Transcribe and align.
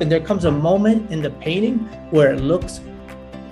and 0.00 0.10
there 0.10 0.20
comes 0.20 0.46
a 0.46 0.50
moment 0.50 1.10
in 1.10 1.20
the 1.20 1.30
painting 1.30 1.78
where 2.10 2.32
it 2.32 2.40
looks 2.40 2.80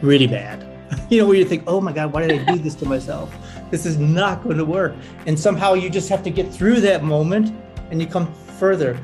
really 0.03 0.27
bad. 0.27 0.65
You 1.11 1.21
know, 1.21 1.27
where 1.27 1.37
you 1.37 1.45
think, 1.45 1.65
oh 1.67 1.81
my 1.81 1.93
God, 1.93 2.13
why 2.13 2.27
did 2.27 2.41
I 2.41 2.53
do 2.53 2.59
this 2.59 2.75
to 2.77 2.87
myself? 2.87 3.31
This 3.71 3.85
is 3.85 3.99
not 3.99 4.43
going 4.43 4.57
to 4.57 4.65
work. 4.65 4.95
And 5.27 5.39
somehow 5.39 5.75
you 5.75 5.91
just 5.91 6.09
have 6.09 6.23
to 6.23 6.31
get 6.31 6.53
through 6.53 6.81
that 6.81 7.03
moment 7.03 7.53
and 7.91 8.01
you 8.01 8.07
come 8.07 8.27
further. 8.59 8.97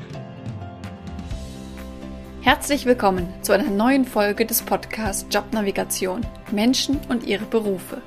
Herzlich 2.41 2.87
willkommen 2.87 3.29
zu 3.43 3.53
einer 3.53 3.71
neuen 3.71 4.05
Folge 4.05 4.47
des 4.47 4.63
Podcasts 4.63 5.27
Jobnavigation 5.31 6.27
Menschen 6.53 7.01
und 7.09 7.27
ihre 7.27 7.45
Berufe. 7.45 8.01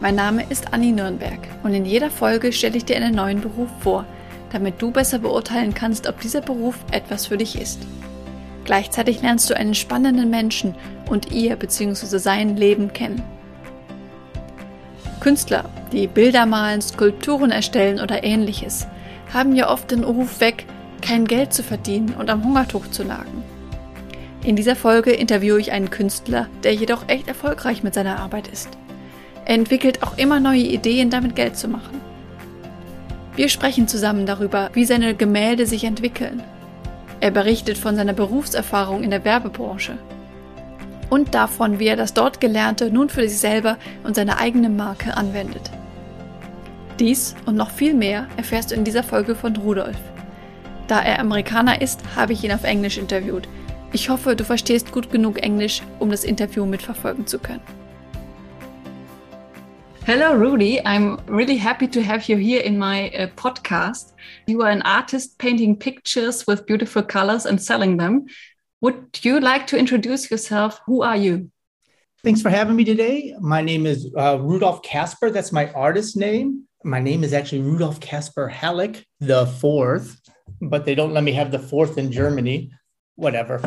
Mein 0.00 0.14
Name 0.14 0.44
ist 0.48 0.72
Anni 0.72 0.92
Nürnberg 0.92 1.40
und 1.62 1.74
in 1.74 1.84
jeder 1.84 2.10
Folge 2.10 2.52
stelle 2.52 2.76
ich 2.76 2.84
dir 2.84 2.96
einen 2.96 3.14
neuen 3.14 3.40
Beruf 3.40 3.68
vor, 3.80 4.06
damit 4.50 4.80
du 4.80 4.90
besser 4.90 5.18
beurteilen 5.18 5.72
kannst, 5.74 6.06
ob 6.06 6.20
dieser 6.20 6.40
Beruf 6.40 6.76
etwas 6.90 7.26
für 7.26 7.38
dich 7.38 7.60
ist. 7.60 7.86
Gleichzeitig 8.64 9.22
lernst 9.22 9.50
du 9.50 9.56
einen 9.56 9.74
spannenden 9.74 10.30
Menschen 10.30 10.74
und 11.10 11.32
ihr 11.32 11.56
bzw. 11.56 12.18
sein 12.18 12.56
Leben 12.56 12.92
kennen. 12.92 13.22
Künstler, 15.20 15.64
die 15.92 16.06
Bilder 16.06 16.46
malen, 16.46 16.82
Skulpturen 16.82 17.50
erstellen 17.50 18.00
oder 18.00 18.24
ähnliches, 18.24 18.86
haben 19.32 19.54
ja 19.54 19.70
oft 19.70 19.90
den 19.90 20.04
Ruf 20.04 20.40
weg, 20.40 20.66
kein 21.00 21.26
Geld 21.26 21.52
zu 21.52 21.62
verdienen 21.62 22.14
und 22.18 22.30
am 22.30 22.44
Hungertuch 22.44 22.88
zu 22.88 23.04
nagen. 23.04 23.42
In 24.44 24.56
dieser 24.56 24.74
Folge 24.74 25.12
interviewe 25.12 25.60
ich 25.60 25.70
einen 25.70 25.90
Künstler, 25.90 26.48
der 26.64 26.74
jedoch 26.74 27.08
echt 27.08 27.28
erfolgreich 27.28 27.82
mit 27.84 27.94
seiner 27.94 28.18
Arbeit 28.18 28.48
ist. 28.48 28.68
Er 29.44 29.54
entwickelt 29.54 30.02
auch 30.02 30.18
immer 30.18 30.40
neue 30.40 30.62
Ideen, 30.62 31.10
damit 31.10 31.36
Geld 31.36 31.56
zu 31.56 31.68
machen. 31.68 32.00
Wir 33.36 33.48
sprechen 33.48 33.88
zusammen 33.88 34.26
darüber, 34.26 34.70
wie 34.74 34.84
seine 34.84 35.14
Gemälde 35.14 35.66
sich 35.66 35.84
entwickeln. 35.84 36.42
Er 37.22 37.30
berichtet 37.30 37.78
von 37.78 37.94
seiner 37.94 38.14
Berufserfahrung 38.14 39.04
in 39.04 39.10
der 39.10 39.24
Werbebranche 39.24 39.96
und 41.08 41.36
davon, 41.36 41.78
wie 41.78 41.86
er 41.86 41.94
das 41.94 42.14
dort 42.14 42.40
Gelernte 42.40 42.90
nun 42.90 43.10
für 43.10 43.28
sich 43.28 43.38
selber 43.38 43.76
und 44.02 44.16
seine 44.16 44.38
eigene 44.38 44.68
Marke 44.68 45.16
anwendet. 45.16 45.70
Dies 46.98 47.36
und 47.46 47.54
noch 47.54 47.70
viel 47.70 47.94
mehr 47.94 48.26
erfährst 48.36 48.72
du 48.72 48.74
in 48.74 48.82
dieser 48.82 49.04
Folge 49.04 49.36
von 49.36 49.54
Rudolf. 49.54 49.96
Da 50.88 51.00
er 51.00 51.20
Amerikaner 51.20 51.80
ist, 51.80 52.00
habe 52.16 52.32
ich 52.32 52.42
ihn 52.42 52.50
auf 52.50 52.64
Englisch 52.64 52.98
interviewt. 52.98 53.46
Ich 53.92 54.08
hoffe, 54.10 54.34
du 54.34 54.42
verstehst 54.42 54.90
gut 54.90 55.12
genug 55.12 55.40
Englisch, 55.40 55.80
um 56.00 56.10
das 56.10 56.24
Interview 56.24 56.66
mitverfolgen 56.66 57.28
zu 57.28 57.38
können. 57.38 57.62
Hello, 60.04 60.34
Rudy. 60.34 60.84
I'm 60.84 61.16
really 61.26 61.56
happy 61.56 61.86
to 61.86 62.02
have 62.02 62.28
you 62.28 62.36
here 62.36 62.60
in 62.60 62.76
my 62.76 63.10
uh, 63.10 63.28
podcast. 63.36 64.14
You 64.48 64.62
are 64.62 64.70
an 64.70 64.82
artist 64.82 65.38
painting 65.38 65.76
pictures 65.76 66.44
with 66.44 66.66
beautiful 66.66 67.04
colors 67.04 67.46
and 67.46 67.62
selling 67.62 67.98
them. 67.98 68.26
Would 68.80 69.20
you 69.22 69.38
like 69.38 69.68
to 69.68 69.78
introduce 69.78 70.28
yourself? 70.28 70.80
Who 70.86 71.02
are 71.02 71.16
you? 71.16 71.52
Thanks 72.24 72.42
for 72.42 72.50
having 72.50 72.74
me 72.74 72.82
today. 72.82 73.36
My 73.38 73.62
name 73.62 73.86
is 73.86 74.12
uh, 74.18 74.38
Rudolf 74.40 74.82
Kasper. 74.82 75.30
That's 75.30 75.52
my 75.52 75.70
artist 75.70 76.16
name. 76.16 76.64
My 76.82 76.98
name 76.98 77.22
is 77.22 77.32
actually 77.32 77.60
Rudolf 77.60 78.00
Kasper 78.00 78.48
Halleck 78.48 79.06
the 79.20 79.46
fourth, 79.46 80.20
but 80.60 80.84
they 80.84 80.96
don't 80.96 81.14
let 81.14 81.22
me 81.22 81.30
have 81.34 81.52
the 81.52 81.60
fourth 81.60 81.96
in 81.96 82.10
Germany. 82.10 82.72
Whatever 83.14 83.60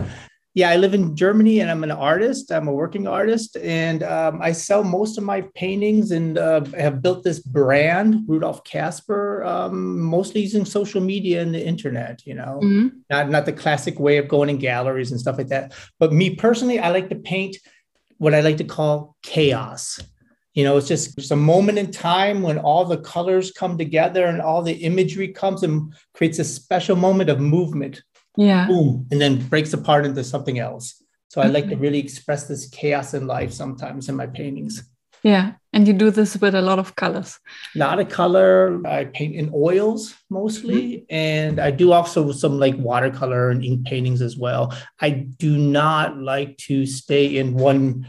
yeah, 0.56 0.70
I 0.70 0.78
live 0.78 0.94
in 0.94 1.18
Germany 1.18 1.60
and 1.60 1.70
I'm 1.70 1.84
an 1.84 1.92
artist. 1.92 2.50
I'm 2.50 2.70
a 2.70 2.74
working 2.74 3.08
artist 3.08 3.58
and 3.58 4.04
um, 4.04 4.42
I 4.42 4.54
sell 4.54 4.86
most 4.86 5.18
of 5.18 5.26
my 5.26 5.42
paintings 5.54 6.12
and 6.12 6.38
uh, 6.38 6.64
have 6.78 7.02
built 7.02 7.26
this 7.26 7.40
brand, 7.40 8.24
Rudolf 8.26 8.64
Casper, 8.64 9.44
um, 9.44 10.00
mostly 10.00 10.40
using 10.40 10.64
social 10.64 11.02
media 11.02 11.42
and 11.42 11.54
the 11.54 11.64
internet, 11.64 12.26
you 12.26 12.36
know, 12.36 12.62
mm-hmm. 12.64 12.88
not, 13.10 13.30
not 13.30 13.46
the 13.46 13.52
classic 13.52 14.00
way 14.00 14.18
of 14.18 14.30
going 14.30 14.50
in 14.50 14.58
galleries 14.58 15.12
and 15.12 15.20
stuff 15.20 15.38
like 15.38 15.50
that. 15.50 15.74
But 16.00 16.14
me 16.14 16.36
personally, 16.36 16.80
I 16.80 16.90
like 16.90 17.10
to 17.10 17.16
paint 17.16 17.58
what 18.18 18.34
I 18.34 18.40
like 18.40 18.58
to 18.58 18.64
call 18.64 19.18
chaos. 19.24 20.00
You 20.54 20.64
know, 20.64 20.78
it's 20.78 20.88
just 20.88 21.18
it's 21.18 21.32
a 21.32 21.36
moment 21.36 21.80
in 21.80 21.92
time 21.92 22.42
when 22.42 22.60
all 22.60 22.86
the 22.86 23.00
colors 23.00 23.52
come 23.52 23.78
together 23.78 24.26
and 24.28 24.42
all 24.42 24.62
the 24.62 24.72
imagery 24.72 25.28
comes 25.28 25.64
and 25.64 25.94
creates 26.14 26.40
a 26.40 26.46
special 26.46 26.96
moment 26.96 27.30
of 27.30 27.42
movement 27.42 28.02
yeah. 28.38 28.68
Boom 28.68 29.08
and 29.12 29.20
then 29.20 29.48
breaks 29.48 29.74
apart 29.74 30.06
into 30.06 30.24
something 30.24 30.60
else. 30.60 31.02
So 31.30 31.42
i 31.42 31.48
like 31.48 31.68
to 31.68 31.76
really 31.76 32.00
express 32.00 32.48
this 32.48 32.68
chaos 32.70 33.14
in 33.14 33.28
life 33.28 33.52
sometimes 33.52 34.10
in 34.10 34.16
my 34.16 34.28
paintings. 34.28 34.90
Yeah 35.24 35.54
and 35.76 35.86
you 35.86 35.94
do 35.94 36.10
this 36.10 36.38
with 36.38 36.56
a 36.56 36.62
lot 36.62 36.80
of 36.80 36.96
colors. 36.96 37.38
Not 37.76 37.86
a 37.86 37.98
lot 37.98 38.00
of 38.00 38.10
color. 38.10 38.82
I 38.88 39.06
paint 39.06 39.36
in 39.36 39.52
oils 39.54 40.16
mostly 40.30 40.82
mm-hmm. 40.82 41.06
and 41.10 41.60
i 41.60 41.70
do 41.70 41.92
also 41.92 42.32
some 42.32 42.58
like 42.58 42.76
watercolor 42.78 43.50
and 43.50 43.64
ink 43.64 43.86
paintings 43.86 44.22
as 44.22 44.38
well. 44.38 44.74
I 45.02 45.10
do 45.10 45.58
not 45.58 46.18
like 46.18 46.58
to 46.70 46.86
stay 46.86 47.38
in 47.38 47.56
one 47.56 48.08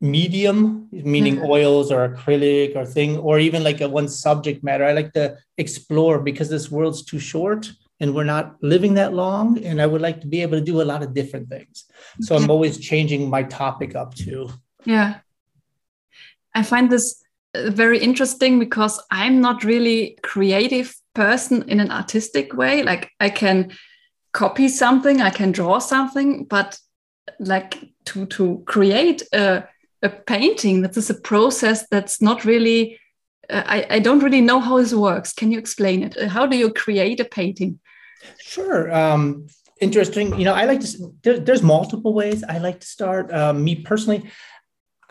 medium 0.00 0.88
meaning 0.92 1.36
mm-hmm. 1.36 1.50
oils 1.50 1.92
or 1.92 2.08
acrylic 2.08 2.76
or 2.76 2.86
thing 2.86 3.18
or 3.18 3.38
even 3.38 3.62
like 3.62 3.80
a 3.80 3.88
one 3.88 4.08
subject 4.08 4.64
matter. 4.64 4.84
I 4.84 4.92
like 4.92 5.12
to 5.12 5.36
explore 5.58 6.20
because 6.20 6.48
this 6.48 6.70
world's 6.70 7.04
too 7.04 7.18
short 7.18 7.70
and 8.00 8.14
we're 8.14 8.24
not 8.24 8.56
living 8.62 8.94
that 8.94 9.12
long 9.12 9.62
and 9.64 9.80
i 9.80 9.86
would 9.86 10.00
like 10.00 10.20
to 10.20 10.26
be 10.26 10.42
able 10.42 10.58
to 10.58 10.64
do 10.64 10.80
a 10.80 10.90
lot 10.90 11.02
of 11.02 11.14
different 11.14 11.48
things 11.48 11.84
so 12.20 12.36
i'm 12.36 12.50
always 12.50 12.78
changing 12.78 13.28
my 13.28 13.42
topic 13.42 13.94
up 13.94 14.14
too 14.14 14.48
yeah 14.84 15.18
i 16.54 16.62
find 16.62 16.90
this 16.90 17.22
uh, 17.54 17.70
very 17.70 17.98
interesting 17.98 18.58
because 18.58 19.00
i'm 19.10 19.40
not 19.40 19.64
really 19.64 20.18
creative 20.22 20.94
person 21.14 21.68
in 21.68 21.80
an 21.80 21.90
artistic 21.90 22.54
way 22.54 22.82
like 22.82 23.10
i 23.20 23.28
can 23.28 23.70
copy 24.32 24.68
something 24.68 25.20
i 25.20 25.30
can 25.30 25.52
draw 25.52 25.78
something 25.78 26.44
but 26.44 26.78
like 27.38 27.78
to 28.04 28.26
to 28.26 28.62
create 28.66 29.22
a, 29.32 29.64
a 30.02 30.08
painting 30.08 30.82
that 30.82 30.96
is 30.96 31.10
a 31.10 31.14
process 31.14 31.86
that's 31.90 32.22
not 32.22 32.44
really 32.44 32.98
uh, 33.50 33.62
I, 33.66 33.86
I 33.90 33.98
don't 33.98 34.22
really 34.22 34.42
know 34.42 34.60
how 34.60 34.76
this 34.76 34.92
works. 34.92 35.32
Can 35.32 35.50
you 35.50 35.58
explain 35.58 36.02
it? 36.02 36.28
How 36.28 36.46
do 36.46 36.56
you 36.56 36.70
create 36.70 37.20
a 37.20 37.24
painting? 37.24 37.80
Sure. 38.38 38.92
Um, 38.94 39.46
interesting. 39.80 40.38
You 40.38 40.44
know, 40.44 40.54
I 40.54 40.64
like 40.64 40.80
to, 40.80 41.14
there, 41.22 41.38
there's 41.38 41.62
multiple 41.62 42.14
ways 42.14 42.44
I 42.44 42.58
like 42.58 42.80
to 42.80 42.86
start. 42.86 43.32
Um, 43.32 43.64
me 43.64 43.76
personally, 43.76 44.30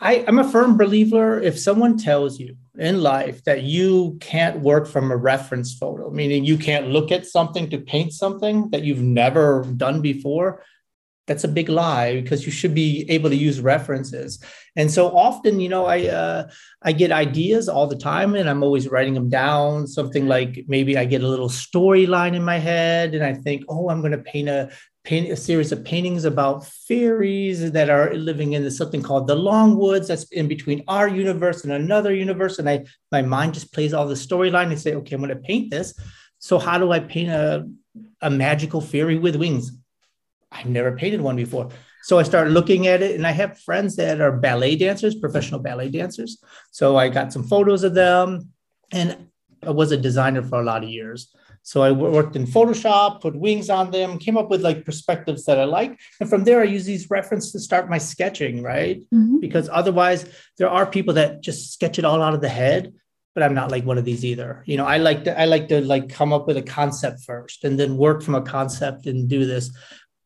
I, 0.00 0.24
I'm 0.28 0.38
a 0.38 0.48
firm 0.48 0.76
believer 0.76 1.40
if 1.40 1.58
someone 1.58 1.98
tells 1.98 2.38
you 2.38 2.56
in 2.78 3.02
life 3.02 3.42
that 3.44 3.64
you 3.64 4.16
can't 4.20 4.60
work 4.60 4.86
from 4.86 5.10
a 5.10 5.16
reference 5.16 5.74
photo, 5.74 6.10
meaning 6.10 6.44
you 6.44 6.56
can't 6.56 6.88
look 6.88 7.10
at 7.10 7.26
something 7.26 7.68
to 7.70 7.78
paint 7.78 8.12
something 8.12 8.70
that 8.70 8.84
you've 8.84 9.02
never 9.02 9.64
done 9.76 10.00
before, 10.00 10.62
that's 11.28 11.44
a 11.44 11.48
big 11.48 11.68
lie 11.68 12.20
because 12.20 12.44
you 12.44 12.50
should 12.50 12.74
be 12.74 13.04
able 13.08 13.30
to 13.30 13.36
use 13.36 13.60
references. 13.60 14.40
And 14.74 14.90
so 14.90 15.16
often 15.16 15.60
you 15.60 15.68
know 15.68 15.86
i 15.86 16.06
uh, 16.06 16.48
i 16.82 16.92
get 16.92 17.10
ideas 17.12 17.68
all 17.68 17.86
the 17.86 17.96
time 17.96 18.34
and 18.34 18.48
i'm 18.48 18.62
always 18.62 18.88
writing 18.88 19.14
them 19.14 19.28
down 19.28 19.86
something 19.86 20.26
like 20.26 20.64
maybe 20.68 20.96
i 20.96 21.04
get 21.04 21.22
a 21.22 21.28
little 21.28 21.48
storyline 21.48 22.34
in 22.34 22.44
my 22.44 22.58
head 22.58 23.14
and 23.14 23.24
i 23.24 23.34
think 23.34 23.64
oh 23.68 23.88
i'm 23.90 24.00
going 24.00 24.12
to 24.12 24.18
paint 24.18 24.48
a 24.48 24.70
paint 25.08 25.30
a 25.30 25.36
series 25.36 25.72
of 25.72 25.82
paintings 25.84 26.24
about 26.26 26.66
fairies 26.66 27.72
that 27.72 27.88
are 27.88 28.12
living 28.14 28.52
in 28.52 28.70
something 28.70 29.02
called 29.02 29.26
the 29.26 29.34
longwoods 29.34 30.08
that's 30.08 30.24
in 30.32 30.46
between 30.46 30.84
our 30.86 31.08
universe 31.08 31.64
and 31.64 31.72
another 31.72 32.14
universe. 32.14 32.58
And 32.58 32.68
i 32.68 32.84
my 33.10 33.22
mind 33.22 33.54
just 33.54 33.72
plays 33.72 33.94
all 33.94 34.06
the 34.06 34.14
storyline 34.14 34.68
and 34.70 34.78
say 34.78 34.94
okay 34.94 35.14
i'm 35.14 35.22
going 35.22 35.30
to 35.30 35.36
paint 35.36 35.70
this. 35.70 35.94
So 36.40 36.58
how 36.58 36.76
do 36.78 36.92
i 36.92 37.00
paint 37.00 37.30
a 37.30 37.66
a 38.20 38.30
magical 38.30 38.80
fairy 38.80 39.18
with 39.18 39.36
wings 39.36 39.72
I've 40.50 40.66
never 40.66 40.92
painted 40.96 41.20
one 41.20 41.36
before. 41.36 41.68
So 42.02 42.18
I 42.18 42.22
started 42.22 42.52
looking 42.52 42.86
at 42.86 43.02
it, 43.02 43.16
and 43.16 43.26
I 43.26 43.32
have 43.32 43.58
friends 43.60 43.96
that 43.96 44.20
are 44.20 44.32
ballet 44.32 44.76
dancers, 44.76 45.14
professional 45.14 45.60
ballet 45.60 45.90
dancers. 45.90 46.42
So 46.70 46.96
I 46.96 47.08
got 47.08 47.32
some 47.32 47.44
photos 47.44 47.84
of 47.84 47.94
them, 47.94 48.50
and 48.92 49.28
I 49.66 49.70
was 49.70 49.92
a 49.92 49.96
designer 49.96 50.42
for 50.42 50.60
a 50.60 50.64
lot 50.64 50.84
of 50.84 50.90
years. 50.90 51.34
So 51.62 51.82
I 51.82 51.92
worked 51.92 52.34
in 52.34 52.46
Photoshop, 52.46 53.20
put 53.20 53.36
wings 53.36 53.68
on 53.68 53.90
them, 53.90 54.18
came 54.18 54.38
up 54.38 54.48
with 54.48 54.62
like 54.62 54.86
perspectives 54.86 55.44
that 55.44 55.58
I 55.58 55.64
like. 55.64 56.00
And 56.18 56.30
from 56.30 56.44
there, 56.44 56.60
I 56.60 56.64
use 56.64 56.86
these 56.86 57.10
references 57.10 57.52
to 57.52 57.60
start 57.60 57.90
my 57.90 57.98
sketching, 57.98 58.62
right? 58.62 59.02
Mm-hmm. 59.12 59.40
Because 59.40 59.68
otherwise, 59.70 60.24
there 60.56 60.70
are 60.70 60.86
people 60.86 61.12
that 61.14 61.42
just 61.42 61.74
sketch 61.74 61.98
it 61.98 62.06
all 62.06 62.22
out 62.22 62.32
of 62.32 62.40
the 62.40 62.48
head. 62.48 62.94
But 63.34 63.42
I'm 63.42 63.54
not 63.54 63.70
like 63.70 63.84
one 63.84 63.98
of 63.98 64.06
these 64.06 64.24
either. 64.24 64.62
You 64.66 64.78
know, 64.78 64.86
I 64.86 64.96
like 64.96 65.24
to 65.24 65.38
I 65.38 65.44
like 65.44 65.68
to 65.68 65.80
like 65.82 66.08
come 66.08 66.32
up 66.32 66.46
with 66.46 66.56
a 66.56 66.62
concept 66.62 67.20
first 67.24 67.64
and 67.64 67.78
then 67.78 67.98
work 67.98 68.22
from 68.22 68.34
a 68.34 68.42
concept 68.42 69.06
and 69.06 69.28
do 69.28 69.44
this. 69.44 69.70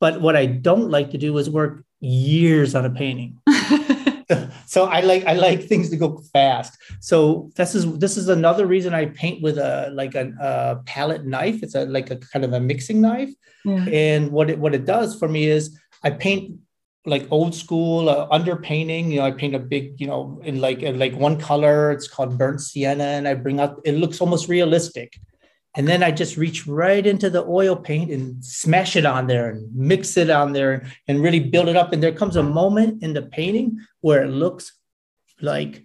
But 0.02 0.20
what 0.20 0.34
I 0.34 0.46
don't 0.46 0.90
like 0.90 1.12
to 1.12 1.16
do 1.16 1.38
is 1.38 1.48
work 1.48 1.84
years 2.00 2.74
on 2.74 2.84
a 2.84 2.90
painting. 2.90 3.38
so 4.66 4.86
I 4.86 4.98
like 4.98 5.24
I 5.26 5.34
like 5.34 5.62
things 5.62 5.90
to 5.90 5.96
go 5.96 6.20
fast. 6.32 6.76
So 6.98 7.52
this 7.54 7.76
is 7.76 7.84
this 7.98 8.16
is 8.16 8.28
another 8.28 8.66
reason 8.66 8.94
I 8.94 9.06
paint 9.06 9.44
with 9.44 9.58
a 9.58 9.92
like 9.94 10.16
a, 10.16 10.32
a 10.40 10.82
palette 10.86 11.24
knife. 11.24 11.62
It's 11.62 11.76
a 11.76 11.84
like 11.86 12.10
a 12.10 12.16
kind 12.16 12.44
of 12.44 12.52
a 12.52 12.58
mixing 12.58 13.00
knife. 13.00 13.30
Yeah. 13.64 13.84
And 13.92 14.32
what 14.32 14.50
it 14.50 14.58
what 14.58 14.74
it 14.74 14.86
does 14.86 15.16
for 15.16 15.28
me 15.28 15.44
is 15.44 15.78
I 16.02 16.10
paint 16.10 16.58
like 17.06 17.30
old 17.30 17.54
school 17.54 18.08
uh, 18.08 18.26
under 18.32 18.56
painting. 18.56 19.08
You 19.12 19.20
know, 19.20 19.26
I 19.26 19.30
paint 19.30 19.54
a 19.54 19.60
big 19.60 20.00
you 20.00 20.08
know 20.08 20.40
in 20.42 20.60
like 20.60 20.82
in 20.82 20.98
like 20.98 21.14
one 21.14 21.38
color. 21.38 21.92
It's 21.92 22.08
called 22.08 22.36
burnt 22.36 22.60
sienna, 22.60 23.04
and 23.04 23.28
I 23.28 23.34
bring 23.34 23.60
up. 23.60 23.78
It 23.84 23.92
looks 23.92 24.20
almost 24.20 24.48
realistic 24.48 25.12
and 25.74 25.88
then 25.88 26.02
I 26.02 26.10
just 26.10 26.36
reach 26.36 26.66
right 26.66 27.04
into 27.06 27.30
the 27.30 27.44
oil 27.44 27.74
paint 27.76 28.10
and 28.10 28.44
smash 28.44 28.94
it 28.94 29.06
on 29.06 29.26
there 29.26 29.50
and 29.50 29.74
mix 29.74 30.16
it 30.16 30.28
on 30.28 30.52
there 30.52 30.86
and 31.08 31.22
really 31.22 31.40
build 31.40 31.68
it 31.68 31.76
up. 31.76 31.92
And 31.92 32.02
there 32.02 32.12
comes 32.12 32.36
a 32.36 32.42
moment 32.42 33.02
in 33.02 33.14
the 33.14 33.22
painting 33.22 33.78
where 34.00 34.22
it 34.22 34.28
looks 34.28 34.72
like 35.40 35.84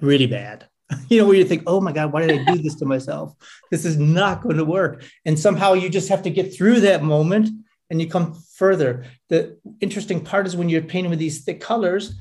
really 0.00 0.26
bad. 0.26 0.68
You 1.08 1.22
know, 1.22 1.26
where 1.26 1.36
you 1.36 1.46
think, 1.46 1.62
oh 1.66 1.80
my 1.80 1.90
God, 1.90 2.12
why 2.12 2.26
did 2.26 2.40
I 2.40 2.52
do 2.52 2.60
this 2.60 2.74
to 2.74 2.84
myself? 2.84 3.34
This 3.70 3.86
is 3.86 3.96
not 3.96 4.42
going 4.42 4.58
to 4.58 4.64
work. 4.64 5.02
And 5.24 5.38
somehow 5.38 5.72
you 5.72 5.88
just 5.88 6.10
have 6.10 6.22
to 6.24 6.30
get 6.30 6.54
through 6.54 6.80
that 6.80 7.02
moment 7.02 7.48
and 7.88 7.98
you 7.98 8.08
come 8.08 8.34
further. 8.56 9.06
The 9.30 9.58
interesting 9.80 10.22
part 10.22 10.46
is 10.46 10.54
when 10.54 10.68
you're 10.68 10.82
painting 10.82 11.08
with 11.08 11.18
these 11.18 11.44
thick 11.44 11.62
colors, 11.62 12.14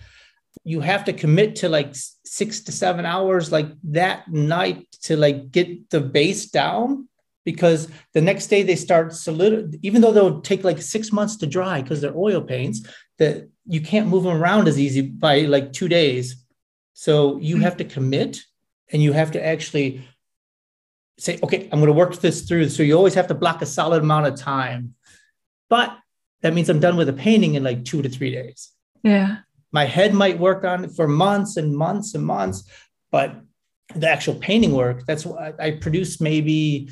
you 0.63 0.81
have 0.81 1.05
to 1.05 1.13
commit 1.13 1.55
to 1.57 1.69
like 1.69 1.93
six 2.25 2.61
to 2.61 2.71
seven 2.71 3.05
hours 3.05 3.51
like 3.51 3.67
that 3.83 4.27
night 4.31 4.91
to 5.03 5.17
like 5.17 5.51
get 5.51 5.89
the 5.89 5.99
base 5.99 6.49
down 6.49 7.07
because 7.43 7.89
the 8.13 8.21
next 8.21 8.47
day 8.47 8.61
they 8.61 8.75
start 8.75 9.13
solid 9.13 9.79
even 9.81 10.01
though 10.01 10.11
they'll 10.11 10.41
take 10.41 10.63
like 10.63 10.81
six 10.81 11.11
months 11.11 11.37
to 11.37 11.47
dry 11.47 11.81
because 11.81 12.01
they're 12.01 12.15
oil 12.15 12.41
paints 12.41 12.87
that 13.17 13.49
you 13.65 13.81
can't 13.81 14.07
move 14.07 14.23
them 14.23 14.37
around 14.37 14.67
as 14.67 14.79
easy 14.79 15.01
by 15.01 15.41
like 15.41 15.73
two 15.73 15.87
days. 15.87 16.45
So 16.93 17.39
you 17.39 17.57
have 17.57 17.77
to 17.77 17.83
commit 17.83 18.39
and 18.91 19.01
you 19.01 19.13
have 19.13 19.31
to 19.31 19.43
actually 19.43 20.07
say 21.17 21.39
okay 21.43 21.69
i'm 21.71 21.79
going 21.79 21.87
to 21.87 21.93
work 21.93 22.15
this 22.17 22.41
through. 22.41 22.69
So 22.69 22.83
you 22.83 22.95
always 22.95 23.15
have 23.15 23.27
to 23.27 23.35
block 23.35 23.61
a 23.61 23.65
solid 23.65 24.03
amount 24.03 24.27
of 24.27 24.35
time. 24.35 24.93
But 25.69 25.97
that 26.41 26.53
means 26.53 26.69
i'm 26.69 26.79
done 26.79 26.97
with 26.97 27.07
the 27.07 27.13
painting 27.13 27.55
in 27.55 27.63
like 27.63 27.83
two 27.83 28.03
to 28.03 28.09
three 28.09 28.31
days. 28.31 28.69
Yeah 29.01 29.37
my 29.71 29.85
head 29.85 30.13
might 30.13 30.39
work 30.39 30.63
on 30.63 30.85
it 30.85 30.91
for 30.91 31.07
months 31.07 31.57
and 31.57 31.75
months 31.75 32.13
and 32.15 32.25
months, 32.25 32.63
but 33.11 33.35
the 33.95 34.09
actual 34.09 34.35
painting 34.35 34.73
work, 34.73 35.05
that's 35.05 35.25
what 35.25 35.59
I, 35.59 35.71
produce 35.71 36.21
maybe, 36.21 36.89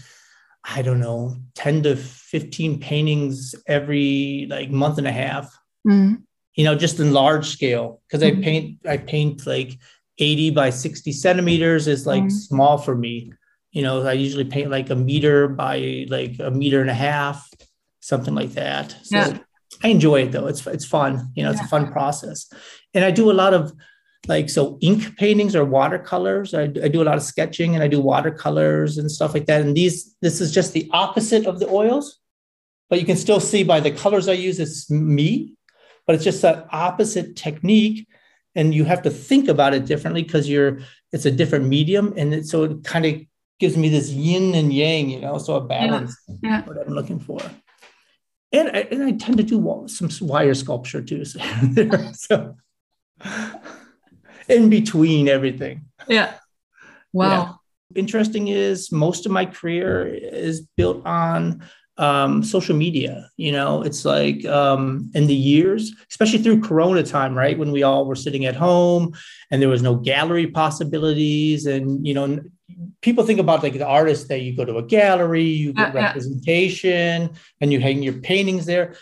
I 0.64 0.82
don't 0.82 1.00
know, 1.00 1.38
10 1.56 1.84
to 1.84 1.96
15 1.96 2.80
paintings 2.80 3.56
every 3.68 4.48
like 4.50 4.70
month 4.70 4.98
and 4.98 5.08
a 5.08 5.12
half. 5.12 5.46
Mm-hmm. 5.88 6.16
You 6.56 6.64
know, 6.66 6.76
just 6.76 7.00
in 7.00 7.14
large 7.14 7.48
scale. 7.48 8.02
Because 8.08 8.24
mm-hmm. 8.24 8.40
I 8.40 8.44
paint, 8.44 8.80
I 8.88 8.98
paint 8.98 9.48
like 9.48 9.78
80 10.18 10.52
by 10.52 10.70
60 10.70 11.12
centimeters 11.14 11.88
is 11.88 12.06
like 12.06 12.24
mm-hmm. 12.24 12.30
small 12.30 12.78
for 12.78 12.96
me. 12.96 13.32
You 13.72 13.84
know, 13.84 14.06
I 14.06 14.14
usually 14.14 14.46
paint 14.46 14.70
like 14.70 14.90
a 14.90 14.96
meter 14.96 15.48
by 15.48 16.06
like 16.10 16.38
a 16.40 16.52
meter 16.52 16.82
and 16.82 16.90
a 16.90 16.96
half, 16.96 17.50
something 18.00 18.36
like 18.36 18.52
that. 18.54 18.96
So 19.04 19.18
yeah. 19.18 19.38
I 19.84 19.90
enjoy 19.90 20.24
it 20.24 20.32
though. 20.32 20.48
It's 20.48 20.66
it's 20.68 20.86
fun. 20.86 21.32
You 21.36 21.44
know, 21.44 21.52
it's 21.52 21.60
yeah. 21.60 21.66
a 21.66 21.70
fun 21.70 21.92
process. 21.92 22.52
And 22.94 23.06
I 23.06 23.12
do 23.12 23.32
a 23.32 23.34
lot 23.34 23.54
of 23.54 23.74
like 24.28 24.50
so 24.50 24.78
ink 24.82 25.18
paintings 25.18 25.56
or 25.56 25.64
watercolors. 25.64 26.54
I, 26.54 26.64
I 26.64 26.88
do 26.88 27.02
a 27.02 27.06
lot 27.06 27.18
of 27.18 27.24
sketching 27.24 27.76
and 27.76 27.84
I 27.84 27.88
do 27.88 28.02
watercolors 28.02 28.98
and 28.98 29.12
stuff 29.12 29.34
like 29.34 29.46
that. 29.46 29.62
And 29.62 29.76
these 29.76 30.16
this 30.22 30.42
is 30.42 30.54
just 30.54 30.74
the 30.74 30.90
opposite 30.92 31.46
of 31.46 31.60
the 31.60 31.70
oils, 31.70 32.20
but 32.90 33.00
you 33.00 33.06
can 33.06 33.18
still 33.18 33.40
see 33.40 33.64
by 33.64 33.80
the 33.80 33.92
colors 33.92 34.28
I 34.28 34.34
use 34.34 34.60
it's 34.60 34.90
me, 34.92 35.54
but 36.06 36.16
it's 36.16 36.24
just 36.24 36.42
that 36.42 36.68
opposite 36.72 37.36
technique. 37.36 38.08
And 38.56 38.74
you 38.74 38.84
have 38.84 39.04
to 39.04 39.10
think 39.10 39.48
about 39.48 39.74
it 39.74 39.86
differently 39.86 40.24
because 40.24 40.50
you're 40.50 40.80
it's 41.14 41.26
a 41.26 41.32
different 41.32 41.66
medium. 41.66 42.14
And 42.18 42.34
it, 42.34 42.48
so 42.48 42.64
it 42.64 42.84
kind 42.84 43.06
of 43.06 43.22
gives 43.60 43.78
me 43.78 43.90
this 43.90 44.10
yin 44.10 44.56
and 44.56 44.74
yang, 44.74 45.10
you 45.10 45.22
know, 45.22 45.38
so 45.38 45.56
a 45.56 45.62
balance 45.62 46.16
yeah. 46.28 46.36
Yeah. 46.44 46.62
what 46.66 46.78
I'm 46.78 46.94
looking 46.94 47.20
for 47.20 47.40
and 48.52 48.70
I, 48.70 48.88
and 48.92 49.04
I 49.04 49.12
tend 49.12 49.38
to 49.38 49.44
do 49.44 49.86
some 49.88 50.10
wire 50.28 50.54
sculpture 50.54 51.02
too. 51.02 51.26
So, 51.26 51.40
so 52.14 52.56
in 54.48 54.70
between 54.70 55.28
everything. 55.28 55.86
Yeah. 56.08 56.34
Wow. 57.14 57.30
Yeah. 57.30 57.54
Interesting 58.00 58.50
is 58.50 58.92
most 58.92 59.26
of 59.26 59.32
my 59.32 59.46
career 59.46 60.08
is 60.08 60.68
built 60.78 61.06
on 61.06 61.64
um, 61.98 62.44
social 62.44 62.76
media. 62.76 63.30
You 63.38 63.52
know, 63.52 63.82
it's 63.82 64.06
like 64.06 64.46
um, 64.46 65.12
in 65.14 65.28
the 65.28 65.36
years, 65.36 65.94
especially 66.10 66.40
through 66.40 66.62
Corona 66.62 67.04
time, 67.04 67.38
right? 67.38 67.58
When 67.58 67.72
we 67.72 67.84
all 67.84 68.06
were 68.06 68.16
sitting 68.16 68.46
at 68.46 68.56
home 68.56 69.14
and 69.52 69.62
there 69.62 69.70
was 69.70 69.82
no 69.82 69.96
gallery 69.96 70.48
possibilities. 70.48 71.66
And, 71.66 72.06
you 72.06 72.14
know, 72.14 72.40
people 73.02 73.24
think 73.24 73.40
about 73.40 73.64
like 73.64 73.74
the 73.74 73.86
artists 73.86 74.28
that 74.28 74.42
you 74.42 74.56
go 74.56 74.66
to 74.66 74.78
a 74.78 74.84
gallery, 74.84 75.44
you 75.44 75.74
get 75.74 75.96
uh, 75.96 76.00
representation, 76.00 77.22
yeah. 77.22 77.28
and 77.62 77.72
you 77.72 77.80
hang 77.80 78.04
your 78.04 78.14
paintings 78.14 78.66
there. 78.66 78.96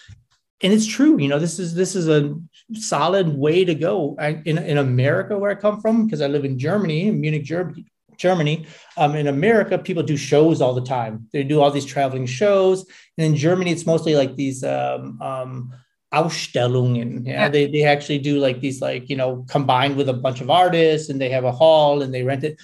And 0.62 0.74
it's 0.74 0.88
true, 0.88 1.20
you 1.20 1.28
know, 1.28 1.40
this 1.40 1.60
is 1.60 1.76
this 1.76 1.96
is 1.96 2.08
a 2.08 2.36
solid 2.74 3.38
way 3.38 3.66
to 3.66 3.76
go. 3.76 4.16
I, 4.20 4.42
in 4.46 4.58
in 4.58 4.78
America, 4.78 5.38
where 5.38 5.52
I 5.52 5.56
come 5.56 5.82
from, 5.82 6.06
because 6.06 6.22
I 6.22 6.28
live 6.28 6.46
in 6.46 6.58
Germany, 6.58 7.08
in 7.08 7.22
Munich, 7.22 7.44
Germany. 7.44 7.86
Germany, 8.18 8.66
um, 8.98 9.14
in 9.14 9.28
America, 9.28 9.78
people 9.78 10.02
do 10.02 10.18
shows 10.18 10.60
all 10.60 10.74
the 10.74 10.82
time. 10.82 11.28
They 11.32 11.44
do 11.44 11.62
all 11.62 11.70
these 11.70 11.86
traveling 11.86 12.26
shows, 12.26 12.84
and 13.16 13.28
in 13.28 13.36
Germany, 13.36 13.72
it's 13.72 13.86
mostly 13.86 14.16
like 14.16 14.36
these 14.36 14.64
um, 14.64 15.22
um, 15.22 15.72
Ausstellungen. 16.14 17.26
Yeah, 17.26 17.34
yeah. 17.34 17.50
They, 17.50 17.68
they 17.68 17.84
actually 17.84 18.20
do 18.20 18.40
like 18.40 18.60
these, 18.60 18.82
like, 18.82 19.10
you 19.10 19.16
know, 19.16 19.46
combined 19.50 19.98
with 19.98 20.10
a 20.10 20.14
bunch 20.14 20.42
of 20.42 20.50
artists 20.50 21.10
and 21.10 21.20
they 21.20 21.30
have 21.30 21.44
a 21.44 21.52
hall 21.52 22.02
and 22.02 22.14
they 22.14 22.24
rent 22.24 22.44
it. 22.44 22.58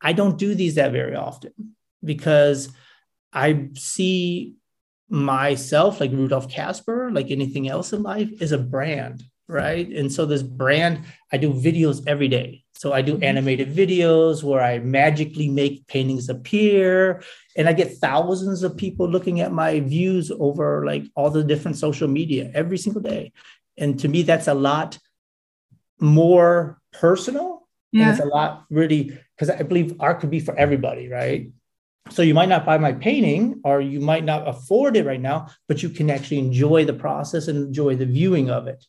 I 0.00 0.12
don't 0.12 0.38
do 0.38 0.54
these 0.54 0.76
that 0.76 0.92
very 0.92 1.14
often 1.14 1.52
because 2.02 2.70
I 3.32 3.68
see 3.74 4.54
myself 5.08 6.00
like 6.00 6.12
Rudolf 6.12 6.48
Casper, 6.48 7.10
like 7.12 7.30
anything 7.30 7.68
else 7.68 7.92
in 7.92 8.02
life, 8.02 8.30
is 8.40 8.52
a 8.52 8.58
brand, 8.58 9.22
right? 9.48 9.88
And 9.88 10.12
so 10.12 10.24
this 10.24 10.42
brand, 10.42 11.04
I 11.32 11.36
do 11.36 11.52
videos 11.52 12.02
every 12.06 12.28
day. 12.28 12.64
So 12.74 12.94
I 12.94 13.02
do 13.02 13.14
mm-hmm. 13.14 13.24
animated 13.24 13.74
videos 13.74 14.42
where 14.42 14.62
I 14.62 14.78
magically 14.78 15.48
make 15.48 15.86
paintings 15.86 16.30
appear, 16.30 17.22
and 17.54 17.68
I 17.68 17.74
get 17.74 17.98
thousands 17.98 18.62
of 18.62 18.76
people 18.76 19.06
looking 19.06 19.40
at 19.40 19.52
my 19.52 19.80
views 19.80 20.30
over 20.30 20.86
like 20.86 21.04
all 21.14 21.28
the 21.28 21.44
different 21.44 21.76
social 21.76 22.08
media 22.08 22.50
every 22.54 22.78
single 22.78 23.02
day. 23.02 23.32
And 23.76 23.98
to 24.00 24.08
me, 24.08 24.22
that's 24.22 24.48
a 24.48 24.54
lot 24.54 24.98
more 26.00 26.80
personal. 26.92 27.68
Yeah. 27.92 28.02
And 28.02 28.10
it's 28.12 28.24
a 28.24 28.28
lot 28.28 28.64
really 28.70 29.18
because 29.40 29.58
I 29.58 29.62
believe 29.62 29.96
art 30.00 30.20
could 30.20 30.28
be 30.28 30.38
for 30.38 30.54
everybody, 30.58 31.08
right? 31.08 31.50
So 32.10 32.20
you 32.20 32.34
might 32.34 32.50
not 32.50 32.66
buy 32.66 32.76
my 32.76 32.92
painting 32.92 33.62
or 33.64 33.80
you 33.80 33.98
might 33.98 34.24
not 34.24 34.46
afford 34.46 34.98
it 34.98 35.06
right 35.06 35.20
now, 35.20 35.48
but 35.66 35.82
you 35.82 35.88
can 35.88 36.10
actually 36.10 36.40
enjoy 36.40 36.84
the 36.84 36.92
process 36.92 37.48
and 37.48 37.56
enjoy 37.56 37.96
the 37.96 38.04
viewing 38.04 38.50
of 38.50 38.66
it. 38.66 38.84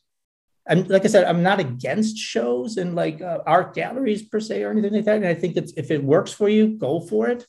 And 0.66 0.90
like 0.90 1.06
I 1.06 1.08
said, 1.08 1.24
I'm 1.24 1.42
not 1.42 1.58
against 1.58 2.18
shows 2.18 2.76
and 2.76 2.94
like 2.94 3.22
uh, 3.22 3.38
art 3.46 3.74
galleries 3.74 4.24
per 4.24 4.40
se 4.40 4.62
or 4.62 4.70
anything 4.70 4.92
like 4.92 5.06
that. 5.06 5.16
And 5.16 5.26
I 5.26 5.34
think 5.34 5.54
that 5.54 5.72
if 5.78 5.90
it 5.90 6.04
works 6.04 6.32
for 6.32 6.50
you, 6.50 6.68
go 6.68 7.00
for 7.00 7.28
it. 7.28 7.46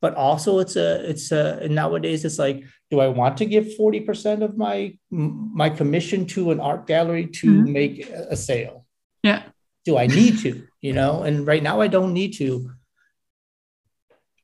But 0.00 0.16
also, 0.16 0.58
it's 0.58 0.74
a 0.74 1.08
it's 1.08 1.30
a 1.30 1.68
nowadays 1.68 2.24
it's 2.24 2.40
like, 2.40 2.64
do 2.90 2.98
I 2.98 3.06
want 3.06 3.36
to 3.36 3.46
give 3.46 3.76
forty 3.76 4.00
percent 4.00 4.42
of 4.42 4.58
my 4.58 4.98
my 5.10 5.70
commission 5.70 6.26
to 6.34 6.50
an 6.50 6.58
art 6.58 6.88
gallery 6.88 7.28
to 7.28 7.46
mm-hmm. 7.46 7.72
make 7.72 8.10
a 8.10 8.34
sale? 8.34 8.84
Yeah. 9.22 9.44
Do 9.84 9.96
I 9.96 10.08
need 10.08 10.40
to? 10.40 10.66
You 10.82 10.92
know 10.92 11.22
and 11.22 11.46
right 11.46 11.62
now 11.62 11.80
i 11.80 11.86
don't 11.86 12.12
need 12.12 12.34
to. 12.34 12.70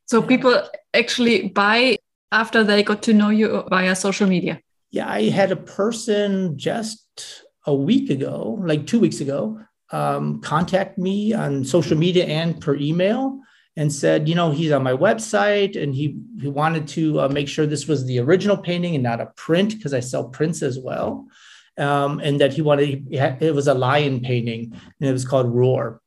So 0.07 0.23
people 0.23 0.55
actually 0.95 1.49
buy 1.49 1.99
after 2.33 2.65
they 2.65 2.83
got 2.83 3.03
to 3.03 3.13
know 3.13 3.29
you 3.29 3.65
via 3.69 3.95
social 3.95 4.27
media? 4.27 4.61
Yeah 4.91 5.09
i 5.09 5.25
had 5.25 5.53
a 5.53 5.57
person 5.57 6.57
just 6.57 7.45
a 7.67 7.75
week 7.75 8.09
ago 8.09 8.59
like 8.63 8.87
two 8.87 9.01
weeks 9.01 9.21
ago 9.21 9.61
um, 9.91 10.41
contact 10.41 10.99
me 10.99 11.33
on 11.33 11.65
social 11.65 11.97
media 11.97 12.25
and 12.25 12.61
per 12.61 12.77
email 12.77 13.41
and 13.79 13.93
said, 13.93 14.29
you 14.29 14.35
know, 14.35 14.51
he's 14.51 14.73
on 14.73 14.83
my 14.83 14.93
website 14.93 15.81
and 15.81 15.95
he, 15.95 16.19
he 16.41 16.49
wanted 16.49 16.89
to 16.89 17.21
uh, 17.21 17.29
make 17.29 17.47
sure 17.47 17.65
this 17.65 17.87
was 17.87 18.05
the 18.07 18.19
original 18.19 18.57
painting 18.57 18.95
and 18.97 19.05
not 19.05 19.21
a 19.21 19.27
print 19.37 19.77
because 19.77 19.95
I 19.95 20.01
sell 20.01 20.29
prints 20.29 20.63
as 20.63 20.81
well. 20.81 21.29
Um, 21.79 22.19
and 22.19 22.41
that 22.41 22.53
he 22.53 22.61
wanted, 22.61 23.07
it 23.13 23.55
was 23.55 23.69
a 23.69 23.75
lion 23.75 24.21
painting 24.21 24.73
and 25.01 25.09
it 25.09 25.13
was 25.13 25.25
called 25.25 25.55
Roar 25.55 26.01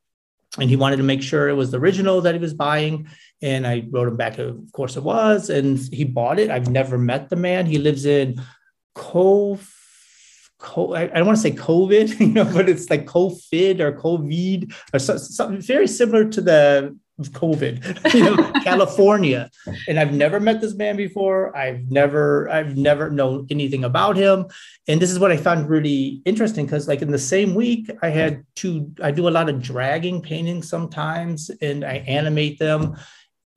and 0.59 0.69
he 0.69 0.75
wanted 0.75 0.97
to 0.97 1.03
make 1.03 1.21
sure 1.21 1.47
it 1.47 1.53
was 1.53 1.71
the 1.71 1.79
original 1.79 2.21
that 2.21 2.35
he 2.35 2.39
was 2.39 2.53
buying. 2.53 3.07
And 3.41 3.65
I 3.65 3.87
wrote 3.89 4.09
him 4.09 4.17
back, 4.17 4.37
of 4.37 4.71
course 4.73 4.97
it 4.97 5.03
was. 5.03 5.49
And 5.49 5.79
he 5.91 6.03
bought 6.03 6.39
it. 6.39 6.49
I've 6.49 6.69
never 6.69 6.97
met 6.97 7.29
the 7.29 7.37
man. 7.37 7.65
He 7.65 7.77
lives 7.77 8.05
in 8.05 8.41
Cove. 8.93 9.73
Co- 10.59 10.93
I, 10.93 11.07
don't 11.07 11.25
want 11.25 11.37
to 11.37 11.41
say 11.41 11.51
COVID, 11.51 12.19
you 12.19 12.27
know, 12.27 12.45
but 12.45 12.69
it's 12.69 12.89
like 12.89 13.05
COVID 13.05 13.79
or 13.79 13.93
COVID 13.93 14.73
or 14.93 14.99
so, 14.99 15.17
something 15.17 15.61
very 15.61 15.87
similar 15.87 16.29
to 16.29 16.41
the 16.41 16.97
COVID, 17.29 18.13
you 18.13 18.23
know, 18.23 18.51
California. 18.61 19.49
And 19.87 19.99
I've 19.99 20.13
never 20.13 20.39
met 20.39 20.61
this 20.61 20.73
man 20.73 20.95
before. 20.97 21.55
I've 21.55 21.89
never, 21.89 22.49
I've 22.49 22.77
never 22.77 23.09
known 23.09 23.47
anything 23.49 23.83
about 23.83 24.15
him. 24.17 24.45
And 24.87 25.01
this 25.01 25.11
is 25.11 25.19
what 25.19 25.31
I 25.31 25.37
found 25.37 25.69
really 25.69 26.21
interesting 26.25 26.65
because, 26.65 26.87
like, 26.87 27.01
in 27.01 27.11
the 27.11 27.19
same 27.19 27.55
week, 27.55 27.89
I 28.01 28.09
had 28.09 28.43
to, 28.57 28.91
I 29.01 29.11
do 29.11 29.27
a 29.27 29.29
lot 29.29 29.49
of 29.49 29.61
dragging 29.61 30.21
paintings 30.21 30.69
sometimes 30.69 31.49
and 31.61 31.83
I 31.83 32.03
animate 32.07 32.59
them. 32.59 32.97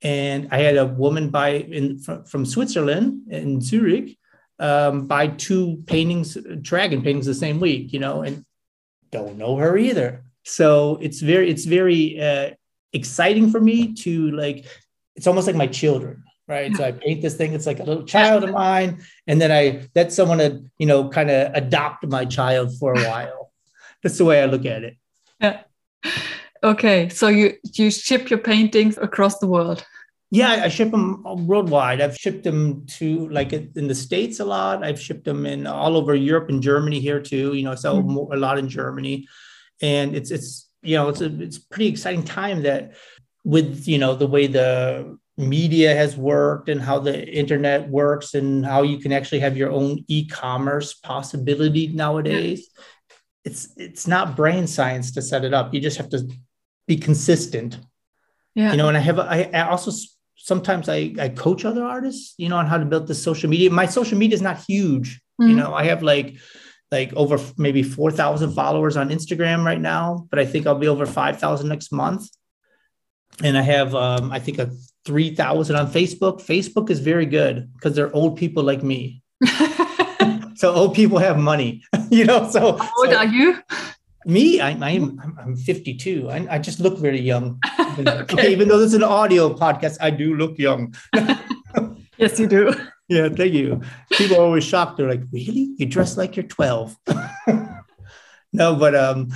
And 0.01 0.49
I 0.51 0.59
had 0.59 0.77
a 0.77 0.85
woman 0.85 1.29
buy 1.29 1.49
in 1.49 1.99
from, 1.99 2.25
from 2.25 2.45
Switzerland 2.45 3.21
in 3.31 3.61
Zurich 3.61 4.17
um, 4.59 5.07
buy 5.07 5.27
two 5.27 5.83
paintings, 5.85 6.37
dragon 6.61 7.01
paintings 7.01 7.25
the 7.25 7.33
same 7.33 7.59
week, 7.59 7.91
you 7.93 7.99
know, 7.99 8.21
and 8.21 8.45
don't 9.11 9.37
know 9.37 9.57
her 9.57 9.77
either. 9.77 10.23
So 10.43 10.97
it's 11.01 11.21
very, 11.21 11.49
it's 11.49 11.65
very, 11.65 12.21
uh, 12.21 12.51
exciting 12.95 13.51
for 13.51 13.61
me 13.61 13.93
to 13.93 14.31
like 14.31 14.65
it's 15.15 15.27
almost 15.27 15.47
like 15.47 15.55
my 15.55 15.67
children 15.67 16.23
right? 16.47 16.71
Yeah. 16.71 16.77
So 16.77 16.83
I 16.85 16.91
paint 16.91 17.21
this 17.21 17.35
thing. 17.35 17.53
It's 17.53 17.65
like 17.65 17.79
a 17.79 17.83
little 17.83 18.03
child 18.03 18.43
of 18.43 18.51
mine, 18.51 19.03
and 19.27 19.41
then 19.41 19.51
I 19.51 19.87
let 19.95 20.13
someone, 20.13 20.37
to, 20.39 20.63
you 20.77 20.85
know, 20.85 21.09
kind 21.09 21.29
of 21.29 21.53
adopt 21.53 22.05
my 22.07 22.25
child 22.25 22.77
for 22.77 22.93
a 22.93 23.03
while. 23.03 23.51
That's 24.03 24.17
the 24.17 24.25
way 24.25 24.41
I 24.41 24.45
look 24.45 24.65
at 24.65 24.83
it. 24.83 24.97
Yeah. 25.39 25.61
Okay, 26.63 27.09
so 27.09 27.27
you 27.27 27.53
you 27.73 27.91
ship 27.91 28.29
your 28.29 28.39
paintings 28.39 28.97
across 28.97 29.39
the 29.39 29.47
world. 29.47 29.85
Yeah, 30.31 30.63
I 30.63 30.69
ship 30.69 30.91
them 30.91 31.23
worldwide. 31.47 32.01
I've 32.01 32.17
shipped 32.17 32.43
them 32.43 32.85
to 32.97 33.29
like 33.29 33.53
in 33.53 33.87
the 33.87 33.95
states 33.95 34.39
a 34.39 34.45
lot. 34.45 34.83
I've 34.83 34.99
shipped 34.99 35.25
them 35.25 35.45
in 35.45 35.67
all 35.67 35.95
over 35.95 36.15
Europe 36.15 36.49
and 36.49 36.61
Germany 36.61 36.99
here 36.99 37.21
too. 37.21 37.53
You 37.53 37.63
know, 37.63 37.71
I 37.71 37.75
sell 37.75 38.01
mm-hmm. 38.01 38.33
a 38.33 38.37
lot 38.37 38.57
in 38.57 38.67
Germany, 38.67 39.27
and 39.81 40.15
it's 40.15 40.31
it's 40.31 40.67
you 40.85 40.95
know 40.95 41.09
it's 41.09 41.21
a 41.21 41.41
it's 41.41 41.57
a 41.57 41.67
pretty 41.69 41.87
exciting 41.87 42.23
time 42.23 42.63
that 42.63 42.93
with 43.43 43.87
you 43.87 43.97
know 43.97 44.15
the 44.15 44.27
way 44.27 44.47
the 44.47 45.17
media 45.37 45.93
has 45.93 46.15
worked 46.15 46.69
and 46.69 46.81
how 46.81 46.97
the 46.97 47.27
internet 47.27 47.89
works 47.89 48.33
and 48.35 48.65
how 48.65 48.81
you 48.83 48.97
can 48.97 49.11
actually 49.11 49.39
have 49.39 49.57
your 49.57 49.69
own 49.69 50.03
e-commerce 50.07 50.93
possibility 50.93 51.87
nowadays 51.87 52.69
it's 53.45 53.69
it's 53.77 54.07
not 54.07 54.35
brain 54.35 54.67
science 54.67 55.11
to 55.11 55.21
set 55.21 55.45
it 55.45 55.53
up. 55.53 55.73
You 55.73 55.79
just 55.79 55.97
have 55.97 56.09
to 56.09 56.27
be 56.87 56.97
consistent. 56.97 57.79
Yeah. 58.55 58.71
You 58.71 58.77
know 58.77 58.87
and 58.87 58.97
i 58.97 59.01
have 59.01 59.19
i, 59.19 59.49
I 59.53 59.61
also 59.69 59.91
sometimes 60.35 60.89
I, 60.89 61.13
I 61.19 61.29
coach 61.29 61.65
other 61.65 61.83
artists 61.83 62.35
you 62.37 62.49
know 62.49 62.57
on 62.57 62.67
how 62.67 62.77
to 62.77 62.85
build 62.85 63.07
the 63.07 63.15
social 63.15 63.49
media. 63.49 63.69
My 63.69 63.85
social 63.85 64.17
media 64.17 64.35
is 64.35 64.41
not 64.41 64.63
huge. 64.67 65.21
Mm-hmm. 65.37 65.49
you 65.49 65.55
know 65.57 65.73
i 65.73 65.83
have 65.83 66.01
like 66.01 66.37
like 66.91 67.13
over 67.13 67.39
maybe 67.57 67.83
4000 67.83 68.53
followers 68.53 68.97
on 68.97 69.09
instagram 69.09 69.65
right 69.65 69.81
now 69.81 70.27
but 70.29 70.39
i 70.39 70.45
think 70.45 70.67
i'll 70.67 70.75
be 70.75 70.87
over 70.87 71.05
5000 71.05 71.67
next 71.67 71.91
month 71.91 72.29
and 73.43 73.57
i 73.57 73.61
have 73.61 73.95
um, 73.95 74.31
i 74.31 74.39
think 74.39 74.59
a 74.59 74.71
3000 75.05 75.75
on 75.75 75.91
facebook 75.91 76.41
facebook 76.45 76.89
is 76.89 76.99
very 76.99 77.25
good 77.25 77.71
because 77.73 77.95
they're 77.95 78.15
old 78.15 78.37
people 78.37 78.63
like 78.63 78.83
me 78.83 79.21
so 80.55 80.73
old 80.73 80.95
people 80.95 81.17
have 81.17 81.37
money 81.37 81.83
you 82.09 82.25
know 82.25 82.49
so 82.49 82.77
how 82.77 82.91
old 82.97 83.09
so, 83.09 83.17
are 83.17 83.25
you 83.25 83.61
me, 84.25 84.59
I, 84.59 84.71
I'm 84.71 85.21
I'm 85.37 85.55
52. 85.55 86.29
I, 86.29 86.47
I 86.55 86.59
just 86.59 86.79
look 86.79 86.97
very 86.97 87.19
young. 87.19 87.59
okay. 87.99 88.51
Even 88.51 88.67
though 88.67 88.79
this 88.79 88.87
is 88.87 88.95
an 88.95 89.03
audio 89.03 89.53
podcast, 89.53 89.97
I 90.01 90.09
do 90.09 90.35
look 90.35 90.57
young. 90.57 90.95
yes, 92.17 92.39
you 92.39 92.47
do. 92.47 92.73
Yeah, 93.07 93.29
thank 93.29 93.53
you. 93.53 93.81
People 94.11 94.37
are 94.37 94.43
always 94.43 94.63
shocked. 94.63 94.97
They're 94.97 95.09
like, 95.09 95.23
"Really? 95.31 95.73
You 95.77 95.85
dress 95.85 96.17
like 96.17 96.35
you're 96.35 96.43
12?" 96.43 96.95
no, 98.53 98.75
but 98.75 98.95
um, 98.95 99.29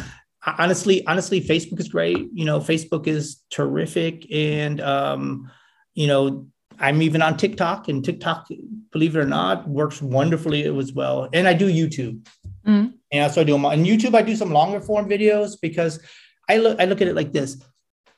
honestly, 0.46 1.06
honestly, 1.06 1.42
Facebook 1.42 1.80
is 1.80 1.90
great. 1.90 2.18
You 2.34 2.46
know, 2.46 2.60
Facebook 2.60 3.06
is 3.06 3.42
terrific, 3.52 4.26
and 4.32 4.82
um, 4.82 5.52
you 5.94 6.08
know, 6.08 6.48
I'm 6.80 7.02
even 7.02 7.22
on 7.22 7.38
TikTok, 7.38 7.90
and 7.90 8.04
TikTok, 8.04 8.48
believe 8.92 9.16
it 9.16 9.20
or 9.20 9.26
not, 9.26 9.68
works 9.68 10.02
wonderfully 10.02 10.64
as 10.64 10.94
well. 10.94 11.30
And 11.32 11.48
I 11.48 11.54
do 11.54 11.68
YouTube. 11.72 12.26
Mm-hmm. 12.66 12.96
And 13.12 13.32
what 13.32 13.38
I 13.38 13.44
do 13.44 13.54
them 13.54 13.66
on 13.66 13.86
YouTube. 13.86 14.16
I 14.16 14.22
do 14.22 14.36
some 14.36 14.52
longer 14.52 14.82
form 14.82 15.10
videos 15.10 15.60
because 15.62 16.00
I 16.48 16.58
look 16.58 16.80
I 16.80 16.86
look 16.86 17.02
at 17.02 17.08
it 17.08 17.16
like 17.16 17.32
this. 17.32 17.62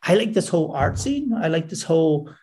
I 0.03 0.15
like 0.15 0.33
this 0.33 0.49
whole 0.49 0.71
art 0.71 0.97
scene. 0.97 1.33
I 1.33 1.47
like 1.47 1.69
this 1.69 1.83
whole 1.83 2.33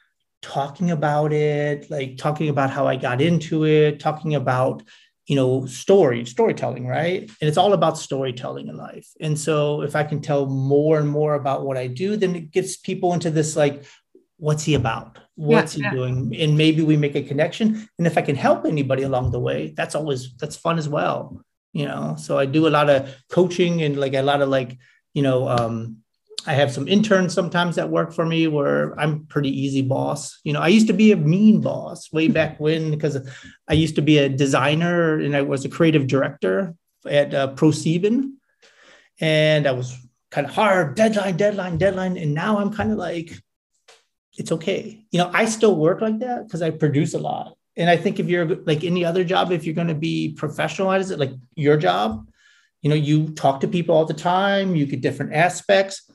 talking 0.42 0.90
about 0.90 1.32
it, 1.32 1.90
like 1.90 2.16
talking 2.16 2.48
about 2.48 2.70
how 2.70 2.86
I 2.86 2.96
got 2.96 3.20
into 3.20 3.64
it, 3.64 4.00
talking 4.00 4.34
about 4.34 4.82
you 5.28 5.36
know 5.36 5.66
story 5.66 6.24
storytelling 6.24 6.86
right? 6.86 7.20
And 7.20 7.48
it's 7.48 7.58
all 7.58 7.74
about 7.74 7.98
storytelling 7.98 8.68
in 8.68 8.76
life. 8.76 9.08
And 9.20 9.38
so 9.38 9.82
if 9.82 9.94
i 9.94 10.02
can 10.02 10.20
tell 10.20 10.46
more 10.46 10.98
and 10.98 11.08
more 11.08 11.34
about 11.34 11.64
what 11.66 11.76
i 11.76 11.86
do 11.86 12.16
then 12.16 12.34
it 12.34 12.50
gets 12.50 12.76
people 12.76 13.12
into 13.12 13.30
this 13.30 13.54
like 13.54 13.84
what's 14.38 14.62
he 14.62 14.74
about? 14.74 15.18
What's 15.34 15.76
yeah, 15.76 15.90
he 15.90 15.96
yeah. 15.96 16.00
doing? 16.00 16.36
And 16.38 16.56
maybe 16.56 16.82
we 16.82 16.96
make 16.96 17.16
a 17.16 17.22
connection. 17.22 17.88
And 17.98 18.06
if 18.06 18.16
i 18.16 18.22
can 18.22 18.36
help 18.36 18.64
anybody 18.64 19.02
along 19.02 19.30
the 19.30 19.40
way 19.40 19.74
that's 19.76 19.94
always 19.94 20.34
that's 20.36 20.56
fun 20.56 20.78
as 20.78 20.88
well 20.88 21.44
you 21.74 21.84
know? 21.84 22.16
So 22.18 22.38
i 22.38 22.46
do 22.46 22.66
a 22.66 22.74
lot 22.78 22.88
of 22.88 23.14
coaching 23.28 23.82
and 23.82 24.00
like 24.00 24.14
a 24.14 24.22
lot 24.22 24.40
of 24.40 24.48
like 24.48 24.78
you 25.12 25.22
know 25.22 25.48
um 25.48 25.98
i 26.46 26.52
have 26.52 26.72
some 26.72 26.86
interns 26.88 27.34
sometimes 27.34 27.76
that 27.76 27.90
work 27.90 28.12
for 28.12 28.24
me 28.24 28.46
where 28.46 28.98
i'm 28.98 29.26
pretty 29.26 29.50
easy 29.50 29.82
boss. 29.82 30.38
You 30.44 30.52
know 30.52 30.60
i 30.60 30.68
used 30.68 30.86
to 30.86 30.92
be 30.92 31.12
a 31.12 31.16
mean 31.16 31.60
boss 31.60 32.12
way 32.12 32.28
back 32.28 32.58
when 32.60 32.90
because 32.90 33.18
i 33.68 33.72
used 33.72 33.96
to 33.96 34.02
be 34.02 34.18
a 34.18 34.28
designer 34.28 35.18
and 35.18 35.36
i 35.36 35.42
was 35.42 35.64
a 35.64 35.68
creative 35.68 36.06
director 36.06 36.74
at 37.06 37.34
uh, 37.34 37.54
ProSieben 37.54 38.32
and 39.20 39.66
i 39.66 39.72
was 39.72 39.96
kind 40.30 40.46
of 40.46 40.52
hard 40.52 40.94
deadline 40.94 41.36
deadline 41.36 41.78
deadline. 41.78 42.16
And 42.16 42.34
now 42.34 42.58
i'm 42.58 42.72
kind 42.72 42.92
of 42.92 42.98
like 42.98 43.32
it's 44.36 44.52
okay. 44.52 45.04
You 45.10 45.18
know 45.18 45.30
i 45.32 45.46
still 45.46 45.76
work 45.76 46.00
like 46.00 46.18
that 46.20 46.46
because 46.46 46.62
i 46.62 46.70
produce 46.70 47.14
a 47.14 47.18
lot. 47.18 47.54
And 47.78 47.88
I 47.88 47.96
think 47.96 48.18
if 48.18 48.28
you're 48.28 48.44
like 48.44 48.82
any 48.82 49.04
other 49.04 49.22
job, 49.22 49.52
if 49.52 49.64
you're 49.64 49.74
going 49.74 49.86
to 49.86 49.94
be 49.94 50.36
professionalized, 50.36 51.16
like 51.16 51.30
your 51.54 51.76
job, 51.76 52.28
you 52.82 52.90
know, 52.90 52.96
you 52.96 53.28
talk 53.28 53.60
to 53.60 53.68
people 53.68 53.94
all 53.94 54.04
the 54.04 54.14
time, 54.14 54.74
you 54.74 54.84
get 54.84 55.00
different 55.00 55.32
aspects 55.32 56.07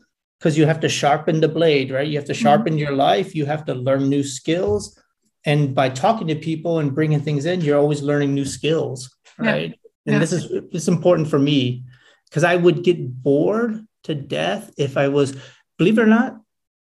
because 0.43 0.57
you 0.57 0.65
have 0.65 0.81
to 0.81 0.89
sharpen 0.89 1.39
the 1.39 1.47
blade, 1.47 1.89
right? 1.89 2.05
You 2.05 2.17
have 2.17 2.25
to 2.25 2.33
mm-hmm. 2.33 2.41
sharpen 2.41 2.73
mm-hmm. 2.73 2.79
your 2.79 2.91
life, 2.91 3.33
you 3.33 3.45
have 3.45 3.63
to 3.63 3.73
learn 3.73 4.09
new 4.09 4.23
skills. 4.23 4.99
And 5.45 5.73
by 5.73 5.87
talking 5.87 6.27
to 6.27 6.35
people 6.35 6.79
and 6.79 6.93
bringing 6.93 7.21
things 7.21 7.45
in, 7.45 7.61
you're 7.61 7.79
always 7.79 8.01
learning 8.01 8.33
new 8.33 8.43
skills, 8.43 9.15
right? 9.37 9.69
Yeah. 9.69 9.75
And 10.05 10.13
yeah. 10.15 10.19
this 10.19 10.33
is 10.33 10.51
it's 10.73 10.89
important 10.89 11.29
for 11.29 11.39
me 11.39 11.85
because 12.29 12.43
I 12.43 12.57
would 12.57 12.83
get 12.83 13.23
bored 13.23 13.87
to 14.03 14.15
death 14.15 14.69
if 14.77 14.97
I 14.97 15.07
was, 15.07 15.33
believe 15.77 15.97
it 15.97 16.01
or 16.01 16.07
not, 16.07 16.41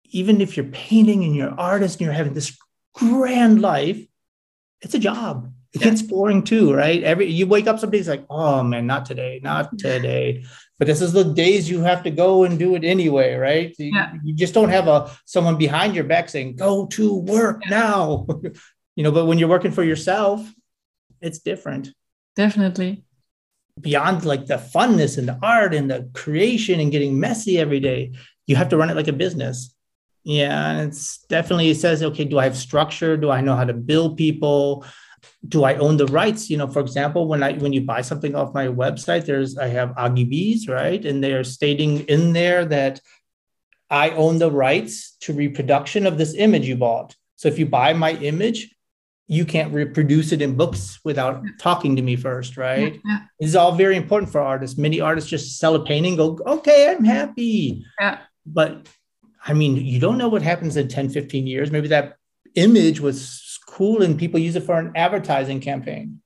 even 0.07 0.41
if 0.41 0.57
you're 0.57 0.67
painting 0.67 1.23
and 1.23 1.37
you're 1.37 1.55
artist 1.57 2.01
and 2.01 2.07
you're 2.07 2.15
having 2.15 2.35
this 2.35 2.59
grand 2.95 3.63
life, 3.63 4.05
it's 4.81 4.95
a 4.95 4.99
job. 4.99 5.53
It 5.73 5.83
gets 5.83 6.03
boring 6.03 6.43
too, 6.43 6.75
right? 6.75 7.01
Every 7.03 7.27
you 7.27 7.47
wake 7.47 7.69
up, 7.69 7.79
somebody's 7.79 8.09
like, 8.09 8.25
"Oh 8.31 8.63
man, 8.63 8.87
not 8.87 9.05
today, 9.05 9.41
not 9.43 9.79
today." 9.79 10.45
But 10.79 10.87
this 10.87 11.01
is 11.01 11.13
the 11.13 11.25
days 11.25 11.71
you 11.71 11.81
have 11.81 12.03
to 12.03 12.11
go 12.11 12.45
and 12.45 12.59
do 12.59 12.75
it 12.75 12.85
anyway, 12.85 13.35
right? 13.35 13.75
You, 13.79 13.93
yeah. 13.95 14.13
you 14.23 14.35
just 14.35 14.53
don't 14.53 14.69
have 14.69 14.89
a 14.89 15.11
someone 15.25 15.57
behind 15.57 15.95
your 15.95 16.05
back 16.05 16.29
saying, 16.29 16.57
"Go 16.57 16.87
to 16.89 17.15
work 17.15 17.63
yeah. 17.65 17.71
now." 17.71 18.27
you 18.97 19.03
know, 19.03 19.13
but 19.13 19.27
when 19.27 19.39
you're 19.39 19.49
working 19.49 19.73
for 19.73 19.83
yourself, 19.83 20.47
it's 21.21 21.39
different. 21.39 21.89
Definitely. 22.35 23.05
Beyond 23.81 24.25
like 24.25 24.47
the 24.47 24.57
funness 24.57 25.17
and 25.17 25.29
the 25.29 25.39
art 25.43 25.75
and 25.75 25.91
the 25.91 26.11
creation 26.15 26.81
and 26.81 26.93
getting 26.93 27.19
messy 27.19 27.59
every 27.59 27.81
day, 27.81 28.13
you 28.47 28.57
have 28.57 28.69
to 28.71 28.77
run 28.77 28.91
it 28.91 28.97
like 28.97 29.09
a 29.09 29.13
business. 29.13 29.75
Yeah, 30.25 30.71
and 30.71 30.89
it's 30.89 31.19
definitely 31.29 31.71
it 31.71 31.77
says, 31.77 32.03
okay, 32.03 32.25
do 32.25 32.39
I 32.39 32.45
have 32.45 32.57
structure? 32.57 33.17
Do 33.17 33.31
I 33.31 33.41
know 33.41 33.55
how 33.55 33.65
to 33.65 33.73
build 33.73 34.17
people? 34.17 34.85
Do 35.49 35.65
I 35.65 35.75
own 35.77 35.97
the 35.97 36.07
rights? 36.07 36.51
You 36.51 36.57
know, 36.57 36.67
for 36.67 36.81
example, 36.81 37.29
when 37.29 37.43
I 37.43 37.53
when 37.55 37.73
you 37.73 37.83
buy 37.83 38.03
something 38.03 38.35
off 38.35 38.55
my 38.55 38.67
website, 38.67 39.27
there's 39.27 39.57
I 39.57 39.69
have 39.69 39.91
AGBs, 39.91 40.69
right? 40.69 41.05
And 41.05 41.23
they're 41.23 41.45
stating 41.45 42.01
in 42.09 42.33
there 42.33 42.65
that 42.67 43.01
I 43.91 44.11
own 44.11 44.39
the 44.39 44.51
rights 44.51 45.17
to 45.21 45.33
reproduction 45.33 46.07
of 46.07 46.19
this 46.19 46.35
image 46.35 46.67
you 46.67 46.77
bought. 46.77 47.15
So 47.37 47.49
if 47.49 47.59
you 47.59 47.67
buy 47.67 47.93
my 47.93 48.13
image, 48.13 48.75
you 49.29 49.45
can't 49.45 49.73
reproduce 49.73 50.33
it 50.33 50.41
in 50.41 50.57
books 50.57 51.01
without 51.05 51.43
talking 51.59 51.97
to 51.97 52.03
me 52.03 52.17
first, 52.17 52.57
right? 52.57 53.01
Yeah. 53.05 53.19
This 53.41 53.51
is 53.51 53.57
all 53.57 53.73
very 53.73 53.97
important 53.97 54.31
for 54.31 54.41
artists. 54.41 54.79
Many 54.79 55.01
artists 55.01 55.29
just 55.29 55.59
sell 55.59 55.75
a 55.75 55.85
painting, 55.85 56.17
go, 56.17 56.39
okay, 56.47 56.91
I'm 56.91 57.05
happy. 57.05 57.85
Yeah. 58.01 58.19
But 58.45 58.89
I 59.45 59.53
mean, 59.53 59.77
you 59.77 60.01
don't 60.01 60.19
know 60.19 60.29
what 60.29 60.43
happens 60.43 60.77
in 60.77 60.89
10, 60.89 61.11
15 61.11 61.47
years. 61.47 61.71
Maybe 61.71 61.89
that 61.89 62.17
image 62.55 63.01
was 63.01 63.43
cool 63.67 64.03
and 64.03 64.19
people 64.19 64.41
use 64.41 64.57
it 64.57 64.63
for 64.63 64.79
an 64.79 64.93
advertising 64.95 65.61
campaign. 65.61 66.21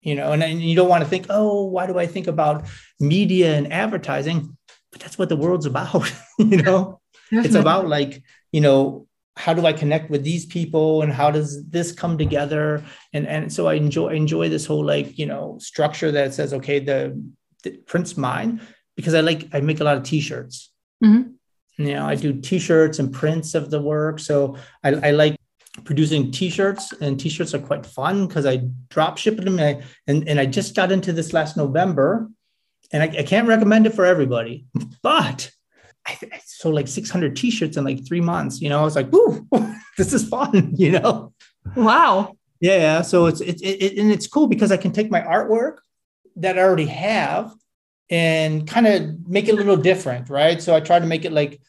You 0.00 0.16
know, 0.16 0.32
and, 0.32 0.42
and 0.42 0.60
you 0.60 0.74
don't 0.74 0.88
want 0.88 1.04
to 1.04 1.08
think, 1.08 1.26
oh, 1.30 1.64
why 1.64 1.86
do 1.86 1.98
I 1.98 2.06
think 2.06 2.26
about 2.26 2.66
media 2.98 3.54
and 3.54 3.72
advertising? 3.72 4.56
But 4.90 5.00
that's 5.00 5.16
what 5.16 5.28
the 5.28 5.36
world's 5.36 5.66
about, 5.66 6.12
you 6.38 6.62
know. 6.62 7.00
Definitely. 7.30 7.48
It's 7.48 7.54
about 7.54 7.88
like, 7.88 8.22
you 8.50 8.60
know, 8.60 9.06
how 9.36 9.54
do 9.54 9.64
I 9.64 9.72
connect 9.72 10.10
with 10.10 10.24
these 10.24 10.44
people 10.44 11.02
and 11.02 11.12
how 11.12 11.30
does 11.30 11.66
this 11.68 11.92
come 11.92 12.18
together? 12.18 12.84
And 13.12 13.26
and 13.26 13.50
so 13.50 13.68
I 13.68 13.74
enjoy 13.74 14.08
enjoy 14.08 14.48
this 14.48 14.66
whole 14.66 14.84
like, 14.84 15.18
you 15.18 15.24
know, 15.24 15.56
structure 15.60 16.10
that 16.12 16.34
says, 16.34 16.52
okay, 16.52 16.80
the, 16.80 17.18
the 17.62 17.78
print's 17.86 18.16
mine 18.16 18.60
because 18.96 19.14
I 19.14 19.20
like 19.20 19.48
I 19.54 19.60
make 19.60 19.80
a 19.80 19.84
lot 19.84 19.96
of 19.96 20.02
t-shirts. 20.02 20.70
Mm-hmm 21.02 21.30
you 21.78 21.94
know 21.94 22.06
i 22.06 22.14
do 22.14 22.32
t-shirts 22.40 22.98
and 22.98 23.12
prints 23.12 23.54
of 23.54 23.70
the 23.70 23.80
work 23.80 24.18
so 24.18 24.56
i, 24.84 24.90
I 24.90 25.10
like 25.10 25.36
producing 25.84 26.30
t-shirts 26.30 26.92
and 27.00 27.18
t-shirts 27.18 27.54
are 27.54 27.58
quite 27.58 27.86
fun 27.86 28.26
because 28.26 28.44
i 28.44 28.60
drop 28.90 29.16
ship 29.16 29.36
them 29.36 29.58
and 29.58 29.78
I, 29.80 29.82
and, 30.06 30.28
and 30.28 30.38
I 30.38 30.46
just 30.46 30.76
got 30.76 30.92
into 30.92 31.12
this 31.12 31.32
last 31.32 31.56
november 31.56 32.28
and 32.92 33.02
I, 33.02 33.06
I 33.06 33.22
can't 33.22 33.48
recommend 33.48 33.86
it 33.86 33.94
for 33.94 34.04
everybody 34.04 34.66
but 35.02 35.50
I, 36.06 36.18
I 36.30 36.40
sold 36.44 36.74
like 36.74 36.88
600 36.88 37.34
t-shirts 37.36 37.76
in 37.76 37.84
like 37.84 38.06
three 38.06 38.20
months 38.20 38.60
you 38.60 38.68
know? 38.68 38.80
I 38.80 38.84
was 38.84 38.96
like 38.96 39.12
ooh 39.14 39.48
this 39.98 40.12
is 40.12 40.28
fun 40.28 40.72
you 40.76 40.92
know? 40.92 41.32
Wow. 41.74 42.36
Yeah 42.60 43.00
so 43.00 43.26
it's 43.26 43.40
it's 43.40 43.62
it, 43.62 43.98
and 43.98 44.12
it's 44.12 44.26
cool 44.26 44.48
because 44.48 44.72
i 44.72 44.76
can 44.76 44.92
take 44.92 45.10
my 45.10 45.22
artwork 45.22 45.78
that 46.36 46.58
i 46.58 46.62
already 46.62 46.86
have 46.86 47.52
and 48.10 48.68
kind 48.68 48.86
of 48.86 49.26
make 49.26 49.48
it 49.48 49.52
a 49.52 49.56
little 49.56 49.76
different 49.76 50.28
right? 50.28 50.60
So 50.60 50.76
i 50.76 50.80
try 50.80 50.98
to 50.98 51.06
make 51.06 51.24
it 51.24 51.32
like 51.32 51.62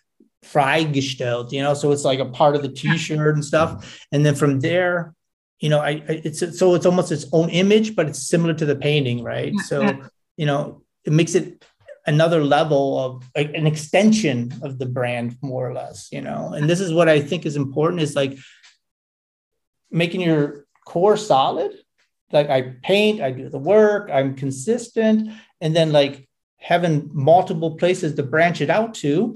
freigestellt, 0.44 1.52
you 1.52 1.62
know, 1.62 1.74
so 1.74 1.92
it's 1.92 2.06
like 2.06 2.20
a 2.20 2.26
part 2.26 2.56
of 2.56 2.62
the 2.62 2.70
t-shirt 2.70 3.36
and 3.36 3.44
stuff. 3.44 4.00
And 4.12 4.26
then 4.26 4.36
from 4.36 4.60
there, 4.60 5.14
you 5.60 5.70
know, 5.70 5.80
I, 5.80 5.90
I 5.90 6.22
it's 6.24 6.58
so 6.60 6.76
it's 6.76 6.86
almost 6.86 7.12
its 7.12 7.26
own 7.32 7.50
image, 7.50 7.96
but 7.96 8.08
it's 8.08 8.28
similar 8.28 8.54
to 8.54 8.66
the 8.66 8.76
painting, 8.76 9.24
right? 9.24 9.54
So, 9.68 9.82
mm-hmm. 9.82 10.08
you 10.36 10.46
know, 10.46 10.84
it 11.06 11.14
makes 11.14 11.36
it 11.36 11.64
another 12.06 12.44
level 12.44 13.00
of 13.00 13.24
like 13.36 13.54
an 13.54 13.66
extension 13.66 14.54
of 14.62 14.78
the 14.78 14.86
brand 14.86 15.38
more 15.42 15.70
or 15.70 15.74
less 15.74 16.10
you 16.12 16.22
know 16.22 16.54
and 16.54 16.70
this 16.70 16.80
is 16.80 16.94
what 16.94 17.08
i 17.08 17.20
think 17.22 17.46
is 17.46 17.56
important 17.56 18.02
is 18.02 18.16
like 18.16 18.38
making 19.90 20.22
your 20.22 20.66
core 20.86 21.18
solid 21.18 21.72
like 22.32 22.50
i 22.50 22.62
paint 22.84 23.22
i 23.22 23.32
do 23.32 23.50
the 23.50 23.58
work 23.58 24.10
i'm 24.12 24.36
consistent 24.36 25.32
and 25.62 25.76
then 25.76 25.92
like 25.92 26.28
having 26.58 27.10
multiple 27.14 27.76
places 27.76 28.16
to 28.16 28.24
branch 28.24 28.62
it 28.62 28.70
out 28.70 28.94
to 28.94 29.36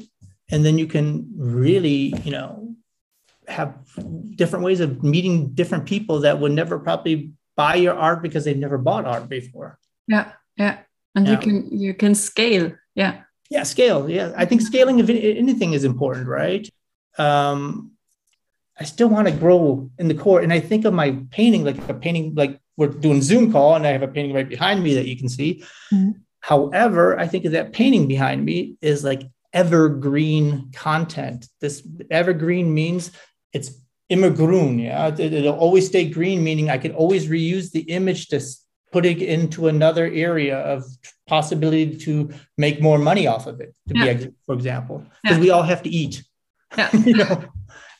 and 0.51 0.65
then 0.65 0.77
you 0.77 0.87
can 0.87 1.29
really 1.37 2.13
you 2.23 2.31
know 2.31 2.75
have 3.47 3.75
different 4.35 4.65
ways 4.65 4.79
of 4.79 5.03
meeting 5.03 5.49
different 5.49 5.85
people 5.85 6.19
that 6.21 6.39
would 6.39 6.51
never 6.51 6.79
probably 6.79 7.31
buy 7.55 7.75
your 7.75 7.95
art 7.95 8.21
because 8.21 8.45
they've 8.45 8.57
never 8.57 8.77
bought 8.77 9.05
art 9.05 9.29
before. 9.29 9.79
Yeah 10.07 10.31
yeah. 10.57 10.79
And 11.15 11.25
yeah. 11.25 11.33
you 11.33 11.37
can 11.37 11.79
you 11.79 11.93
can 11.93 12.15
scale 12.15 12.73
yeah. 12.95 13.21
Yeah 13.49 13.63
scale 13.63 14.09
yeah. 14.09 14.33
I 14.35 14.45
think 14.45 14.61
scaling 14.61 14.99
of 14.99 15.09
anything 15.09 15.73
is 15.73 15.83
important 15.83 16.27
right? 16.27 16.69
Um 17.17 17.91
i 18.79 18.83
still 18.83 19.07
want 19.07 19.27
to 19.27 19.33
grow 19.33 19.89
in 19.97 20.07
the 20.07 20.13
core. 20.13 20.41
And 20.41 20.53
i 20.53 20.59
think 20.59 20.85
of 20.85 20.93
my 20.93 21.17
painting 21.31 21.63
like 21.63 21.77
a 21.89 21.93
painting 21.93 22.35
like 22.35 22.59
we're 22.75 22.89
doing 22.89 23.21
zoom 23.23 23.51
call 23.51 23.75
and 23.75 23.87
i 23.87 23.91
have 23.91 24.03
a 24.03 24.07
painting 24.07 24.35
right 24.35 24.47
behind 24.47 24.83
me 24.83 24.93
that 24.93 25.07
you 25.07 25.17
can 25.17 25.29
see. 25.29 25.63
Mm-hmm. 25.91 26.11
however 26.41 27.17
i 27.17 27.25
think 27.25 27.45
of 27.45 27.53
that 27.53 27.73
painting 27.73 28.07
behind 28.07 28.45
me 28.45 28.77
is 28.81 29.03
like 29.03 29.23
evergreen 29.53 30.71
content 30.73 31.47
this 31.61 31.87
evergreen 32.11 32.73
means 32.73 33.11
it's 33.53 33.71
immergrün 34.11 34.81
yeah 34.81 35.07
it, 35.07 35.33
it'll 35.33 35.55
always 35.55 35.87
stay 35.87 36.09
green 36.09 36.43
meaning 36.43 36.69
i 36.69 36.77
can 36.77 36.91
always 36.93 37.27
reuse 37.27 37.71
the 37.71 37.81
image 37.81 38.27
to 38.27 38.39
put 38.91 39.05
it 39.05 39.21
into 39.21 39.67
another 39.67 40.05
area 40.05 40.57
of 40.59 40.85
possibility 41.27 41.97
to 41.97 42.29
make 42.57 42.81
more 42.81 42.97
money 42.97 43.27
off 43.27 43.47
of 43.47 43.59
it 43.59 43.75
to 43.87 43.93
yeah. 43.95 44.13
be 44.13 44.29
for 44.45 44.55
example 44.55 45.05
because 45.23 45.37
yeah. 45.37 45.43
we 45.43 45.49
all 45.49 45.63
have 45.63 45.83
to 45.83 45.89
eat 45.89 46.23
yeah. 46.77 46.89
you 47.05 47.13
know 47.13 47.43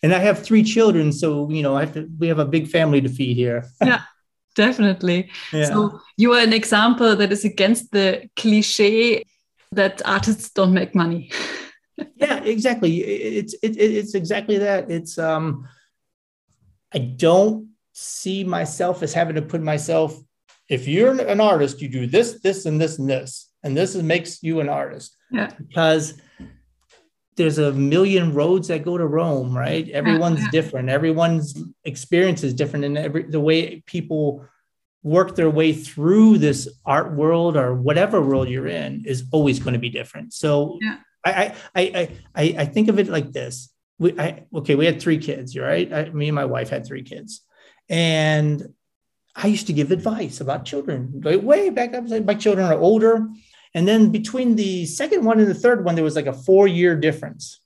and 0.04 0.14
i 0.14 0.20
have 0.20 0.42
three 0.42 0.64
children 0.64 1.12
so 1.12 1.50
you 1.50 1.62
know 1.62 1.76
i 1.76 1.82
have 1.82 1.94
to 1.94 2.10
we 2.20 2.28
have 2.28 2.40
a 2.40 2.46
big 2.46 2.68
family 2.68 3.02
to 3.02 3.10
feed 3.10 3.36
here 3.36 3.66
yeah 3.84 4.02
definitely 4.56 5.30
yeah. 5.52 5.66
so 5.66 6.00
you 6.16 6.34
are 6.34 6.42
an 6.42 6.54
example 6.54 7.16
that 7.16 7.32
is 7.32 7.44
against 7.46 7.92
the 7.92 8.28
cliche 8.36 9.24
that 9.72 10.02
artists 10.06 10.50
don't 10.50 10.74
make 10.74 10.96
money 10.96 11.32
yeah 12.16 12.44
exactly 12.44 13.04
it's 13.04 13.54
it, 13.64 13.78
it's 13.78 14.16
exactly 14.16 14.58
that 14.58 14.90
it's 14.90 15.18
um 15.18 15.68
i 16.94 16.98
don't 16.98 17.68
see 17.94 18.44
myself 18.44 19.02
as 19.02 19.14
having 19.14 19.36
to 19.36 19.42
put 19.42 19.62
myself 19.62 20.20
if 20.70 20.88
you're 20.88 21.20
an 21.20 21.40
artist, 21.40 21.82
you 21.82 21.88
do 21.88 22.08
this, 22.08 22.40
this, 22.42 22.66
and 22.66 22.80
this, 22.80 23.00
and 23.00 23.10
this, 23.10 23.50
and 23.64 23.76
this 23.76 23.96
is, 23.96 24.04
makes 24.04 24.44
you 24.44 24.60
an 24.60 24.70
artist. 24.70 25.16
Yeah. 25.32 25.52
Because 25.58 26.20
there's 27.38 27.58
a 27.58 27.72
million 27.72 28.34
roads 28.34 28.68
that 28.68 28.84
go 28.84 28.98
to 28.98 29.06
Rome, 29.06 29.56
right? 29.56 29.88
Everyone's 29.90 30.42
yeah. 30.42 30.50
different. 30.52 30.90
Everyone's 30.90 31.58
experience 31.86 32.44
is 32.44 32.54
different, 32.54 32.84
and 32.84 32.98
every 32.98 33.24
the 33.24 33.40
way 33.40 33.82
people 33.86 34.46
work 35.04 35.36
their 35.36 35.50
way 35.50 35.74
through 35.74 36.38
this 36.38 36.68
art 36.86 37.14
world 37.14 37.56
or 37.56 37.74
whatever 37.74 38.22
world 38.22 38.50
you're 38.50 38.68
in 38.68 39.04
is 39.06 39.26
always 39.32 39.60
going 39.60 39.74
to 39.74 39.80
be 39.80 39.90
different. 39.90 40.34
So 40.34 40.78
yeah. 40.82 40.98
I, 41.26 41.56
I 41.76 41.82
I 41.82 42.12
I 42.36 42.56
I 42.60 42.66
think 42.66 42.90
of 42.90 43.00
it 43.00 43.08
like 43.08 43.32
this. 43.32 43.72
We 44.00 44.20
I 44.20 44.46
okay, 44.54 44.76
we 44.76 44.86
had 44.86 45.02
three 45.02 45.18
kids, 45.18 45.56
you're 45.56 45.68
right? 45.68 45.92
I, 45.92 46.10
me 46.10 46.28
and 46.28 46.36
my 46.36 46.46
wife 46.46 46.70
had 46.70 46.86
three 46.86 47.04
kids, 47.04 47.42
and 47.90 48.74
I 49.36 49.48
used 49.48 49.68
to 49.68 49.74
give 49.74 49.92
advice 49.92 50.42
about 50.42 50.66
children 50.66 51.22
like 51.24 51.42
way 51.42 51.70
back. 51.70 51.94
up. 51.94 52.06
my 52.26 52.34
children 52.34 52.66
are 52.66 52.80
older. 52.80 53.28
And 53.74 53.88
then 53.88 54.10
between 54.10 54.56
the 54.56 54.88
second 54.88 55.24
one 55.24 55.40
and 55.40 55.48
the 55.48 55.54
third 55.54 55.86
one, 55.86 55.94
there 55.94 56.04
was 56.04 56.16
like 56.16 56.26
a 56.26 56.34
four 56.34 56.68
year 56.68 56.96
difference. 56.96 57.62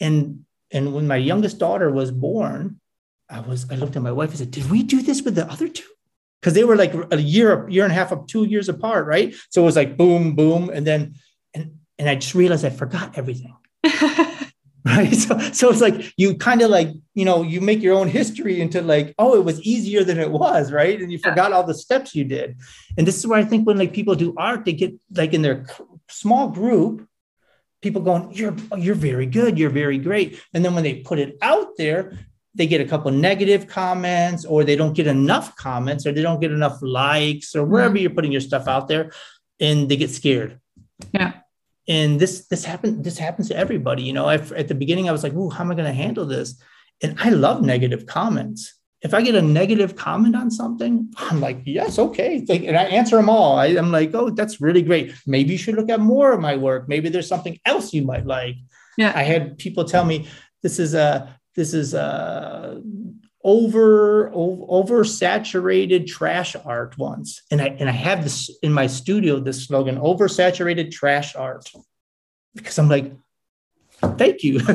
And 0.00 0.44
and 0.70 0.94
when 0.94 1.06
my 1.06 1.16
youngest 1.16 1.58
daughter 1.58 1.90
was 1.90 2.10
born, 2.12 2.80
I 3.28 3.40
was 3.40 3.70
I 3.70 3.74
looked 3.74 3.96
at 3.96 4.02
my 4.02 4.12
wife 4.12 4.30
and 4.30 4.38
said, 4.38 4.52
Did 4.52 4.70
we 4.70 4.82
do 4.82 5.02
this 5.02 5.22
with 5.22 5.34
the 5.34 5.50
other 5.50 5.68
two? 5.68 5.90
Because 6.40 6.54
they 6.54 6.64
were 6.64 6.76
like 6.76 6.94
a 7.10 7.20
year, 7.20 7.68
year 7.68 7.84
and 7.84 7.92
a 7.92 7.94
half 7.94 8.12
of 8.12 8.26
two 8.26 8.44
years 8.44 8.68
apart, 8.68 9.06
right? 9.06 9.34
So 9.50 9.62
it 9.62 9.64
was 9.64 9.76
like 9.76 9.96
boom, 9.96 10.34
boom. 10.34 10.70
And 10.70 10.86
then 10.86 11.14
and 11.54 11.78
and 11.98 12.08
I 12.08 12.14
just 12.16 12.34
realized 12.34 12.64
I 12.64 12.70
forgot 12.70 13.16
everything. 13.18 13.56
right 14.86 15.12
so, 15.14 15.38
so 15.52 15.70
it's 15.70 15.80
like 15.80 16.12
you 16.16 16.36
kind 16.36 16.62
of 16.62 16.70
like 16.70 16.88
you 17.14 17.24
know 17.24 17.42
you 17.42 17.60
make 17.60 17.82
your 17.82 17.94
own 17.94 18.08
history 18.08 18.60
into 18.60 18.80
like 18.80 19.14
oh 19.18 19.36
it 19.36 19.44
was 19.44 19.60
easier 19.62 20.04
than 20.04 20.18
it 20.18 20.30
was 20.30 20.72
right 20.72 21.00
and 21.00 21.10
you 21.10 21.18
yeah. 21.22 21.30
forgot 21.30 21.52
all 21.52 21.64
the 21.64 21.74
steps 21.74 22.14
you 22.14 22.24
did 22.24 22.56
and 22.96 23.06
this 23.06 23.16
is 23.16 23.26
where 23.26 23.38
i 23.38 23.44
think 23.44 23.66
when 23.66 23.78
like 23.78 23.92
people 23.92 24.14
do 24.14 24.32
art 24.36 24.64
they 24.64 24.72
get 24.72 24.94
like 25.14 25.34
in 25.34 25.42
their 25.42 25.66
small 26.08 26.48
group 26.48 27.06
people 27.82 28.00
going 28.00 28.30
you're 28.32 28.54
you're 28.78 28.94
very 28.94 29.26
good 29.26 29.58
you're 29.58 29.70
very 29.70 29.98
great 29.98 30.40
and 30.54 30.64
then 30.64 30.74
when 30.74 30.84
they 30.84 31.00
put 31.00 31.18
it 31.18 31.36
out 31.42 31.76
there 31.76 32.16
they 32.56 32.66
get 32.66 32.80
a 32.80 32.84
couple 32.84 33.10
negative 33.10 33.66
comments 33.66 34.44
or 34.44 34.64
they 34.64 34.76
don't 34.76 34.94
get 34.94 35.06
enough 35.06 35.54
comments 35.56 36.06
or 36.06 36.12
they 36.12 36.22
don't 36.22 36.40
get 36.40 36.52
enough 36.52 36.78
likes 36.80 37.54
or 37.54 37.64
wherever 37.64 37.94
mm-hmm. 37.94 38.02
you're 38.02 38.10
putting 38.10 38.32
your 38.32 38.40
stuff 38.40 38.66
out 38.66 38.88
there 38.88 39.12
and 39.60 39.88
they 39.88 39.96
get 39.96 40.10
scared. 40.10 40.58
Yeah. 41.12 41.34
And 41.88 42.18
this 42.18 42.46
this 42.48 42.64
happened 42.64 43.04
this 43.04 43.18
happens 43.18 43.48
to 43.48 43.56
everybody 43.56 44.02
you 44.02 44.12
know? 44.12 44.26
I, 44.26 44.34
at 44.34 44.68
the 44.68 44.74
beginning 44.74 45.08
i 45.08 45.12
was 45.12 45.22
like 45.22 45.34
oh 45.36 45.50
how 45.50 45.62
am 45.62 45.70
i 45.70 45.74
going 45.74 45.86
to 45.86 45.92
handle 45.92 46.26
this? 46.26 46.60
And 47.02 47.16
i 47.20 47.28
love 47.28 47.62
negative 47.62 48.06
comments. 48.06 48.74
If 49.02 49.12
i 49.12 49.20
get 49.22 49.34
a 49.34 49.42
negative 49.42 49.94
comment 49.94 50.34
on 50.34 50.50
something 50.50 51.12
i'm 51.18 51.40
like 51.40 51.60
yes 51.64 51.98
okay. 51.98 52.44
And 52.48 52.76
i 52.76 52.84
answer 52.84 53.16
them 53.16 53.28
all. 53.28 53.58
I, 53.58 53.66
i'm 53.66 53.92
like 53.92 54.14
oh 54.14 54.30
that's 54.30 54.60
really 54.60 54.82
great. 54.82 55.14
Maybe 55.26 55.52
you 55.52 55.58
should 55.58 55.76
look 55.76 55.90
at 55.90 56.00
more 56.00 56.32
of 56.32 56.40
my 56.40 56.56
work. 56.56 56.88
Maybe 56.88 57.08
there's 57.10 57.28
something 57.28 57.58
else 57.64 57.92
you 57.92 58.02
might 58.02 58.26
like. 58.26 58.56
Yeah. 58.96 59.12
I 59.14 59.22
had 59.22 59.58
people 59.58 59.84
tell 59.84 60.04
me 60.04 60.26
this 60.62 60.78
is 60.78 60.94
a 60.94 61.38
this 61.56 61.74
is 61.74 61.94
a 61.94 62.82
over, 63.46 64.30
over 64.34 65.04
saturated 65.04 66.08
trash 66.08 66.56
art 66.64 66.98
once. 66.98 67.42
And 67.50 67.62
i 67.62 67.66
and 67.66 67.88
i 67.88 67.92
have 67.92 68.24
this 68.24 68.50
in 68.62 68.72
my 68.72 68.88
studio 68.88 69.38
this 69.38 69.64
slogan 69.64 69.98
oversaturated 69.98 70.90
trash 70.90 71.36
art. 71.36 71.70
Because 72.54 72.78
i'm 72.78 72.88
like 72.88 73.12
thank 74.18 74.42
you. 74.42 74.60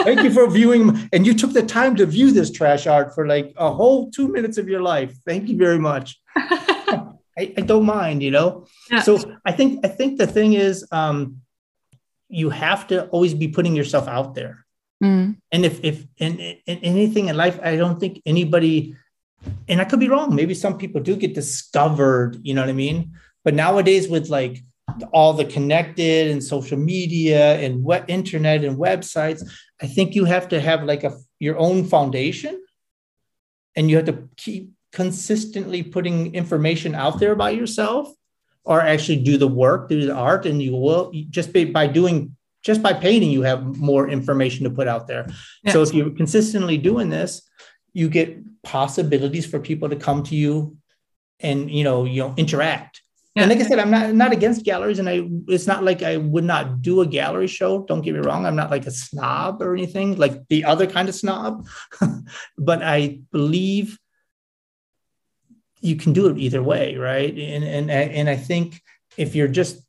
Thank 0.00 0.22
you. 0.22 0.30
For 0.32 0.50
viewing 0.50 1.08
and 1.12 1.26
you 1.26 1.34
took 1.34 1.52
the 1.52 1.62
time 1.62 1.94
to 1.96 2.06
view 2.06 2.32
this 2.32 2.50
trash 2.50 2.86
art 2.86 3.14
for 3.14 3.26
like 3.26 3.52
a 3.56 3.70
whole 3.70 4.10
two 4.10 4.28
minutes 4.28 4.56
of 4.56 4.66
your 4.66 4.80
life. 4.80 5.14
Thank 5.26 5.48
you 5.48 5.58
very 5.58 5.78
much. 5.78 6.18
I, 6.36 7.54
I, 7.56 7.60
don't 7.60 7.84
mind 7.84 8.22
you 8.22 8.30
know? 8.30 8.66
Yeah. 8.90 9.02
so 9.02 9.18
i 9.44 9.52
think 9.52 9.84
i 9.86 9.88
think 9.88 10.18
the 10.18 10.26
thing 10.26 10.54
is 10.54 10.86
um 10.90 11.42
you 12.28 12.50
have 12.50 12.86
to 12.88 13.06
always 13.08 13.34
be 13.34 13.48
putting 13.48 13.76
yourself 13.76 14.08
out 14.08 14.34
there 14.34 14.66
Mm. 15.02 15.36
And 15.50 15.64
if 15.64 15.82
if 15.82 16.06
in 16.18 16.38
anything 16.66 17.28
in 17.28 17.36
life, 17.36 17.58
I 17.62 17.76
don't 17.76 17.98
think 17.98 18.20
anybody, 18.26 18.94
and 19.68 19.80
I 19.80 19.84
could 19.84 20.00
be 20.00 20.08
wrong. 20.08 20.34
Maybe 20.34 20.54
some 20.54 20.76
people 20.76 21.00
do 21.00 21.16
get 21.16 21.34
discovered. 21.34 22.36
You 22.42 22.54
know 22.54 22.62
what 22.62 22.70
I 22.70 22.74
mean? 22.74 23.12
But 23.44 23.54
nowadays, 23.54 24.08
with 24.08 24.28
like 24.28 24.62
all 25.12 25.32
the 25.32 25.44
connected 25.44 26.30
and 26.30 26.42
social 26.42 26.78
media 26.78 27.58
and 27.60 27.82
web 27.82 28.04
internet 28.08 28.64
and 28.64 28.76
websites, 28.76 29.42
I 29.80 29.86
think 29.86 30.14
you 30.14 30.24
have 30.26 30.48
to 30.48 30.60
have 30.60 30.84
like 30.84 31.04
a 31.04 31.16
your 31.38 31.56
own 31.56 31.84
foundation, 31.84 32.60
and 33.74 33.88
you 33.88 33.96
have 33.96 34.06
to 34.06 34.28
keep 34.36 34.72
consistently 34.92 35.82
putting 35.82 36.34
information 36.34 36.94
out 36.94 37.20
there 37.20 37.32
about 37.32 37.54
yourself 37.54 38.12
or 38.64 38.80
actually 38.80 39.22
do 39.22 39.38
the 39.38 39.48
work, 39.48 39.88
do 39.88 40.04
the 40.04 40.14
art, 40.14 40.44
and 40.44 40.60
you 40.62 40.72
will 40.72 41.12
just 41.30 41.52
be, 41.52 41.64
by 41.64 41.86
doing 41.86 42.36
just 42.62 42.82
by 42.82 42.92
painting, 42.92 43.30
you 43.30 43.42
have 43.42 43.76
more 43.76 44.08
information 44.08 44.64
to 44.64 44.70
put 44.70 44.86
out 44.86 45.06
there. 45.06 45.26
Yes. 45.64 45.72
So 45.72 45.82
if 45.82 45.94
you're 45.94 46.10
consistently 46.10 46.76
doing 46.76 47.08
this, 47.08 47.48
you 47.92 48.08
get 48.08 48.38
possibilities 48.62 49.46
for 49.46 49.58
people 49.58 49.88
to 49.88 49.96
come 49.96 50.22
to 50.24 50.36
you 50.36 50.76
and 51.40 51.70
you 51.70 51.84
know 51.84 52.04
you 52.04 52.22
know 52.22 52.34
interact. 52.36 53.02
Yeah. 53.34 53.44
And 53.44 53.50
like 53.50 53.60
I 53.60 53.68
said, 53.68 53.78
I'm 53.78 53.90
not 53.90 54.12
not 54.14 54.32
against 54.32 54.64
galleries, 54.64 54.98
and 54.98 55.08
I 55.08 55.28
it's 55.48 55.66
not 55.66 55.84
like 55.84 56.02
I 56.02 56.16
would 56.16 56.44
not 56.44 56.82
do 56.82 57.00
a 57.00 57.06
gallery 57.06 57.46
show. 57.46 57.84
Don't 57.84 58.02
get 58.02 58.14
me 58.14 58.20
wrong, 58.20 58.44
I'm 58.44 58.56
not 58.56 58.70
like 58.70 58.86
a 58.86 58.90
snob 58.90 59.62
or 59.62 59.74
anything 59.74 60.16
like 60.16 60.46
the 60.48 60.64
other 60.64 60.86
kind 60.86 61.08
of 61.08 61.14
snob, 61.14 61.66
but 62.58 62.82
I 62.82 63.20
believe 63.32 63.98
you 65.80 65.96
can 65.96 66.12
do 66.12 66.26
it 66.28 66.38
either 66.38 66.62
way, 66.62 66.96
right? 66.96 67.30
And 67.30 67.64
and 67.64 67.90
and 67.90 68.28
I 68.28 68.36
think 68.36 68.82
if 69.16 69.34
you're 69.34 69.48
just 69.48 69.80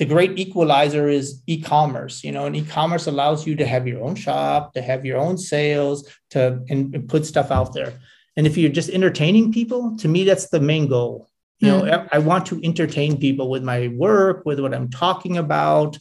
the 0.00 0.04
great 0.04 0.38
equalizer 0.38 1.08
is 1.08 1.42
e-commerce 1.46 2.24
you 2.24 2.32
know 2.32 2.46
and 2.46 2.56
e-commerce 2.56 3.06
allows 3.06 3.46
you 3.46 3.54
to 3.54 3.66
have 3.66 3.86
your 3.86 4.02
own 4.02 4.16
shop 4.16 4.72
to 4.74 4.82
have 4.82 5.04
your 5.04 5.18
own 5.18 5.36
sales 5.38 6.08
to 6.30 6.40
and, 6.68 6.94
and 6.94 7.08
put 7.08 7.24
stuff 7.24 7.50
out 7.50 7.72
there 7.74 7.92
and 8.36 8.46
if 8.46 8.56
you're 8.56 8.78
just 8.80 8.90
entertaining 8.90 9.52
people 9.52 9.96
to 9.96 10.08
me 10.08 10.24
that's 10.24 10.48
the 10.48 10.60
main 10.60 10.88
goal 10.88 11.28
you 11.58 11.68
mm. 11.68 11.86
know 11.86 12.08
i 12.12 12.18
want 12.18 12.46
to 12.46 12.60
entertain 12.64 13.20
people 13.20 13.50
with 13.50 13.62
my 13.62 13.88
work 13.88 14.44
with 14.44 14.58
what 14.58 14.74
i'm 14.74 14.88
talking 14.88 15.36
about 15.36 15.98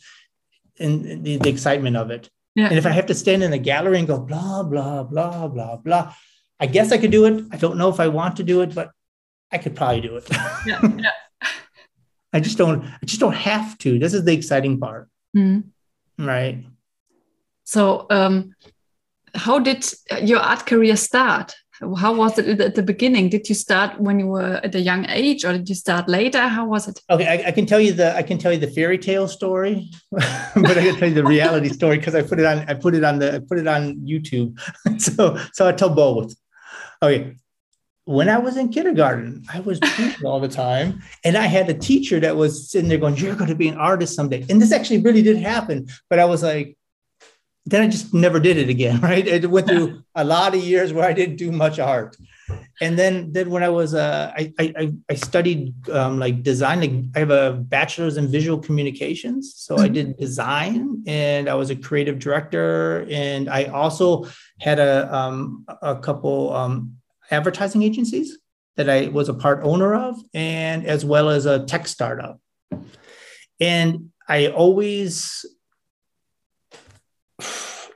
and 0.80 1.24
the, 1.24 1.38
the 1.38 1.50
excitement 1.50 1.98
of 1.98 2.10
it. 2.12 2.30
Yeah. 2.56 2.68
And 2.68 2.78
if 2.78 2.86
I 2.86 2.92
have 2.92 3.06
to 3.08 3.14
stand 3.14 3.44
in 3.44 3.52
the 3.52 3.58
gallery 3.58 4.00
and 4.00 4.08
go 4.08 4.20
blah 4.20 4.64
blah 4.64 5.04
blah 5.04 5.48
blah 5.48 5.78
blah, 5.78 6.14
I 6.60 6.66
guess 6.66 6.92
I 6.92 6.98
could 6.98 7.12
do 7.12 7.26
it. 7.26 7.46
I 7.52 7.58
don't 7.58 7.78
know 7.78 7.90
if 7.90 8.00
I 8.00 8.08
want 8.08 8.38
to 8.38 8.44
do 8.44 8.62
it, 8.62 8.74
but 8.74 8.92
I 9.52 9.58
could 9.58 9.76
probably 9.76 10.02
do 10.02 10.18
it. 10.18 10.28
yeah, 10.66 10.80
yeah. 10.98 11.12
I 12.34 12.40
just 12.40 12.58
don't. 12.58 12.84
I 12.86 13.06
just 13.06 13.20
don't 13.20 13.36
have 13.36 13.78
to. 13.80 13.98
This 14.00 14.14
is 14.14 14.24
the 14.26 14.34
exciting 14.34 14.80
part, 14.80 15.10
Mhm. 15.36 15.64
right? 16.18 16.64
So, 17.64 18.06
um, 18.10 18.54
how 19.36 19.60
did 19.60 19.86
your 20.24 20.40
art 20.40 20.66
career 20.66 20.96
start? 20.96 21.56
How 21.98 22.14
was 22.14 22.38
it 22.38 22.60
at 22.60 22.76
the 22.76 22.84
beginning? 22.84 23.30
Did 23.30 23.48
you 23.48 23.56
start 23.56 24.02
when 24.02 24.20
you 24.20 24.28
were 24.28 24.60
at 24.64 24.76
a 24.76 24.82
young 24.82 25.06
age, 25.08 25.46
or 25.46 25.54
did 25.54 25.70
you 25.70 25.76
start 25.76 26.10
later? 26.10 26.42
How 26.48 26.66
was 26.68 26.88
it? 26.90 27.00
Okay, 27.10 27.26
I, 27.26 27.48
I 27.48 27.52
can 27.52 27.66
tell 27.66 27.80
you 27.80 27.94
the 27.94 28.14
I 28.16 28.22
can 28.22 28.38
tell 28.38 28.52
you 28.52 28.60
the 28.60 28.68
fairy 28.70 28.98
tale 28.98 29.28
story, 29.30 29.90
but 30.12 30.78
I 30.78 30.82
can 30.84 30.96
tell 30.98 31.08
you 31.08 31.16
the 31.16 31.24
reality 31.24 31.70
story 31.70 31.98
because 31.98 32.16
I 32.16 32.22
put 32.22 32.38
it 32.40 32.46
on 32.46 32.66
I 32.68 32.74
put 32.74 32.96
it 32.96 33.04
on 33.06 33.20
the 33.20 33.36
I 33.36 33.40
put 33.40 33.60
it 33.60 33.68
on 33.68 33.96
YouTube. 34.12 34.60
so 35.02 35.40
so 35.54 35.68
I 35.68 35.72
tell 35.72 35.90
both. 35.90 36.36
Okay. 37.02 37.36
When 38.10 38.28
I 38.28 38.40
was 38.40 38.58
in 38.58 38.70
kindergarten, 38.70 39.46
I 39.54 39.60
was 39.60 39.80
painting 39.80 40.26
all 40.26 40.40
the 40.40 40.48
time. 40.48 41.04
And 41.24 41.38
I 41.38 41.46
had 41.46 41.70
a 41.70 41.76
teacher 41.76 42.20
that 42.20 42.36
was 42.36 42.72
sitting 42.72 42.90
there 42.90 42.98
going, 42.98 43.16
You're 43.18 43.36
going 43.36 43.52
to 43.52 43.56
be 43.56 43.68
an 43.68 43.78
artist 43.78 44.16
someday. 44.16 44.44
And 44.50 44.60
this 44.60 44.72
actually 44.72 45.02
really 45.02 45.22
did 45.22 45.38
happen. 45.38 45.88
But 46.10 46.18
I 46.18 46.26
was 46.26 46.42
like, 46.42 46.76
then 47.68 47.84
I 47.84 47.88
just 47.88 48.12
never 48.12 48.40
did 48.40 48.58
it 48.58 48.68
again, 48.68 49.00
right? 49.10 49.28
It 49.28 49.48
went 49.48 49.68
through 49.68 50.02
a 50.16 50.24
lot 50.24 50.56
of 50.56 50.64
years 50.64 50.92
where 50.92 51.08
I 51.08 51.14
didn't 51.14 51.36
do 51.36 51.52
much 51.52 51.78
art. 51.78 52.18
And 52.82 52.98
then, 52.98 53.32
then 53.32 53.52
when 53.52 53.62
I 53.62 53.70
was, 53.70 53.94
uh, 53.94 54.34
I, 54.36 54.54
I, 54.58 54.92
I 55.08 55.14
studied 55.14 55.88
um, 55.90 56.18
like 56.18 56.42
design. 56.42 56.82
Like 56.82 56.94
I 57.16 57.20
have 57.20 57.30
a 57.30 57.54
bachelor's 57.54 58.18
in 58.18 58.28
visual 58.28 58.58
communications, 58.58 59.54
so 59.56 59.78
I 59.78 59.88
did 59.88 60.18
design, 60.18 61.04
and 61.06 61.48
I 61.48 61.54
was 61.54 61.70
a 61.70 61.76
creative 61.76 62.18
director, 62.18 63.06
and 63.08 63.52
I 63.52 63.66
also 63.66 64.26
had 64.60 64.80
a 64.80 65.16
um, 65.16 65.64
a 65.84 65.96
couple 65.96 66.52
um, 66.56 66.99
advertising 67.32 67.84
agencies 67.84 68.38
that 68.78 68.90
I 68.90 69.08
was 69.08 69.30
a 69.30 69.34
part 69.34 69.62
owner 69.64 69.94
of, 69.94 70.18
and 70.34 70.86
as 70.86 71.04
well 71.04 71.30
as 71.30 71.46
a 71.46 71.66
tech 71.66 71.88
startup. 71.88 72.40
And 73.60 74.12
I 74.28 74.48
always 74.48 75.46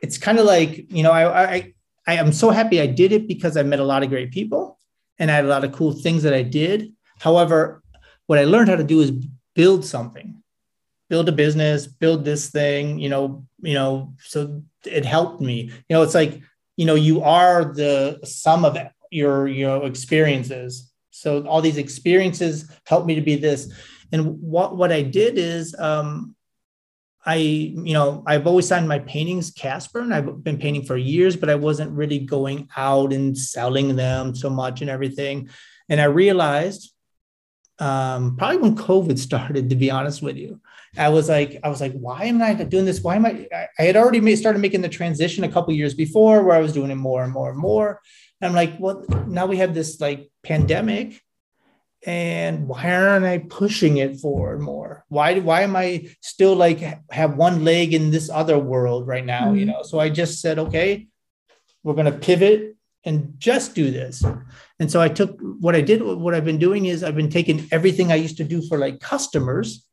it's 0.04 0.18
kind 0.18 0.38
of 0.38 0.46
like 0.46 0.92
you 0.92 1.02
know 1.02 1.12
I, 1.12 1.56
I 1.56 1.74
i 2.06 2.14
am 2.16 2.32
so 2.34 2.52
happy 2.52 2.80
i 2.82 2.86
did 2.86 3.12
it 3.12 3.28
because 3.28 3.58
i 3.58 3.64
met 3.64 3.80
a 3.80 3.86
lot 3.86 4.04
of 4.04 4.10
great 4.10 4.32
people 4.32 4.78
and 5.18 5.32
i 5.32 5.36
had 5.36 5.46
a 5.46 5.48
lot 5.48 5.64
of 5.64 5.72
cool 5.72 5.94
things 5.94 6.24
that 6.24 6.34
i 6.34 6.44
did 6.44 6.94
however 7.20 7.82
what 8.28 8.38
i 8.38 8.44
learned 8.44 8.70
how 8.70 8.76
to 8.76 8.84
do 8.84 9.00
is 9.00 9.12
build 9.56 9.86
something 9.86 10.44
build 11.10 11.30
a 11.30 11.32
business 11.32 11.88
build 11.88 12.26
this 12.26 12.50
thing 12.50 13.00
you 13.00 13.10
know 13.10 13.46
you 13.62 13.74
know 13.74 14.14
so 14.20 14.62
it 14.86 15.06
helped 15.06 15.42
me 15.42 15.72
you 15.88 15.94
know 15.96 16.04
it's 16.04 16.16
like 16.16 16.42
you 16.76 16.86
know 16.86 16.96
you 16.96 17.22
are 17.24 17.74
the 17.74 18.20
sum 18.24 18.66
of 18.66 18.76
your 19.14 19.48
your 19.48 19.86
experiences 19.86 20.92
so 21.12 21.46
all 21.46 21.62
these 21.62 21.78
experiences 21.78 22.72
helped 22.86 23.08
me 23.08 23.16
to 23.16 23.22
be 23.22 23.36
this 23.36 23.72
and 24.12 24.42
what 24.42 24.76
what 24.76 24.92
i 24.92 25.02
did 25.02 25.38
is 25.38 25.76
um 25.80 26.36
I, 27.26 27.36
you 27.36 27.94
know, 27.94 28.24
I've 28.28 28.48
always 28.48 28.68
signed 28.68 28.88
my 28.88 29.00
paintings 29.00 29.52
Casper, 29.52 30.02
and 30.02 30.14
I've 30.14 30.44
been 30.44 30.58
painting 30.58 30.84
for 30.84 30.98
years, 30.98 31.36
but 31.36 31.50
I 31.50 31.56
wasn't 31.56 31.92
really 31.92 32.20
going 32.20 32.68
out 32.76 33.14
and 33.14 33.38
selling 33.38 33.96
them 33.96 34.36
so 34.36 34.50
much 34.50 34.82
and 34.82 34.90
everything. 34.90 35.50
And 35.88 36.02
I 36.02 36.06
realized, 36.06 36.92
um, 37.80 38.36
probably 38.36 38.58
when 38.58 38.76
COVID 38.76 39.18
started, 39.18 39.70
to 39.70 39.76
be 39.76 39.90
honest 39.90 40.22
with 40.22 40.36
you, 40.36 40.60
I 40.98 41.10
was 41.10 41.30
like, 41.30 41.60
I 41.64 41.70
was 41.70 41.82
like, 41.82 41.94
why 41.94 42.26
am 42.26 42.42
I 42.42 42.54
doing 42.54 42.86
this? 42.86 43.02
Why 43.02 43.16
am 43.16 43.26
I? 43.26 43.48
I 43.80 43.84
had 43.84 43.96
already 43.96 44.20
made, 44.20 44.36
started 44.36 44.60
making 44.60 44.82
the 44.82 44.90
transition 44.90 45.44
a 45.44 45.52
couple 45.52 45.74
years 45.74 45.94
before, 45.94 46.44
where 46.44 46.56
I 46.56 46.62
was 46.62 46.74
doing 46.74 46.92
it 46.92 46.96
more 46.96 47.24
and 47.24 47.34
more 47.34 47.50
and 47.50 47.58
more. 47.58 48.02
And 48.44 48.50
I'm 48.50 48.56
like, 48.56 48.78
well, 48.78 49.06
now 49.26 49.46
we 49.46 49.56
have 49.58 49.74
this 49.74 50.02
like 50.02 50.30
pandemic 50.44 51.22
and 52.06 52.68
why 52.68 52.94
aren't 52.94 53.24
I 53.24 53.38
pushing 53.38 53.96
it 53.96 54.20
forward 54.20 54.60
more? 54.60 55.06
Why 55.08 55.40
why 55.40 55.62
am 55.62 55.78
I 55.78 56.10
still 56.20 56.54
like 56.54 56.80
have 57.10 57.38
one 57.38 57.64
leg 57.64 57.94
in 57.94 58.12
this 58.12 58.30
other 58.30 58.60
world 58.60 59.08
right 59.08 59.26
now? 59.26 59.46
Mm-hmm. 59.46 59.56
You 59.56 59.66
know, 59.68 59.84
so 59.84 59.98
I 59.98 60.10
just 60.10 60.42
said, 60.42 60.60
okay, 60.60 61.08
we're 61.84 61.94
gonna 61.94 62.12
pivot 62.12 62.76
and 63.06 63.36
just 63.38 63.76
do 63.76 63.92
this. 63.92 64.26
And 64.78 64.92
so 64.92 65.00
I 65.00 65.08
took 65.08 65.40
what 65.40 65.74
I 65.74 65.80
did, 65.80 66.02
what 66.04 66.36
I've 66.36 66.44
been 66.44 66.60
doing 66.60 66.86
is 66.86 67.02
I've 67.02 67.16
been 67.16 67.30
taking 67.30 67.66
everything 67.72 68.12
I 68.12 68.16
used 68.16 68.36
to 68.38 68.44
do 68.44 68.62
for 68.62 68.78
like 68.78 69.00
customers 69.00 69.88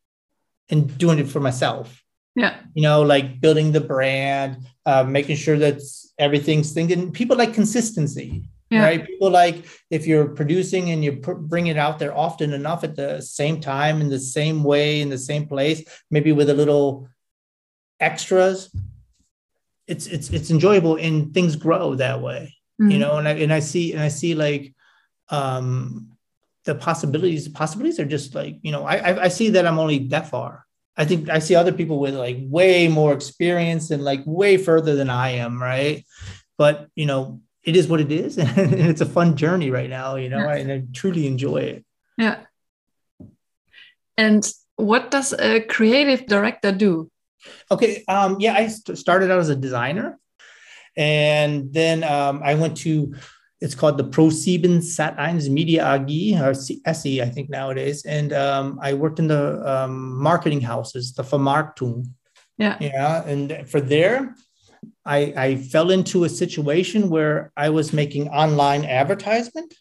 and 0.69 0.99
doing 0.99 1.21
it 1.21 1.29
for 1.29 1.39
myself. 1.39 2.03
Yeah. 2.37 2.61
You 2.75 2.83
know, 2.83 3.03
like 3.03 3.41
building 3.41 3.73
the 3.73 3.81
brand, 3.81 4.67
uh, 4.87 5.05
making 5.05 5.37
sure 5.37 5.59
that 5.59 5.81
everything's 6.19 6.73
thinking 6.73 7.11
people 7.13 7.37
like 7.37 7.55
consistency 7.55 8.45
yeah. 8.71 8.85
right 8.85 9.07
people 9.07 9.31
like 9.31 9.65
if 9.91 10.07
you're 10.07 10.29
producing 10.29 10.91
and 10.91 11.05
you 11.05 11.17
pr- 11.17 11.33
bring 11.33 11.67
it 11.67 11.77
out 11.77 11.99
there 11.99 12.17
often 12.17 12.53
enough 12.53 12.85
at 12.85 12.95
the 12.95 13.21
same 13.21 13.61
time 13.61 14.01
in 14.01 14.09
the 14.09 14.19
same 14.19 14.63
way 14.63 15.01
in 15.01 15.09
the 15.09 15.19
same 15.19 15.47
place 15.47 15.83
maybe 16.11 16.33
with 16.33 16.49
a 16.49 16.55
little 16.55 17.09
extras 17.99 18.75
it's 19.87 20.07
it's 20.07 20.31
it's 20.31 20.51
enjoyable 20.51 20.97
and 20.97 21.35
things 21.35 21.57
grow 21.57 21.95
that 21.95 22.21
way 22.21 22.55
mm-hmm. 22.81 22.93
you 22.93 22.99
know 22.99 23.17
and 23.17 23.27
i 23.27 23.33
and 23.33 23.53
i 23.53 23.61
see 23.61 23.93
and 23.93 24.01
i 24.01 24.09
see 24.09 24.35
like 24.35 24.73
um 25.31 26.09
the 26.65 26.75
possibilities 26.75 27.45
the 27.45 27.51
possibilities 27.51 27.99
are 27.99 28.05
just 28.05 28.35
like 28.35 28.59
you 28.63 28.71
know 28.71 28.85
i 28.85 29.25
i 29.25 29.29
see 29.29 29.51
that 29.51 29.67
i'm 29.67 29.79
only 29.79 29.99
that 30.09 30.29
far 30.29 30.65
i 30.97 31.05
think 31.05 31.29
i 31.29 31.39
see 31.39 31.55
other 31.55 31.73
people 31.73 31.99
with 31.99 32.15
like 32.15 32.39
way 32.41 32.89
more 32.89 33.13
experience 33.13 33.91
and 33.91 34.03
like 34.03 34.23
way 34.27 34.57
further 34.57 34.95
than 34.97 35.11
i 35.11 35.31
am 35.31 35.61
right? 35.63 36.05
But 36.59 36.89
you 36.95 37.07
know 37.07 37.41
it 37.63 37.75
is 37.75 37.89
what 37.89 38.01
it 38.01 38.13
is 38.13 38.39
and 38.39 38.75
it's 38.75 39.01
a 39.01 39.07
fun 39.07 39.37
journey 39.37 39.71
right 39.71 39.89
now 39.91 40.17
you 40.17 40.29
know 40.29 40.39
yeah. 40.39 40.57
and 40.57 40.73
i 40.73 40.83
truly 40.93 41.27
enjoy 41.27 41.59
it. 41.59 41.85
Yeah. 42.19 42.41
And 44.19 44.47
what 44.77 45.11
does 45.11 45.33
a 45.33 45.61
creative 45.61 46.27
director 46.27 46.73
do? 46.73 47.11
Okay 47.71 48.05
um, 48.09 48.37
yeah 48.41 48.55
i 48.55 48.69
st- 48.69 48.99
started 48.99 49.31
out 49.31 49.41
as 49.41 49.49
a 49.49 49.57
designer 49.57 50.19
and 50.97 51.73
then 51.73 52.05
um, 52.05 52.43
i 52.45 52.55
went 52.55 52.77
to 52.79 53.15
it's 53.61 53.75
called 53.75 53.99
the 53.99 54.05
ProSieben 54.05 54.79
Sat1 54.79 55.51
Media 55.51 55.95
AG 55.95 56.39
or 56.41 56.53
SE, 56.53 57.23
I 57.23 57.29
think 57.29 57.51
nowadays. 57.51 58.05
And 58.07 58.33
um, 58.33 58.79
I 58.83 58.95
worked 58.95 59.19
in 59.19 59.29
the 59.29 59.63
um, 59.71 60.17
marketing 60.19 60.63
houses, 60.63 61.13
the 61.13 61.23
Vermarktung. 61.23 62.07
Yeah. 62.57 62.79
Yeah. 62.81 63.23
And 63.25 63.69
for 63.69 63.81
there, 63.81 64.35
I, 65.05 65.35
I 65.37 65.57
fell 65.57 65.91
into 65.91 66.25
a 66.25 66.29
situation 66.29 67.11
where 67.11 67.53
I 67.57 67.69
was 67.69 67.93
making 67.93 68.29
online 68.29 68.85
advertisement 68.85 69.75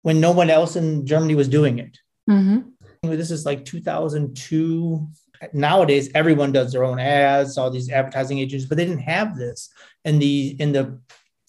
when 0.00 0.20
no 0.20 0.32
one 0.32 0.48
else 0.48 0.74
in 0.76 1.06
Germany 1.06 1.34
was 1.34 1.48
doing 1.48 1.78
it. 1.78 1.98
Mm-hmm. 2.28 2.60
This 3.02 3.30
is 3.30 3.44
like 3.44 3.64
2002. 3.64 5.08
Nowadays, 5.52 6.10
everyone 6.14 6.52
does 6.52 6.72
their 6.72 6.84
own 6.84 7.00
ads, 7.00 7.58
all 7.58 7.70
these 7.70 7.90
advertising 7.90 8.38
agencies, 8.38 8.68
but 8.68 8.78
they 8.78 8.86
didn't 8.86 9.02
have 9.02 9.36
this. 9.36 9.70
And 10.04 10.22
the 10.22 10.56
and 10.60 10.74
the 10.74 11.00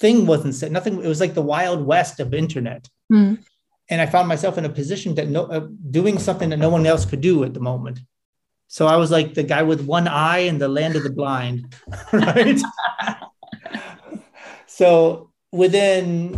thing 0.03 0.25
wasn't 0.25 0.53
set. 0.53 0.69
Nothing. 0.69 1.01
It 1.01 1.07
was 1.07 1.21
like 1.21 1.33
the 1.33 1.49
wild 1.55 1.85
west 1.85 2.19
of 2.19 2.33
internet. 2.33 2.89
Mm-hmm. 3.11 3.41
And 3.89 4.01
I 4.01 4.05
found 4.05 4.27
myself 4.27 4.57
in 4.57 4.65
a 4.65 4.69
position 4.69 5.15
that 5.15 5.29
no 5.29 5.45
uh, 5.45 5.67
doing 5.97 6.19
something 6.19 6.49
that 6.49 6.59
no 6.59 6.69
one 6.69 6.85
else 6.85 7.05
could 7.05 7.21
do 7.21 7.45
at 7.45 7.53
the 7.53 7.61
moment. 7.61 7.99
So 8.67 8.85
I 8.85 8.97
was 8.97 9.11
like 9.11 9.33
the 9.33 9.43
guy 9.43 9.63
with 9.63 9.81
one 9.85 10.09
eye 10.09 10.43
in 10.49 10.57
the 10.57 10.67
land 10.67 10.97
of 10.97 11.03
the 11.03 11.15
blind, 11.21 11.73
right? 12.13 12.59
so 14.67 15.31
within, 15.53 16.35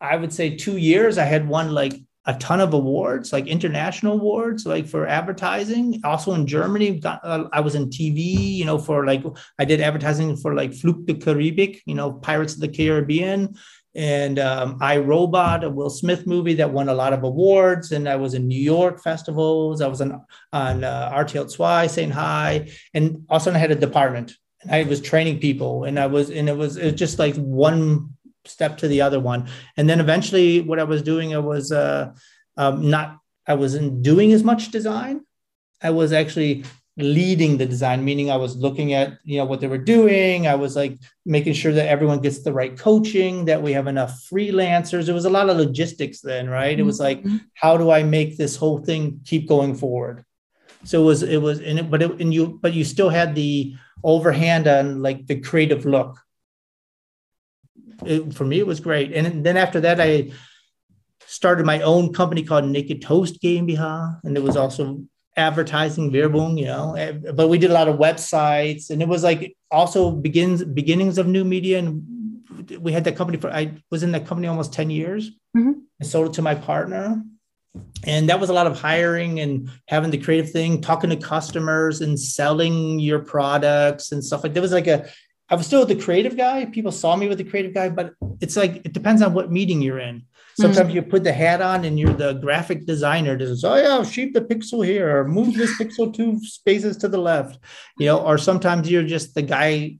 I 0.00 0.16
would 0.16 0.32
say 0.32 0.56
two 0.56 0.78
years, 0.78 1.18
I 1.18 1.24
had 1.24 1.46
won 1.46 1.74
like 1.74 1.94
a 2.26 2.34
ton 2.34 2.60
of 2.60 2.72
awards, 2.72 3.32
like 3.32 3.46
international 3.46 4.14
awards, 4.14 4.64
like 4.66 4.86
for 4.86 5.06
advertising. 5.06 6.00
Also 6.04 6.32
in 6.32 6.46
Germany, 6.46 7.00
uh, 7.04 7.44
I 7.52 7.60
was 7.60 7.74
in 7.74 7.90
TV, 7.90 8.56
you 8.56 8.64
know, 8.64 8.78
for 8.78 9.04
like 9.04 9.22
I 9.58 9.64
did 9.64 9.80
advertising 9.80 10.36
for 10.36 10.54
like 10.54 10.72
Fluch 10.72 11.06
der 11.06 11.14
Karibik, 11.14 11.80
you 11.86 11.94
know, 11.94 12.12
Pirates 12.12 12.54
of 12.54 12.60
the 12.60 12.68
Caribbean 12.68 13.56
and 13.94 14.38
um, 14.38 14.78
I 14.80 14.98
Robot, 14.98 15.62
a 15.62 15.70
Will 15.70 15.90
Smith 15.90 16.26
movie 16.26 16.54
that 16.54 16.72
won 16.72 16.88
a 16.88 16.94
lot 16.94 17.12
of 17.12 17.22
awards. 17.22 17.92
And 17.92 18.08
I 18.08 18.16
was 18.16 18.34
in 18.34 18.48
New 18.48 18.60
York 18.60 19.00
festivals. 19.02 19.80
I 19.80 19.86
was 19.86 20.00
on 20.00 20.24
on 20.52 20.84
uh, 20.84 21.12
RTL 21.14 21.86
2, 21.86 21.88
saying 21.92 22.10
hi, 22.10 22.70
and 22.92 23.24
also 23.28 23.52
I 23.52 23.58
had 23.58 23.70
a 23.70 23.76
department. 23.76 24.34
And 24.62 24.72
I 24.72 24.82
was 24.84 25.00
training 25.00 25.40
people, 25.40 25.84
and 25.84 25.98
I 25.98 26.06
was, 26.06 26.30
and 26.30 26.48
it 26.48 26.56
was, 26.56 26.76
it 26.76 26.84
was 26.84 26.94
just 26.94 27.18
like 27.18 27.36
one 27.36 28.13
step 28.46 28.78
to 28.78 28.88
the 28.88 29.00
other 29.00 29.20
one. 29.20 29.48
And 29.76 29.88
then 29.88 30.00
eventually, 30.00 30.60
what 30.60 30.78
I 30.78 30.84
was 30.84 31.02
doing, 31.02 31.34
I 31.34 31.38
was 31.38 31.72
uh, 31.72 32.12
um, 32.56 32.90
not, 32.90 33.18
I 33.46 33.54
wasn't 33.54 34.02
doing 34.02 34.32
as 34.32 34.42
much 34.42 34.70
design. 34.70 35.24
I 35.82 35.90
was 35.90 36.12
actually 36.12 36.64
leading 36.96 37.56
the 37.56 37.66
design 37.66 38.04
meaning 38.04 38.30
i 38.30 38.36
was 38.36 38.54
looking 38.54 38.92
at 38.92 39.18
you 39.24 39.36
know 39.36 39.44
what 39.44 39.60
they 39.60 39.66
were 39.66 39.76
doing 39.76 40.46
i 40.46 40.54
was 40.54 40.76
like 40.76 40.96
making 41.26 41.52
sure 41.52 41.72
that 41.72 41.88
everyone 41.88 42.20
gets 42.20 42.44
the 42.44 42.52
right 42.52 42.78
coaching 42.78 43.46
that 43.46 43.60
we 43.60 43.72
have 43.72 43.88
enough 43.88 44.12
freelancers 44.30 45.06
there 45.06 45.14
was 45.14 45.24
a 45.24 45.28
lot 45.28 45.50
of 45.50 45.56
logistics 45.56 46.20
then 46.20 46.48
right 46.48 46.74
mm-hmm. 46.74 46.82
it 46.82 46.86
was 46.86 47.00
like 47.00 47.20
Mm-hmm. 47.24 47.38
how 47.54 47.76
do 47.76 47.90
i 47.90 48.04
make 48.04 48.36
this 48.36 48.54
whole 48.54 48.78
thing 48.78 49.20
keep 49.24 49.48
going 49.48 49.74
forward 49.74 50.24
So 50.84 51.02
it 51.02 51.04
was 51.04 51.22
it 51.22 51.38
was 51.38 51.60
and 51.60 51.78
it, 51.78 51.90
but 51.90 52.02
it, 52.02 52.20
and 52.20 52.32
you 52.32 52.58
but 52.60 52.74
you 52.74 52.84
still 52.84 53.08
had 53.08 53.34
the 53.34 53.74
overhand 54.02 54.68
on 54.68 55.02
like 55.02 55.26
the 55.26 55.40
creative 55.40 55.86
look. 55.86 56.20
It, 58.04 58.34
for 58.34 58.44
me, 58.44 58.58
it 58.58 58.66
was 58.66 58.80
great. 58.80 59.12
And 59.12 59.44
then 59.44 59.56
after 59.56 59.80
that, 59.80 60.00
I 60.00 60.32
started 61.26 61.66
my 61.66 61.80
own 61.80 62.12
company 62.12 62.42
called 62.42 62.64
Naked 62.64 63.02
Toast 63.02 63.40
GmbH, 63.42 64.20
and 64.24 64.36
it 64.36 64.42
was 64.42 64.56
also 64.56 65.04
advertising 65.36 66.12
Werbung, 66.12 66.58
you 66.58 66.66
know. 66.66 66.96
But 67.34 67.48
we 67.48 67.58
did 67.58 67.70
a 67.70 67.74
lot 67.74 67.88
of 67.88 67.98
websites, 67.98 68.90
and 68.90 69.02
it 69.02 69.08
was 69.08 69.22
like 69.22 69.56
also 69.70 70.10
begins 70.10 70.64
beginnings 70.64 71.18
of 71.18 71.26
new 71.26 71.44
media. 71.44 71.78
And 71.78 72.04
we 72.78 72.92
had 72.92 73.04
that 73.04 73.16
company 73.16 73.38
for 73.38 73.50
I 73.50 73.72
was 73.90 74.02
in 74.02 74.12
that 74.12 74.26
company 74.26 74.48
almost 74.48 74.72
ten 74.72 74.90
years. 74.90 75.30
Mm-hmm. 75.56 75.72
I 76.00 76.04
sold 76.04 76.28
it 76.28 76.32
to 76.34 76.42
my 76.42 76.54
partner, 76.54 77.22
and 78.04 78.28
that 78.28 78.40
was 78.40 78.50
a 78.50 78.54
lot 78.54 78.66
of 78.66 78.78
hiring 78.78 79.40
and 79.40 79.70
having 79.88 80.10
the 80.10 80.18
creative 80.18 80.50
thing, 80.50 80.80
talking 80.80 81.10
to 81.10 81.16
customers 81.16 82.00
and 82.00 82.18
selling 82.18 82.98
your 82.98 83.20
products 83.20 84.12
and 84.12 84.22
stuff 84.24 84.42
like. 84.42 84.52
There 84.52 84.62
was 84.62 84.72
like 84.72 84.86
a 84.86 85.08
I 85.54 85.56
was 85.56 85.66
still 85.66 85.86
the 85.86 85.94
creative 85.94 86.36
guy. 86.36 86.64
People 86.64 86.90
saw 86.90 87.14
me 87.14 87.28
with 87.28 87.38
the 87.38 87.44
creative 87.44 87.72
guy, 87.72 87.88
but 87.88 88.14
it's 88.40 88.56
like 88.56 88.84
it 88.84 88.92
depends 88.92 89.22
on 89.22 89.34
what 89.34 89.52
meeting 89.52 89.80
you're 89.80 90.00
in. 90.00 90.24
Sometimes 90.58 90.88
mm-hmm. 90.88 90.96
you 90.96 91.02
put 91.02 91.22
the 91.22 91.32
hat 91.32 91.62
on 91.62 91.84
and 91.84 91.96
you're 91.96 92.12
the 92.12 92.32
graphic 92.32 92.86
designer. 92.86 93.38
This 93.38 93.50
is, 93.50 93.64
oh 93.64 93.76
yeah, 93.76 94.02
shape 94.02 94.34
the 94.34 94.40
pixel 94.40 94.84
here 94.84 95.16
or 95.16 95.28
move 95.28 95.54
this 95.54 95.78
pixel 95.78 96.12
two 96.12 96.40
spaces 96.44 96.96
to 96.96 97.08
the 97.08 97.18
left, 97.18 97.60
you 98.00 98.06
know. 98.06 98.18
Or 98.18 98.36
sometimes 98.36 98.90
you're 98.90 99.04
just 99.04 99.36
the 99.36 99.42
guy 99.42 99.98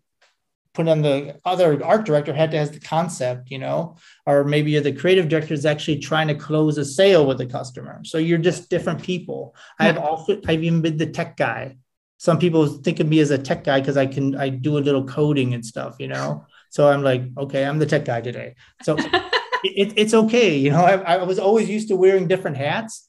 put 0.73 0.89
on 0.89 1.03
the 1.03 1.39
other 1.45 1.81
art 1.85 2.05
director 2.05 2.35
had 2.35 2.51
to 2.51 2.59
has 2.59 2.73
the 2.73 2.81
concept, 2.81 3.53
you 3.53 3.61
know. 3.61 3.97
Or 4.27 4.43
maybe 4.43 4.73
you're 4.73 4.83
the 4.83 4.93
creative 4.93 5.29
director 5.29 5.55
is 5.55 5.65
actually 5.65 6.01
trying 6.01 6.27
to 6.27 6.35
close 6.35 6.79
a 6.79 6.85
sale 6.85 7.27
with 7.27 7.39
the 7.39 7.47
customer. 7.47 8.01
So 8.03 8.19
you're 8.19 8.39
just 8.39 8.71
different 8.71 9.05
people. 9.05 9.55
I've 9.79 9.99
also 9.99 10.41
I've 10.49 10.65
even 10.65 10.83
been 10.83 10.97
the 10.97 11.07
tech 11.07 11.37
guy. 11.37 11.77
Some 12.19 12.39
people 12.39 12.67
think 12.67 13.01
of 13.01 13.09
me 13.09 13.21
as 13.21 13.31
a 13.31 13.39
tech 13.39 13.65
guy 13.65 13.81
because 13.81 13.97
I 13.97 14.07
can 14.07 14.37
I 14.37 14.49
do 14.49 14.79
a 14.79 14.81
little 14.81 15.05
coding 15.05 15.55
and 15.55 15.65
stuff, 15.65 15.97
you 15.99 16.09
know. 16.09 16.47
So 16.71 16.89
I'm 16.89 17.03
like, 17.03 17.23
okay, 17.37 17.65
I'm 17.65 17.79
the 17.79 17.87
tech 17.87 18.05
guy 18.05 18.21
today. 18.21 18.55
So 18.83 18.97
it, 19.65 19.93
it's 19.97 20.15
okay. 20.15 20.57
You 20.57 20.71
know, 20.71 20.85
I, 20.85 21.17
I 21.17 21.23
was 21.23 21.39
always 21.39 21.69
used 21.69 21.89
to 21.89 21.97
wearing 21.97 22.29
different 22.29 22.57
hats. 22.57 23.09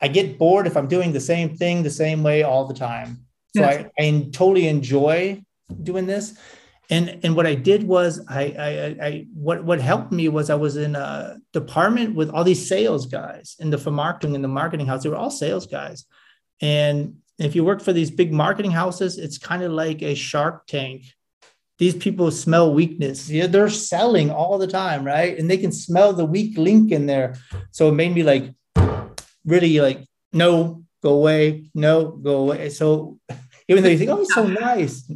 I 0.00 0.08
get 0.08 0.38
bored 0.38 0.66
if 0.66 0.76
I'm 0.76 0.88
doing 0.88 1.12
the 1.12 1.20
same 1.20 1.56
thing 1.56 1.82
the 1.82 1.90
same 1.90 2.22
way 2.22 2.42
all 2.42 2.66
the 2.66 2.74
time. 2.74 3.26
So 3.54 3.62
yes. 3.62 3.86
I, 3.98 4.02
I 4.02 4.28
totally 4.32 4.68
enjoy 4.68 5.42
doing 5.82 6.06
this. 6.06 6.38
And 6.88 7.20
and 7.24 7.34
what 7.34 7.46
I 7.46 7.54
did 7.54 7.82
was 7.82 8.24
I, 8.28 8.42
I 8.58 9.06
I 9.06 9.26
what 9.34 9.64
what 9.64 9.80
helped 9.80 10.12
me 10.12 10.28
was 10.28 10.50
I 10.50 10.54
was 10.54 10.76
in 10.76 10.94
a 10.94 11.38
department 11.52 12.14
with 12.14 12.30
all 12.30 12.44
these 12.44 12.68
sales 12.68 13.06
guys 13.06 13.56
in 13.58 13.70
the 13.70 13.78
for 13.78 13.90
marketing 13.90 14.34
in 14.34 14.42
the 14.42 14.48
marketing 14.48 14.86
house. 14.86 15.02
They 15.02 15.08
were 15.08 15.16
all 15.16 15.30
sales 15.30 15.66
guys. 15.66 16.04
And 16.60 17.16
if 17.38 17.54
you 17.54 17.64
work 17.64 17.82
for 17.82 17.92
these 17.92 18.10
big 18.10 18.32
marketing 18.32 18.70
houses, 18.70 19.18
it's 19.18 19.38
kind 19.38 19.62
of 19.62 19.72
like 19.72 20.02
a 20.02 20.14
shark 20.14 20.66
tank 20.66 21.04
these 21.78 21.94
people 21.94 22.30
smell 22.30 22.72
weakness. 22.72 23.28
Yeah, 23.28 23.46
they're 23.46 23.68
selling 23.68 24.30
all 24.30 24.58
the 24.58 24.66
time, 24.66 25.04
right? 25.04 25.38
And 25.38 25.50
they 25.50 25.58
can 25.58 25.72
smell 25.72 26.12
the 26.12 26.24
weak 26.24 26.56
link 26.56 26.90
in 26.90 27.06
there. 27.06 27.36
So 27.70 27.88
it 27.88 27.92
made 27.92 28.14
me 28.14 28.22
like 28.22 28.54
really 29.44 29.78
like, 29.80 30.00
no, 30.32 30.84
go 31.02 31.14
away, 31.14 31.70
no, 31.74 32.10
go 32.10 32.38
away. 32.38 32.70
So 32.70 33.18
even 33.68 33.82
though 33.82 33.90
you 33.90 33.98
think, 33.98 34.10
oh, 34.10 34.22
it's 34.22 34.34
so 34.34 34.46
nice, 34.46 35.10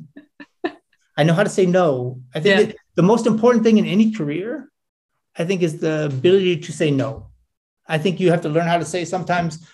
I 1.17 1.23
know 1.23 1.35
how 1.35 1.45
to 1.45 1.51
say 1.51 1.67
no. 1.67 2.21
I 2.35 2.41
think 2.41 2.71
yeah. 2.71 2.75
the 2.95 3.03
most 3.03 3.27
important 3.27 3.65
thing 3.65 3.79
in 3.79 3.87
any 3.87 4.13
career, 4.13 4.71
I 5.37 5.45
think, 5.45 5.63
is 5.63 5.81
the 5.81 6.07
ability 6.07 6.59
to 6.59 6.73
say 6.73 6.91
no. 6.91 7.29
I 7.87 7.99
think 7.99 8.21
you 8.21 8.31
have 8.31 8.43
to 8.43 8.49
learn 8.49 8.67
how 8.67 8.79
to 8.79 8.85
say 8.85 9.05
sometimes 9.05 9.67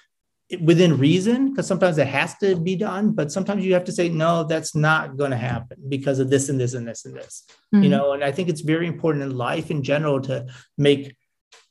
within 0.62 0.96
reason 0.96 1.50
because 1.50 1.66
sometimes 1.66 1.98
it 1.98 2.06
has 2.06 2.36
to 2.38 2.54
be 2.54 2.76
done 2.76 3.10
but 3.10 3.32
sometimes 3.32 3.64
you 3.64 3.74
have 3.74 3.82
to 3.82 3.90
say 3.90 4.08
no 4.08 4.44
that's 4.44 4.76
not 4.76 5.16
going 5.16 5.32
to 5.32 5.36
happen 5.36 5.76
because 5.88 6.20
of 6.20 6.30
this 6.30 6.48
and 6.48 6.60
this 6.60 6.74
and 6.74 6.86
this 6.86 7.04
and 7.04 7.16
this 7.16 7.44
mm-hmm. 7.74 7.82
you 7.82 7.88
know 7.88 8.12
and 8.12 8.22
i 8.22 8.30
think 8.30 8.48
it's 8.48 8.60
very 8.60 8.86
important 8.86 9.24
in 9.24 9.36
life 9.36 9.72
in 9.72 9.82
general 9.82 10.20
to 10.20 10.46
make 10.78 11.16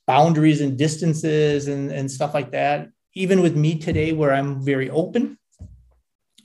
boundaries 0.06 0.60
and 0.60 0.76
distances 0.76 1.68
and, 1.68 1.90
and 1.90 2.10
stuff 2.10 2.34
like 2.34 2.50
that 2.50 2.88
even 3.14 3.40
with 3.40 3.56
me 3.56 3.78
today 3.78 4.12
where 4.12 4.34
i'm 4.34 4.62
very 4.62 4.90
open 4.90 5.38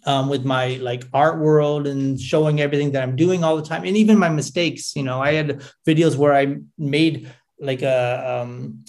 um, 0.06 0.30
with 0.30 0.46
my 0.46 0.78
like 0.78 1.04
art 1.14 1.38
world 1.38 1.86
and 1.86 2.20
showing 2.20 2.62
everything 2.62 2.94
that 2.94 3.04
i'm 3.04 3.18
doing 3.18 3.44
all 3.44 3.58
the 3.58 3.62
time 3.62 3.84
and 3.84 3.98
even 3.98 4.18
my 4.18 4.30
mistakes 4.30 4.96
you 4.96 5.04
know 5.04 5.22
i 5.22 5.34
had 5.34 5.62
videos 5.86 6.16
where 6.16 6.34
i 6.34 6.56
made 6.78 7.30
like 7.62 7.82
a 7.84 8.42
um, 8.42 8.84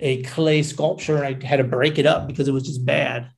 a 0.00 0.22
clay 0.22 0.62
sculpture 0.62 1.16
and 1.16 1.24
I 1.24 1.46
had 1.46 1.56
to 1.56 1.64
break 1.64 1.98
it 1.98 2.06
up 2.06 2.26
because 2.26 2.48
it 2.48 2.52
was 2.52 2.64
just 2.64 2.84
bad. 2.84 3.30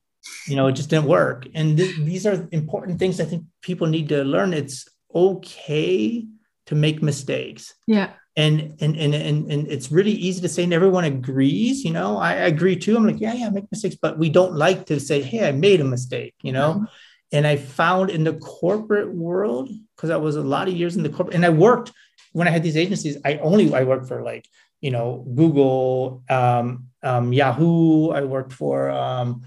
You 0.47 0.55
know, 0.55 0.67
it 0.67 0.73
just 0.73 0.89
didn't 0.89 1.07
work. 1.07 1.47
And 1.53 1.77
th- 1.77 1.95
these 1.97 2.25
are 2.25 2.47
important 2.51 2.99
things 2.99 3.19
I 3.19 3.25
think 3.25 3.45
people 3.61 3.87
need 3.87 4.09
to 4.09 4.23
learn. 4.23 4.53
It's 4.53 4.87
okay 5.13 6.25
to 6.67 6.75
make 6.75 7.01
mistakes. 7.01 7.73
Yeah. 7.87 8.11
And 8.35 8.77
and 8.79 8.95
and 8.95 9.13
and, 9.13 9.51
and 9.51 9.67
it's 9.67 9.91
really 9.91 10.11
easy 10.11 10.41
to 10.41 10.49
say 10.49 10.63
and 10.63 10.73
everyone 10.73 11.03
agrees, 11.03 11.83
you 11.83 11.91
know. 11.91 12.17
I, 12.17 12.33
agree 12.33 12.75
too. 12.75 12.95
I'm 12.95 13.05
like, 13.05 13.19
yeah, 13.19 13.33
yeah, 13.33 13.49
make 13.49 13.69
mistakes, 13.71 13.97
but 14.01 14.17
we 14.17 14.29
don't 14.29 14.55
like 14.55 14.85
to 14.85 14.99
say, 14.99 15.21
hey, 15.21 15.47
I 15.47 15.51
made 15.51 15.81
a 15.81 15.85
mistake, 15.85 16.35
you 16.41 16.53
know. 16.53 16.75
Mm-hmm. 16.75 16.85
And 17.31 17.45
I 17.45 17.57
found 17.57 18.09
in 18.09 18.23
the 18.23 18.33
corporate 18.33 19.13
world, 19.13 19.69
because 19.95 20.09
I 20.09 20.17
was 20.17 20.35
a 20.35 20.41
lot 20.41 20.67
of 20.67 20.73
years 20.73 20.95
in 20.95 21.03
the 21.03 21.09
corporate, 21.09 21.35
and 21.35 21.45
I 21.45 21.49
worked 21.49 21.91
when 22.31 22.47
I 22.47 22.51
had 22.51 22.63
these 22.63 22.77
agencies, 22.77 23.17
I 23.25 23.37
only 23.37 23.73
I 23.73 23.83
worked 23.83 24.07
for 24.07 24.21
like 24.21 24.47
you 24.81 24.91
know, 24.91 25.25
Google, 25.35 26.23
um, 26.29 26.87
um, 27.03 27.33
Yahoo. 27.33 28.09
I 28.09 28.23
worked 28.23 28.53
for 28.53 28.89
um, 28.89 29.43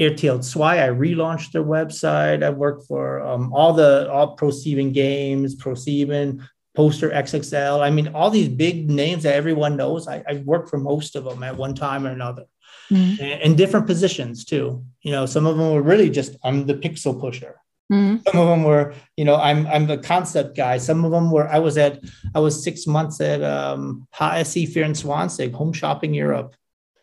RTL 0.00 0.52
2. 0.52 0.62
I 0.62 0.76
relaunched 0.88 1.52
their 1.52 1.64
website. 1.64 2.42
I 2.42 2.50
worked 2.50 2.86
for 2.86 3.20
um, 3.22 3.52
all 3.52 3.72
the 3.72 4.10
all 4.10 4.36
ProSieben 4.36 4.92
Games, 4.92 5.56
ProSieben, 5.56 6.46
Poster 6.74 7.10
XXL. 7.10 7.80
I 7.80 7.90
mean, 7.90 8.08
all 8.08 8.30
these 8.30 8.48
big 8.48 8.90
names 8.90 9.22
that 9.22 9.34
everyone 9.34 9.76
knows. 9.76 10.06
I, 10.06 10.22
I 10.28 10.42
worked 10.44 10.68
for 10.68 10.78
most 10.78 11.16
of 11.16 11.24
them 11.24 11.42
at 11.42 11.56
one 11.56 11.74
time 11.74 12.06
or 12.06 12.10
another. 12.10 12.44
Mm-hmm. 12.90 13.20
in 13.42 13.56
different 13.56 13.88
positions 13.88 14.44
too. 14.44 14.84
You 15.02 15.10
know, 15.10 15.26
some 15.26 15.44
of 15.44 15.56
them 15.56 15.72
were 15.72 15.82
really 15.82 16.08
just 16.08 16.36
I'm 16.44 16.66
the 16.66 16.74
pixel 16.74 17.18
pusher. 17.20 17.56
Mm-hmm. 17.92 18.28
Some 18.28 18.40
of 18.40 18.48
them 18.48 18.64
were, 18.64 18.94
you 19.16 19.24
know, 19.24 19.36
I'm 19.36 19.66
I'm 19.66 19.86
the 19.86 19.98
concept 19.98 20.56
guy. 20.56 20.78
Some 20.78 21.04
of 21.04 21.12
them 21.12 21.30
were. 21.30 21.48
I 21.48 21.60
was 21.60 21.78
at 21.78 22.00
I 22.34 22.40
was 22.40 22.62
six 22.62 22.86
months 22.86 23.20
at 23.20 23.42
um, 23.42 24.08
HSE24, 24.14 25.52
Home 25.54 25.72
Shopping 25.72 26.12
Europe, 26.12 26.56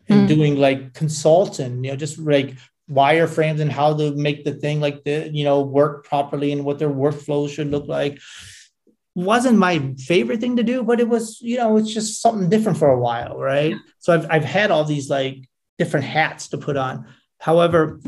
and 0.08 0.20
mm-hmm. 0.20 0.34
doing 0.34 0.56
like 0.56 0.92
consulting. 0.92 1.84
You 1.84 1.92
know, 1.92 1.96
just 1.96 2.18
like 2.18 2.56
wireframes 2.90 3.60
and 3.60 3.72
how 3.72 3.96
to 3.96 4.14
make 4.14 4.44
the 4.44 4.52
thing 4.52 4.80
like 4.80 5.04
the 5.04 5.30
you 5.32 5.44
know 5.44 5.62
work 5.62 6.04
properly 6.04 6.52
and 6.52 6.64
what 6.64 6.78
their 6.78 6.90
workflows 6.90 7.50
should 7.50 7.70
look 7.70 7.86
like. 7.88 8.20
Wasn't 9.14 9.56
my 9.56 9.94
favorite 9.98 10.40
thing 10.40 10.56
to 10.56 10.62
do, 10.62 10.82
but 10.82 11.00
it 11.00 11.08
was 11.08 11.40
you 11.40 11.56
know 11.56 11.78
it's 11.78 11.94
just 11.94 12.20
something 12.20 12.50
different 12.50 12.76
for 12.76 12.90
a 12.90 12.98
while, 12.98 13.38
right? 13.38 13.74
So 14.00 14.12
I've 14.12 14.26
I've 14.30 14.44
had 14.44 14.70
all 14.70 14.84
these 14.84 15.08
like 15.08 15.48
different 15.78 16.04
hats 16.04 16.48
to 16.48 16.58
put 16.58 16.76
on. 16.76 17.06
However, 17.38 18.00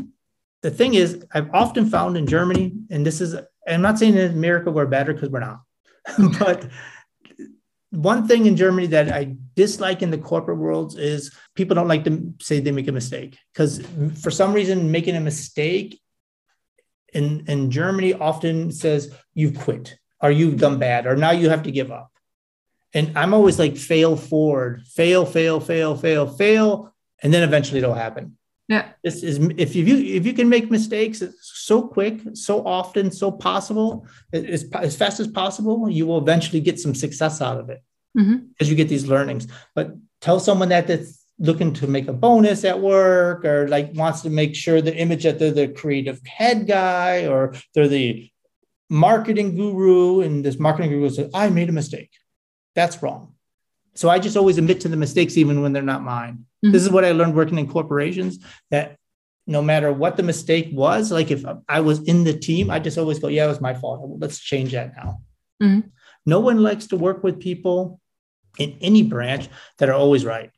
the 0.67 0.75
thing 0.75 0.95
is, 0.95 1.25
I've 1.33 1.49
often 1.53 1.89
found 1.89 2.17
in 2.17 2.27
Germany, 2.27 2.73
and 2.89 3.05
this 3.05 3.21
is, 3.21 3.37
I'm 3.65 3.81
not 3.81 3.97
saying 3.97 4.17
in 4.17 4.31
America 4.31 4.69
we're 4.69 4.85
better 4.85 5.13
because 5.13 5.29
we're 5.29 5.39
not, 5.39 5.61
but 6.39 6.67
one 7.91 8.27
thing 8.27 8.47
in 8.47 8.57
Germany 8.57 8.87
that 8.87 9.09
I 9.09 9.37
dislike 9.55 10.01
in 10.01 10.11
the 10.11 10.17
corporate 10.17 10.57
world 10.57 10.99
is 10.99 11.33
people 11.55 11.73
don't 11.75 11.87
like 11.87 12.03
to 12.03 12.33
say 12.41 12.59
they 12.59 12.73
make 12.73 12.89
a 12.89 12.91
mistake 12.91 13.37
because 13.53 13.81
for 14.21 14.29
some 14.29 14.51
reason 14.51 14.91
making 14.91 15.15
a 15.15 15.21
mistake 15.21 16.01
in 17.13 17.45
in 17.47 17.71
Germany 17.71 18.13
often 18.13 18.73
says 18.73 19.15
you've 19.33 19.57
quit 19.57 19.97
or 20.21 20.31
you've 20.31 20.57
done 20.57 20.79
bad 20.79 21.07
or 21.07 21.15
now 21.15 21.31
you 21.31 21.49
have 21.49 21.63
to 21.63 21.71
give 21.71 21.91
up. 21.91 22.11
And 22.93 23.17
I'm 23.17 23.33
always 23.33 23.57
like 23.57 23.77
fail 23.77 24.17
forward, 24.17 24.83
fail, 24.85 25.25
fail, 25.25 25.61
fail, 25.61 25.95
fail, 25.95 26.27
fail, 26.27 26.93
and 27.23 27.33
then 27.33 27.43
eventually 27.43 27.79
it'll 27.79 27.93
happen. 27.93 28.37
Yeah. 28.67 28.89
This 29.03 29.23
is 29.23 29.39
if 29.57 29.75
you 29.75 29.85
if 29.97 30.25
you 30.25 30.33
can 30.33 30.49
make 30.49 30.69
mistakes 30.69 31.23
so 31.41 31.81
quick, 31.81 32.19
so 32.33 32.65
often, 32.65 33.11
so 33.11 33.31
possible, 33.31 34.05
as, 34.33 34.65
as 34.73 34.95
fast 34.95 35.19
as 35.19 35.27
possible, 35.27 35.89
you 35.89 36.05
will 36.05 36.17
eventually 36.17 36.59
get 36.59 36.79
some 36.79 36.93
success 36.93 37.41
out 37.41 37.59
of 37.59 37.69
it 37.69 37.81
mm-hmm. 38.17 38.37
as 38.59 38.69
you 38.69 38.75
get 38.75 38.89
these 38.89 39.07
learnings. 39.07 39.47
But 39.73 39.95
tell 40.19 40.39
someone 40.39 40.69
that 40.69 40.87
that's 40.87 41.23
looking 41.39 41.71
to 41.71 41.87
make 41.87 42.07
a 42.07 42.13
bonus 42.13 42.65
at 42.65 42.79
work 42.79 43.45
or 43.45 43.67
like 43.67 43.91
wants 43.93 44.21
to 44.21 44.29
make 44.29 44.55
sure 44.55 44.81
the 44.81 44.95
image 44.95 45.23
that 45.23 45.39
they're 45.39 45.51
the 45.51 45.67
creative 45.67 46.19
head 46.25 46.67
guy 46.67 47.27
or 47.27 47.53
they're 47.73 47.87
the 47.87 48.29
marketing 48.89 49.55
guru 49.55 50.21
and 50.21 50.43
this 50.43 50.59
marketing 50.59 50.89
guru 50.89 51.09
says, 51.09 51.29
I 51.33 51.49
made 51.49 51.69
a 51.69 51.73
mistake. 51.73 52.11
That's 52.75 53.01
wrong. 53.03 53.33
So 53.93 54.09
I 54.09 54.19
just 54.19 54.37
always 54.37 54.57
admit 54.57 54.81
to 54.81 54.89
the 54.89 54.97
mistakes 54.97 55.37
even 55.37 55.61
when 55.61 55.73
they're 55.73 55.83
not 55.83 56.03
mine. 56.03 56.45
Mm-hmm. 56.67 56.73
This 56.73 56.83
is 56.83 56.89
what 56.89 57.05
I 57.05 57.11
learned 57.11 57.35
working 57.35 57.57
in 57.57 57.67
corporations 57.67 58.39
that 58.71 58.97
no 59.45 59.61
matter 59.61 59.93
what 59.93 60.17
the 60.17 60.23
mistake 60.23 60.69
was, 60.73 61.11
like 61.11 61.31
if 61.31 61.45
I 61.69 61.79
was 61.79 62.01
in 62.03 62.25
the 62.25 62.37
team, 62.37 62.69
I 62.69 62.79
just 62.79 62.97
always 62.97 63.19
go, 63.19 63.29
yeah, 63.29 63.45
it 63.45 63.47
was 63.47 63.61
my 63.61 63.73
fault. 63.73 64.01
Let's 64.19 64.39
change 64.39 64.73
that 64.73 64.93
now. 64.95 65.21
Mm-hmm. 65.63 65.87
No 66.25 66.41
one 66.41 66.61
likes 66.61 66.87
to 66.87 66.97
work 66.97 67.23
with 67.23 67.39
people 67.39 68.01
in 68.59 68.77
any 68.81 69.03
branch 69.03 69.47
that 69.77 69.87
are 69.87 69.95
always 69.95 70.25
right. 70.25 70.51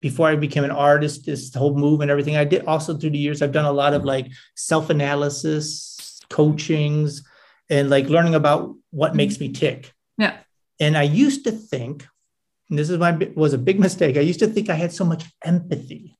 before 0.00 0.28
I 0.28 0.36
became 0.36 0.64
an 0.64 0.70
artist, 0.70 1.26
this 1.26 1.54
whole 1.54 1.76
move 1.76 2.00
and 2.00 2.10
everything. 2.10 2.36
I 2.36 2.44
did 2.44 2.64
also 2.64 2.96
through 2.96 3.10
the 3.10 3.18
years, 3.18 3.42
I've 3.42 3.52
done 3.52 3.66
a 3.66 3.72
lot 3.72 3.94
of 3.94 4.04
like 4.04 4.28
self 4.56 4.90
analysis, 4.90 6.20
coachings, 6.30 7.22
and 7.68 7.90
like 7.90 8.08
learning 8.08 8.34
about 8.34 8.74
what 8.90 9.14
makes 9.14 9.38
me 9.38 9.52
tick. 9.52 9.92
Yeah. 10.16 10.38
And 10.80 10.96
I 10.96 11.02
used 11.02 11.44
to 11.44 11.52
think, 11.52 12.06
and 12.70 12.78
this 12.78 12.88
is 12.88 12.98
my 12.98 13.12
was 13.34 13.52
a 13.52 13.58
big 13.58 13.80
mistake. 13.80 14.16
I 14.16 14.20
used 14.20 14.40
to 14.40 14.46
think 14.46 14.70
I 14.70 14.74
had 14.74 14.92
so 14.92 15.04
much 15.04 15.24
empathy. 15.44 16.16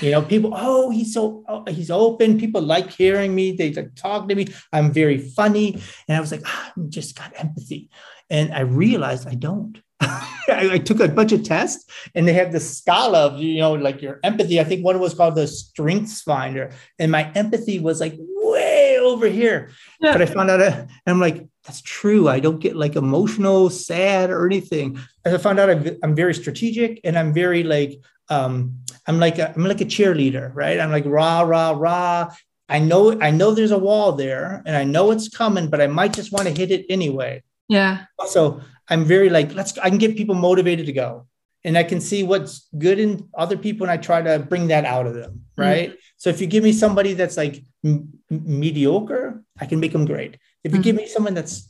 You 0.00 0.10
know, 0.10 0.22
people, 0.22 0.52
oh, 0.56 0.90
he's 0.90 1.12
so 1.12 1.44
oh, 1.48 1.64
he's 1.68 1.90
open. 1.90 2.38
People 2.38 2.62
like 2.62 2.90
hearing 2.90 3.34
me. 3.34 3.52
They 3.52 3.72
like 3.72 3.94
talk 3.94 4.28
to 4.28 4.34
me. 4.34 4.48
I'm 4.72 4.92
very 4.92 5.18
funny. 5.18 5.80
And 6.08 6.16
I 6.16 6.20
was 6.20 6.32
like, 6.32 6.42
ah, 6.46 6.72
I 6.76 6.80
just 6.88 7.16
got 7.16 7.32
empathy. 7.36 7.90
And 8.30 8.52
I 8.52 8.60
realized 8.60 9.28
I 9.28 9.34
don't. 9.34 9.80
I, 10.00 10.70
I, 10.72 10.78
took 10.78 11.00
a 11.00 11.08
bunch 11.08 11.32
of 11.32 11.42
tests 11.42 11.84
and 12.14 12.26
they 12.26 12.32
have 12.32 12.52
the 12.52 12.60
scala 12.60 13.26
of, 13.26 13.40
you 13.40 13.58
know, 13.58 13.72
like 13.72 14.00
your 14.00 14.20
empathy. 14.22 14.60
I 14.60 14.64
think 14.64 14.84
one 14.84 15.00
was 15.00 15.12
called 15.12 15.34
the 15.34 15.48
strengths 15.48 16.22
finder. 16.22 16.70
And 17.00 17.10
my 17.10 17.32
empathy 17.32 17.80
was 17.80 18.00
like 18.00 18.14
way 18.16 18.98
over 19.00 19.26
here. 19.26 19.70
Yeah. 20.00 20.12
But 20.12 20.22
I 20.22 20.26
found 20.26 20.50
out, 20.50 20.60
uh, 20.60 20.86
I'm 21.06 21.18
like, 21.18 21.48
that's 21.68 21.82
true. 21.82 22.28
I 22.28 22.40
don't 22.40 22.60
get 22.60 22.76
like 22.76 22.96
emotional, 22.96 23.68
sad, 23.68 24.30
or 24.30 24.46
anything. 24.46 24.98
As 25.26 25.34
I 25.34 25.36
found 25.36 25.60
out 25.60 25.68
I'm, 25.68 25.98
I'm 26.02 26.14
very 26.14 26.32
strategic 26.32 26.98
and 27.04 27.18
I'm 27.18 27.34
very 27.34 27.62
like, 27.62 28.00
um, 28.30 28.78
I'm 29.06 29.20
like 29.20 29.38
a, 29.38 29.52
I'm 29.54 29.64
like 29.64 29.82
a 29.82 29.84
cheerleader, 29.84 30.50
right? 30.54 30.80
I'm 30.80 30.90
like 30.90 31.04
rah 31.04 31.42
rah 31.42 31.72
rah. 31.72 32.34
I 32.70 32.78
know 32.78 33.20
I 33.20 33.30
know 33.30 33.52
there's 33.52 33.70
a 33.70 33.78
wall 33.78 34.12
there, 34.12 34.62
and 34.64 34.74
I 34.74 34.84
know 34.84 35.10
it's 35.10 35.28
coming, 35.28 35.68
but 35.68 35.82
I 35.82 35.88
might 35.88 36.14
just 36.14 36.32
want 36.32 36.48
to 36.48 36.54
hit 36.54 36.70
it 36.70 36.86
anyway. 36.88 37.42
Yeah. 37.68 38.06
So 38.28 38.62
I'm 38.88 39.04
very 39.04 39.28
like, 39.28 39.52
let's, 39.52 39.76
I 39.76 39.90
can 39.90 39.98
get 39.98 40.16
people 40.16 40.34
motivated 40.34 40.86
to 40.86 40.92
go. 40.92 41.26
And 41.64 41.76
I 41.76 41.82
can 41.82 42.00
see 42.00 42.22
what's 42.22 42.66
good 42.78 42.98
in 42.98 43.28
other 43.36 43.58
people 43.58 43.84
and 43.84 43.90
I 43.90 43.96
try 43.98 44.22
to 44.22 44.38
bring 44.38 44.68
that 44.68 44.84
out 44.84 45.06
of 45.06 45.14
them. 45.14 45.32
Mm-hmm. 45.32 45.60
Right. 45.60 45.90
Mm-hmm. 45.90 45.98
So 46.16 46.30
if 46.30 46.40
you 46.40 46.46
give 46.46 46.64
me 46.64 46.72
somebody 46.72 47.12
that's 47.14 47.36
like 47.36 47.62
m- 47.84 48.08
mediocre, 48.30 49.42
I 49.60 49.66
can 49.66 49.80
make 49.80 49.92
them 49.92 50.06
great. 50.06 50.38
If 50.64 50.72
you 50.72 50.78
mm-hmm. 50.78 50.82
give 50.82 50.96
me 50.96 51.06
someone 51.06 51.34
that's 51.34 51.68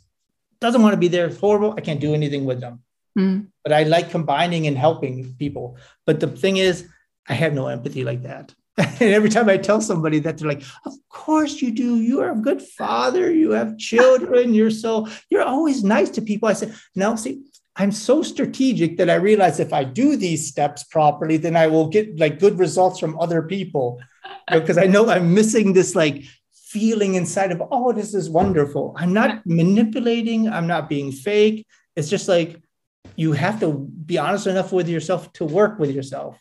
doesn't 0.60 0.82
want 0.82 0.92
to 0.92 0.98
be 0.98 1.08
there, 1.08 1.28
horrible, 1.28 1.74
I 1.76 1.80
can't 1.80 2.00
do 2.00 2.14
anything 2.14 2.44
with 2.44 2.60
them. 2.60 2.82
Mm-hmm. 3.16 3.44
But 3.62 3.72
I 3.72 3.84
like 3.84 4.10
combining 4.10 4.66
and 4.66 4.76
helping 4.76 5.34
people. 5.34 5.76
But 6.06 6.20
the 6.20 6.26
thing 6.26 6.56
is, 6.56 6.88
I 7.28 7.34
have 7.34 7.52
no 7.52 7.68
empathy 7.68 8.04
like 8.04 8.22
that. 8.22 8.54
and 8.78 9.02
every 9.02 9.28
time 9.28 9.48
I 9.48 9.56
tell 9.56 9.80
somebody 9.80 10.20
that, 10.20 10.38
they're 10.38 10.48
like, 10.48 10.62
"Of 10.84 10.94
course 11.08 11.60
you 11.60 11.72
do. 11.72 11.96
You 11.96 12.20
are 12.20 12.30
a 12.30 12.36
good 12.36 12.62
father. 12.62 13.32
You 13.32 13.50
have 13.52 13.78
children. 13.78 14.54
You're 14.54 14.70
so 14.70 15.08
you're 15.30 15.42
always 15.42 15.82
nice 15.82 16.10
to 16.10 16.22
people." 16.22 16.48
I 16.48 16.52
said, 16.52 16.74
"No, 16.94 17.16
see, 17.16 17.42
I'm 17.78 17.92
so 17.92 18.22
strategic 18.22 18.96
that 18.96 19.08
I 19.08 19.14
realize 19.14 19.60
if 19.60 19.72
I 19.72 19.84
do 19.84 20.16
these 20.16 20.48
steps 20.48 20.82
properly, 20.84 21.36
then 21.36 21.56
I 21.56 21.68
will 21.68 21.88
get 21.88 22.18
like 22.18 22.40
good 22.40 22.58
results 22.58 22.98
from 22.98 23.18
other 23.20 23.42
people 23.42 24.00
because 24.52 24.76
you 24.76 24.88
know, 24.88 24.88
I 24.88 24.92
know 24.92 25.10
I'm 25.10 25.32
missing 25.32 25.72
this 25.72 25.94
like 25.94 26.24
feeling 26.68 27.14
inside 27.14 27.50
of, 27.52 27.62
oh, 27.70 27.92
this 27.92 28.14
is 28.14 28.28
wonderful. 28.28 28.94
I'm 28.96 29.12
not 29.12 29.46
manipulating. 29.46 30.48
I'm 30.48 30.66
not 30.66 30.88
being 30.88 31.10
fake. 31.12 31.66
It's 31.96 32.10
just 32.10 32.28
like 32.28 32.62
you 33.16 33.32
have 33.32 33.58
to 33.60 33.72
be 34.06 34.18
honest 34.18 34.46
enough 34.46 34.72
with 34.72 34.88
yourself 34.88 35.32
to 35.34 35.44
work 35.44 35.78
with 35.78 35.90
yourself. 35.90 36.38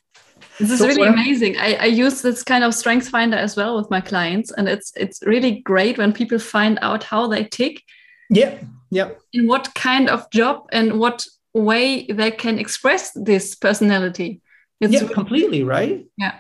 This 0.60 0.72
is 0.72 0.80
so 0.80 0.88
really 0.88 1.08
amazing. 1.08 1.58
I, 1.58 1.76
I 1.76 1.86
use 1.86 2.22
this 2.22 2.44
kind 2.44 2.64
of 2.64 2.74
strength 2.74 3.10
finder 3.10 3.38
as 3.38 3.56
well 3.56 3.78
with 3.78 3.90
my 3.90 4.02
clients, 4.02 4.52
and 4.52 4.68
it's 4.68 4.92
it's 4.96 5.22
really 5.26 5.62
great 5.62 5.98
when 5.98 6.14
people 6.14 6.40
find 6.40 6.78
out 6.82 7.04
how 7.04 7.28
they 7.28 7.44
tick. 7.46 7.82
Yeah, 8.30 8.58
yeah. 8.90 9.10
In 9.34 9.48
what 9.48 9.74
kind 9.76 10.10
of 10.10 10.30
job 10.32 10.68
and 10.72 11.00
what 11.00 11.26
way 11.54 12.06
they 12.08 12.32
can 12.32 12.60
express 12.60 13.12
this 13.12 13.56
personality. 13.56 14.42
It's 14.82 14.94
yeah, 14.94 15.08
completely 15.08 15.64
right. 15.64 16.06
Yeah. 16.18 16.36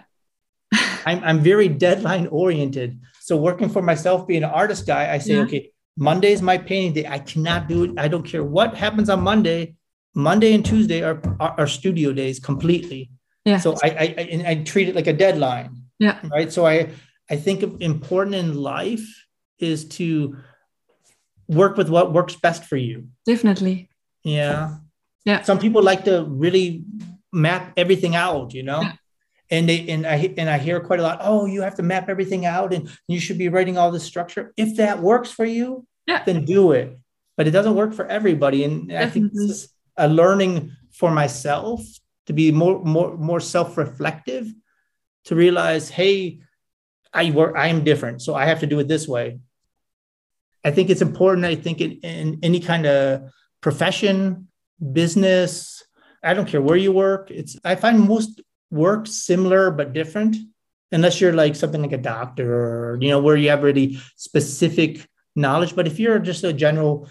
I'm 1.05 1.23
I'm 1.23 1.39
very 1.39 1.69
deadline 1.69 2.27
oriented. 2.27 2.99
So 3.27 3.35
working 3.35 3.67
for 3.67 3.81
myself, 3.81 4.25
being 4.25 4.45
an 4.45 4.49
artist 4.49 4.87
guy, 4.87 5.13
I 5.13 5.17
say, 5.17 5.33
yeah. 5.33 5.41
okay, 5.41 5.71
Monday 5.97 6.31
is 6.31 6.41
my 6.41 6.57
painting 6.57 6.93
day. 6.93 7.05
I 7.05 7.19
cannot 7.19 7.67
do 7.67 7.83
it. 7.83 7.91
I 7.97 8.07
don't 8.07 8.23
care 8.23 8.41
what 8.41 8.73
happens 8.73 9.09
on 9.09 9.21
Monday. 9.21 9.75
Monday 10.15 10.53
and 10.53 10.65
Tuesday 10.65 11.03
are, 11.03 11.21
are, 11.41 11.67
studio 11.67 12.13
days 12.13 12.39
completely. 12.39 13.11
Yeah. 13.43 13.57
So 13.57 13.75
I, 13.83 13.89
I, 13.89 14.43
I 14.51 14.55
treat 14.63 14.87
it 14.87 14.95
like 14.95 15.07
a 15.07 15.13
deadline. 15.13 15.75
Yeah. 15.99 16.21
Right. 16.31 16.53
So 16.53 16.65
I, 16.65 16.91
I 17.29 17.35
think 17.35 17.81
important 17.81 18.37
in 18.37 18.55
life 18.55 19.05
is 19.59 19.89
to 19.99 20.37
work 21.49 21.75
with 21.75 21.89
what 21.89 22.13
works 22.13 22.37
best 22.37 22.63
for 22.63 22.77
you. 22.77 23.09
Definitely. 23.25 23.89
Yeah. 24.23 24.77
Yeah. 25.25 25.41
Some 25.41 25.59
people 25.59 25.83
like 25.83 26.05
to 26.05 26.23
really 26.23 26.85
map 27.33 27.73
everything 27.75 28.15
out, 28.15 28.53
you 28.53 28.63
know? 28.63 28.83
Yeah. 28.83 28.93
And 29.49 29.69
they 29.69 29.87
and 29.87 30.05
I 30.05 30.33
and 30.37 30.49
I 30.49 30.57
hear 30.57 30.79
quite 30.79 30.99
a 30.99 31.03
lot, 31.03 31.19
oh, 31.21 31.45
you 31.45 31.61
have 31.61 31.75
to 31.75 31.83
map 31.83 32.09
everything 32.09 32.45
out 32.45 32.73
and 32.73 32.89
you 33.07 33.19
should 33.19 33.37
be 33.37 33.47
writing 33.49 33.77
all 33.77 33.91
this 33.91 34.03
structure. 34.03 34.53
If 34.57 34.75
that 34.77 35.01
works 35.01 35.31
for 35.31 35.45
you, 35.45 35.85
yeah. 36.05 36.23
then 36.23 36.43
do 36.43 36.73
it. 36.73 36.97
But 37.37 37.47
it 37.47 37.51
doesn't 37.51 37.75
work 37.75 37.93
for 37.93 38.05
everybody. 38.07 38.63
And 38.63 38.89
Definitely. 38.89 39.05
I 39.05 39.09
think 39.09 39.25
mm-hmm. 39.27 39.47
this 39.47 39.49
is 39.49 39.69
a 39.95 40.07
learning 40.07 40.71
for 40.91 41.11
myself 41.11 41.81
to 42.27 42.33
be 42.33 42.51
more 42.51 42.83
more 42.83 43.17
more 43.17 43.39
self-reflective 43.39 44.53
to 45.25 45.35
realize 45.35 45.89
hey 45.89 46.39
i 47.13 47.31
work 47.31 47.55
i 47.57 47.67
am 47.67 47.83
different 47.83 48.21
so 48.21 48.35
i 48.35 48.45
have 48.45 48.59
to 48.59 48.67
do 48.67 48.79
it 48.79 48.87
this 48.87 49.07
way 49.07 49.39
i 50.63 50.71
think 50.71 50.89
it's 50.89 51.01
important 51.01 51.45
i 51.45 51.55
think 51.55 51.81
in, 51.81 51.91
in 52.03 52.39
any 52.43 52.59
kind 52.59 52.85
of 52.85 53.31
profession 53.61 54.47
business 54.93 55.83
i 56.23 56.33
don't 56.33 56.47
care 56.47 56.61
where 56.61 56.77
you 56.77 56.91
work 56.91 57.31
it's 57.31 57.57
i 57.63 57.75
find 57.75 57.99
most 57.99 58.41
work 58.71 59.07
similar 59.07 59.71
but 59.71 59.93
different? 59.93 60.35
Unless 60.91 61.19
you're 61.19 61.33
like 61.33 61.55
something 61.55 61.81
like 61.81 61.91
a 61.91 61.97
doctor 61.97 62.53
or 62.53 62.97
you 63.01 63.09
know 63.09 63.19
where 63.19 63.35
you 63.35 63.49
have 63.49 63.63
really 63.63 63.99
specific 64.15 65.05
knowledge. 65.35 65.75
But 65.75 65.87
if 65.87 65.99
you're 65.99 66.19
just 66.19 66.43
a 66.43 66.53
general 66.53 67.09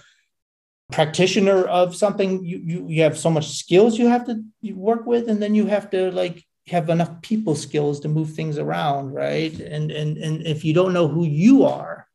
practitioner 0.92 1.64
of 1.64 1.96
something 1.96 2.44
you, 2.44 2.58
you 2.58 2.86
you 2.88 3.02
have 3.02 3.18
so 3.18 3.28
much 3.28 3.58
skills 3.58 3.98
you 3.98 4.06
have 4.08 4.24
to 4.26 4.42
work 4.72 5.04
with 5.04 5.28
and 5.28 5.42
then 5.42 5.54
you 5.54 5.66
have 5.66 5.90
to 5.90 6.12
like 6.12 6.44
have 6.68 6.88
enough 6.90 7.22
people 7.22 7.54
skills 7.54 8.00
to 8.00 8.08
move 8.08 8.32
things 8.32 8.56
around 8.58 9.12
right? 9.12 9.58
And 9.58 9.90
and 9.90 10.16
and 10.16 10.46
if 10.46 10.64
you 10.64 10.74
don't 10.74 10.92
know 10.92 11.08
who 11.08 11.24
you 11.24 11.64
are 11.64 12.06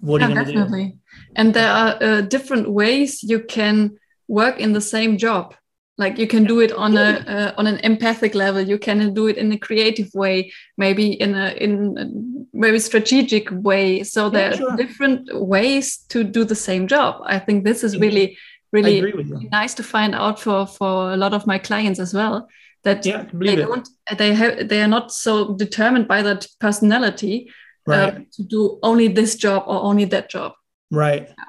what 0.00 0.20
yeah, 0.20 0.26
are 0.26 0.30
you 0.30 0.34
definitely 0.34 0.86
do? 0.88 0.98
and 1.36 1.54
there 1.54 1.70
are 1.70 2.02
uh, 2.02 2.20
different 2.20 2.70
ways 2.70 3.22
you 3.22 3.40
can 3.40 3.96
work 4.28 4.60
in 4.60 4.72
the 4.72 4.80
same 4.80 5.16
job 5.16 5.54
like 5.96 6.18
you 6.18 6.26
can 6.26 6.44
do 6.44 6.60
it 6.60 6.72
on 6.72 6.96
a 6.96 7.24
uh, 7.26 7.52
on 7.56 7.66
an 7.66 7.78
empathic 7.78 8.34
level. 8.34 8.60
You 8.60 8.78
can 8.78 9.14
do 9.14 9.28
it 9.28 9.36
in 9.36 9.52
a 9.52 9.58
creative 9.58 10.12
way 10.14 10.52
maybe 10.76 11.12
in 11.12 11.34
a 11.34 11.52
in 11.52 11.96
a 11.98 12.58
very 12.58 12.80
strategic 12.80 13.48
way. 13.50 14.02
So 14.02 14.24
yeah, 14.24 14.30
there 14.30 14.50
are 14.50 14.56
sure. 14.56 14.76
different 14.76 15.28
ways 15.32 15.98
to 16.08 16.24
do 16.24 16.44
the 16.44 16.56
same 16.56 16.88
job. 16.88 17.22
I 17.26 17.38
think 17.38 17.64
this 17.64 17.84
is 17.84 17.98
really 17.98 18.36
really 18.72 19.14
nice 19.52 19.74
to 19.74 19.82
find 19.82 20.14
out 20.14 20.40
for 20.40 20.66
for 20.66 21.12
a 21.12 21.16
lot 21.16 21.32
of 21.32 21.46
my 21.46 21.58
clients 21.58 22.00
as 22.00 22.12
well 22.12 22.48
that 22.82 23.06
yeah, 23.06 23.24
they 23.32 23.56
don't 23.56 23.88
they 24.18 24.34
have 24.34 24.68
they 24.68 24.82
are 24.82 24.88
not 24.88 25.12
so 25.12 25.54
determined 25.54 26.06
by 26.06 26.22
that 26.22 26.46
personality 26.60 27.50
uh, 27.88 27.92
right. 27.92 28.14
uh, 28.14 28.18
to 28.32 28.42
do 28.42 28.78
only 28.82 29.08
this 29.08 29.36
job 29.36 29.64
or 29.66 29.82
only 29.82 30.04
that 30.04 30.28
job. 30.28 30.52
Right. 30.90 31.28
Yeah, 31.28 31.44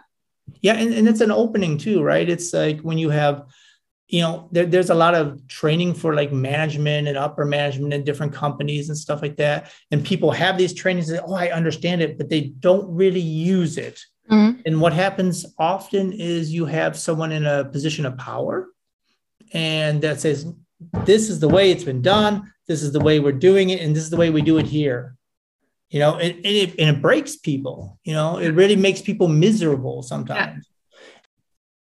yeah 0.62 0.74
and, 0.74 0.94
and 0.94 1.08
it's 1.08 1.22
an 1.22 1.32
opening 1.32 1.78
too 1.78 2.04
right? 2.04 2.28
It's 2.28 2.54
like 2.54 2.82
when 2.82 2.98
you 2.98 3.10
have 3.10 3.46
you 4.08 4.22
know 4.22 4.48
there, 4.52 4.66
there's 4.66 4.90
a 4.90 4.96
lot 4.96 5.16
of 5.16 5.48
training 5.48 5.94
for 5.94 6.14
like 6.14 6.32
management 6.32 7.08
and 7.08 7.18
upper 7.18 7.46
management 7.46 7.94
in 7.94 8.04
different 8.04 8.34
companies 8.34 8.90
and 8.90 8.98
stuff 8.98 9.22
like 9.22 9.38
that. 9.38 9.72
And 9.92 10.06
people 10.06 10.32
have 10.32 10.58
these 10.58 10.74
trainings 10.74 11.08
that 11.08 11.24
oh 11.26 11.34
i 11.34 11.50
understand 11.50 12.02
it 12.02 12.18
but 12.18 12.30
they 12.30 12.42
don't 12.42 12.88
really 12.94 13.20
use 13.20 13.78
it. 13.78 14.04
Mm-hmm. 14.30 14.62
and 14.66 14.82
what 14.82 14.92
happens 14.92 15.46
often 15.60 16.12
is 16.12 16.52
you 16.52 16.66
have 16.66 16.98
someone 16.98 17.32
in 17.32 17.46
a 17.46 17.66
position 17.66 18.08
of 18.08 18.18
power 18.18 18.68
and 19.54 20.02
that 20.02 20.20
says 20.20 20.52
this 21.06 21.30
is 21.30 21.40
the 21.40 21.48
way 21.48 21.70
it's 21.70 21.84
been 21.84 22.02
done. 22.02 22.52
This 22.68 22.82
is 22.82 22.92
the 22.92 23.00
way 23.00 23.20
we're 23.20 23.32
doing 23.34 23.70
it 23.70 23.82
and 23.82 23.96
this 23.96 24.02
is 24.02 24.10
the 24.10 24.18
way 24.18 24.32
we 24.32 24.42
do 24.42 24.58
it 24.58 24.66
here. 24.66 25.16
You 25.90 26.00
know 26.00 26.16
and, 26.16 26.34
and, 26.38 26.46
it, 26.46 26.70
and 26.80 26.98
it 26.98 27.02
breaks 27.02 27.36
people 27.36 28.00
you 28.04 28.14
know? 28.14 28.38
It 28.38 28.50
really 28.50 28.76
makes 28.76 29.02
people 29.02 29.28
miserable 29.28 30.02
sometimes 30.02 30.68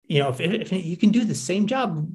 you 0.10 0.20
know, 0.20 0.30
if, 0.30 0.42
if, 0.42 0.72
you 0.74 0.98
can 0.98 1.12
do 1.12 1.24
the 1.24 1.36
same 1.36 1.68
job 1.68 2.12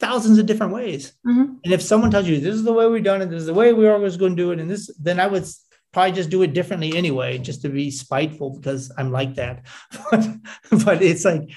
thousands 0.00 0.38
of 0.38 0.46
different 0.46 0.72
ways. 0.72 1.12
Mm-hmm. 1.26 1.54
And 1.64 1.72
if 1.72 1.82
someone 1.82 2.10
tells 2.10 2.26
you 2.26 2.40
this 2.40 2.54
is 2.54 2.64
the 2.64 2.72
way 2.72 2.86
we've 2.86 3.04
done 3.04 3.20
it, 3.20 3.26
this 3.26 3.40
is 3.40 3.46
the 3.46 3.54
way 3.54 3.72
we're 3.72 3.92
always 3.92 4.16
going 4.16 4.36
to 4.36 4.42
do 4.42 4.52
it, 4.52 4.60
and 4.60 4.70
this, 4.70 4.90
then 4.98 5.20
I 5.20 5.26
would 5.26 5.44
probably 5.92 6.12
just 6.12 6.30
do 6.30 6.42
it 6.42 6.54
differently 6.54 6.96
anyway, 6.96 7.38
just 7.38 7.62
to 7.62 7.68
be 7.68 7.90
spiteful 7.90 8.50
because 8.56 8.90
I'm 8.96 9.10
like 9.12 9.34
that. 9.34 9.66
but, 10.10 10.26
but 10.84 11.02
it's 11.02 11.24
like 11.24 11.50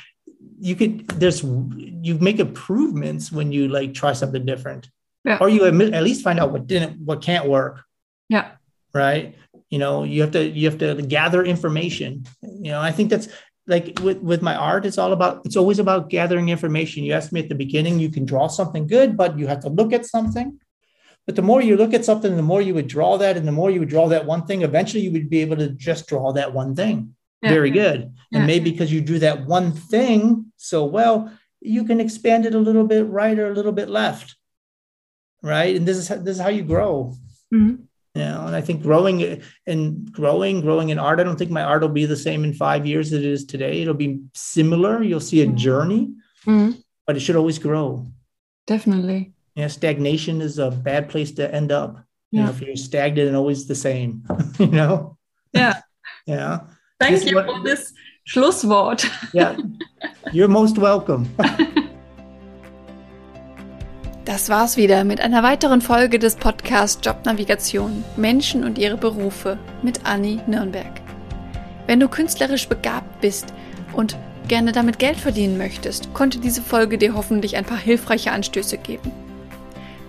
you 0.59 0.75
could 0.75 1.07
there's 1.09 1.43
you 1.43 2.17
make 2.19 2.39
improvements 2.39 3.31
when 3.31 3.51
you 3.51 3.67
like 3.67 3.93
try 3.93 4.13
something 4.13 4.45
different, 4.45 4.89
yeah. 5.23 5.37
or 5.39 5.49
you 5.49 5.65
admit, 5.65 5.93
at 5.93 6.03
least 6.03 6.23
find 6.23 6.39
out 6.39 6.51
what 6.51 6.67
didn't 6.67 6.99
what 6.99 7.21
can't 7.21 7.47
work. 7.47 7.83
Yeah. 8.29 8.51
Right. 8.93 9.35
You 9.69 9.79
know, 9.79 10.03
you 10.03 10.21
have 10.21 10.31
to 10.31 10.43
you 10.43 10.69
have 10.69 10.79
to 10.79 11.01
gather 11.01 11.43
information. 11.43 12.25
You 12.41 12.71
know, 12.71 12.81
I 12.81 12.91
think 12.91 13.09
that's 13.09 13.27
like 13.67 13.99
with, 14.01 14.17
with 14.19 14.41
my 14.41 14.55
art, 14.55 14.85
it's 14.85 14.97
all 14.97 15.13
about, 15.13 15.45
it's 15.45 15.57
always 15.57 15.79
about 15.79 16.09
gathering 16.09 16.49
information. 16.49 17.03
You 17.03 17.13
asked 17.13 17.33
me 17.33 17.41
at 17.41 17.49
the 17.49 17.55
beginning, 17.55 17.99
you 17.99 18.09
can 18.09 18.25
draw 18.25 18.47
something 18.47 18.87
good, 18.87 19.17
but 19.17 19.37
you 19.37 19.47
have 19.47 19.59
to 19.61 19.69
look 19.69 19.93
at 19.93 20.05
something. 20.05 20.59
But 21.25 21.35
the 21.35 21.41
more 21.41 21.61
you 21.61 21.75
look 21.75 21.93
at 21.93 22.05
something, 22.05 22.37
the 22.37 22.41
more 22.41 22.61
you 22.61 22.73
would 22.73 22.87
draw 22.87 23.17
that, 23.17 23.35
and 23.35 23.45
the 23.45 23.51
more 23.51 23.69
you 23.69 23.81
would 23.81 23.89
draw 23.89 24.07
that 24.07 24.25
one 24.25 24.45
thing, 24.45 24.61
eventually 24.61 25.03
you 25.03 25.11
would 25.11 25.29
be 25.29 25.41
able 25.41 25.57
to 25.57 25.67
just 25.69 26.07
draw 26.07 26.31
that 26.31 26.53
one 26.53 26.73
thing. 26.73 27.15
Yeah. 27.41 27.49
Very 27.49 27.69
good. 27.69 28.15
Yeah. 28.31 28.39
And 28.39 28.47
maybe 28.47 28.71
because 28.71 28.91
you 28.91 29.01
drew 29.01 29.19
that 29.19 29.45
one 29.45 29.73
thing 29.73 30.51
so 30.55 30.85
well, 30.85 31.31
you 31.59 31.83
can 31.83 31.99
expand 31.99 32.45
it 32.45 32.55
a 32.55 32.59
little 32.59 32.85
bit 32.85 33.05
right 33.07 33.37
or 33.37 33.51
a 33.51 33.53
little 33.53 33.73
bit 33.73 33.89
left. 33.89 34.35
Right. 35.43 35.75
And 35.75 35.85
this 35.85 35.97
is 35.97 36.07
this 36.07 36.37
is 36.37 36.41
how 36.41 36.49
you 36.49 36.63
grow. 36.63 37.13
Mm-hmm. 37.53 37.83
You 38.17 38.23
know, 38.23 38.47
and 38.47 38.55
I 38.55 38.61
think 38.61 38.81
growing 38.81 39.43
and 39.67 40.11
growing, 40.11 40.61
growing 40.61 40.89
in 40.89 40.97
art, 40.97 41.19
I 41.19 41.23
don't 41.23 41.37
think 41.37 41.51
my 41.51 41.61
art 41.61 41.83
will 41.83 41.89
be 41.89 42.07
the 42.07 42.15
same 42.15 42.43
in 42.43 42.51
five 42.51 42.83
years 42.83 43.13
as 43.13 43.19
it 43.19 43.25
is 43.25 43.45
today. 43.45 43.83
It'll 43.83 43.93
be 43.93 44.21
similar. 44.33 45.03
You'll 45.03 45.19
see 45.19 45.43
a 45.43 45.45
mm-hmm. 45.45 45.55
journey, 45.55 46.13
mm-hmm. 46.43 46.79
but 47.05 47.15
it 47.15 47.19
should 47.19 47.35
always 47.35 47.59
grow. 47.59 48.07
Definitely. 48.65 49.33
Yeah, 49.53 49.67
stagnation 49.67 50.41
is 50.41 50.57
a 50.57 50.71
bad 50.71 51.09
place 51.09 51.31
to 51.33 51.53
end 51.53 51.71
up. 51.71 52.03
Yeah. 52.31 52.39
You 52.39 52.43
know, 52.45 52.49
if 52.49 52.61
you're 52.61 52.75
stagnant 52.75 53.27
and 53.27 53.37
always 53.37 53.67
the 53.67 53.75
same, 53.75 54.23
you 54.59 54.67
know? 54.67 55.17
Yeah. 55.53 55.81
Yeah. 56.25 56.59
Thank 56.99 57.21
this 57.21 57.25
you 57.25 57.41
for 57.41 57.63
this 57.63 57.93
Schlusswort. 58.27 59.09
yeah. 59.33 59.55
You're 60.33 60.49
most 60.49 60.77
welcome. 60.77 61.29
Das 64.27 64.49
war's 64.49 64.75
wieder 64.75 65.05
mit 65.05 65.21
einer 65.21 65.41
weiteren 65.41 65.79
Folge 65.79 66.19
des 66.19 66.35
Podcasts 66.35 66.99
Jobnavigation 67.01 68.03
Menschen 68.17 68.65
und 68.65 68.77
ihre 68.77 68.97
Berufe 68.97 69.57
mit 69.81 70.05
Anni 70.05 70.41
Nürnberg. 70.47 70.91
Wenn 71.85 72.01
du 72.01 72.09
künstlerisch 72.09 72.67
begabt 72.67 73.21
bist 73.21 73.53
und 73.93 74.17
gerne 74.49 74.73
damit 74.73 74.99
Geld 74.99 75.15
verdienen 75.15 75.57
möchtest, 75.57 76.13
konnte 76.13 76.39
diese 76.39 76.61
Folge 76.61 76.97
dir 76.97 77.15
hoffentlich 77.15 77.55
ein 77.55 77.63
paar 77.63 77.77
hilfreiche 77.77 78.33
Anstöße 78.33 78.77
geben. 78.77 79.13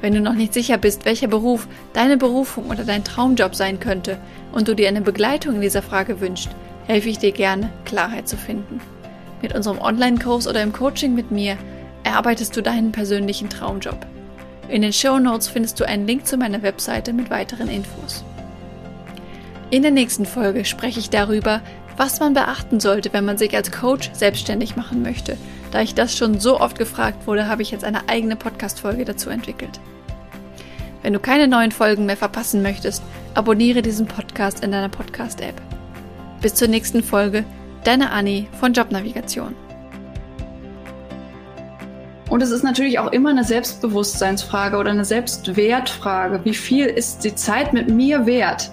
Wenn 0.00 0.14
du 0.14 0.20
noch 0.20 0.34
nicht 0.34 0.52
sicher 0.52 0.78
bist, 0.78 1.04
welcher 1.04 1.28
Beruf 1.28 1.68
deine 1.92 2.16
Berufung 2.16 2.70
oder 2.70 2.82
dein 2.82 3.04
Traumjob 3.04 3.54
sein 3.54 3.78
könnte 3.78 4.18
und 4.50 4.66
du 4.66 4.74
dir 4.74 4.88
eine 4.88 5.02
Begleitung 5.02 5.54
in 5.54 5.60
dieser 5.60 5.82
Frage 5.82 6.20
wünschst, 6.20 6.50
helfe 6.88 7.08
ich 7.08 7.18
dir 7.18 7.30
gerne, 7.30 7.70
Klarheit 7.84 8.26
zu 8.26 8.36
finden. 8.36 8.80
Mit 9.42 9.54
unserem 9.54 9.78
Online-Kurs 9.78 10.48
oder 10.48 10.60
im 10.60 10.72
Coaching 10.72 11.14
mit 11.14 11.30
mir 11.30 11.56
erarbeitest 12.08 12.56
du 12.56 12.62
deinen 12.62 12.90
persönlichen 12.90 13.50
Traumjob. 13.50 14.06
In 14.68 14.80
den 14.82 14.94
Show 14.94 15.18
Notes 15.18 15.48
findest 15.48 15.78
du 15.78 15.86
einen 15.86 16.06
Link 16.06 16.26
zu 16.26 16.38
meiner 16.38 16.62
Webseite 16.62 17.12
mit 17.12 17.28
weiteren 17.28 17.68
Infos. 17.68 18.24
In 19.70 19.82
der 19.82 19.90
nächsten 19.90 20.24
Folge 20.24 20.64
spreche 20.64 21.00
ich 21.00 21.10
darüber, 21.10 21.60
was 21.98 22.18
man 22.18 22.32
beachten 22.32 22.80
sollte, 22.80 23.12
wenn 23.12 23.26
man 23.26 23.36
sich 23.36 23.54
als 23.54 23.70
Coach 23.70 24.10
selbstständig 24.14 24.74
machen 24.76 25.02
möchte. 25.02 25.36
Da 25.70 25.82
ich 25.82 25.94
das 25.94 26.16
schon 26.16 26.40
so 26.40 26.58
oft 26.58 26.78
gefragt 26.78 27.26
wurde, 27.26 27.46
habe 27.46 27.60
ich 27.60 27.70
jetzt 27.70 27.84
eine 27.84 28.08
eigene 28.08 28.36
Podcast-Folge 28.36 29.04
dazu 29.04 29.28
entwickelt. 29.28 29.78
Wenn 31.02 31.12
du 31.12 31.20
keine 31.20 31.46
neuen 31.46 31.72
Folgen 31.72 32.06
mehr 32.06 32.16
verpassen 32.16 32.62
möchtest, 32.62 33.02
abonniere 33.34 33.82
diesen 33.82 34.06
Podcast 34.06 34.64
in 34.64 34.72
deiner 34.72 34.88
Podcast-App. 34.88 35.60
Bis 36.40 36.54
zur 36.54 36.68
nächsten 36.68 37.02
Folge, 37.02 37.44
deine 37.84 38.10
Anni 38.10 38.48
von 38.58 38.72
Jobnavigation. 38.72 39.54
Und 42.28 42.42
es 42.42 42.50
ist 42.50 42.62
natürlich 42.62 42.98
auch 42.98 43.12
immer 43.12 43.30
eine 43.30 43.44
Selbstbewusstseinsfrage 43.44 44.76
oder 44.76 44.90
eine 44.90 45.04
Selbstwertfrage. 45.04 46.44
Wie 46.44 46.54
viel 46.54 46.86
ist 46.86 47.24
die 47.24 47.34
Zeit 47.34 47.72
mit 47.72 47.88
mir 47.88 48.26
wert? 48.26 48.70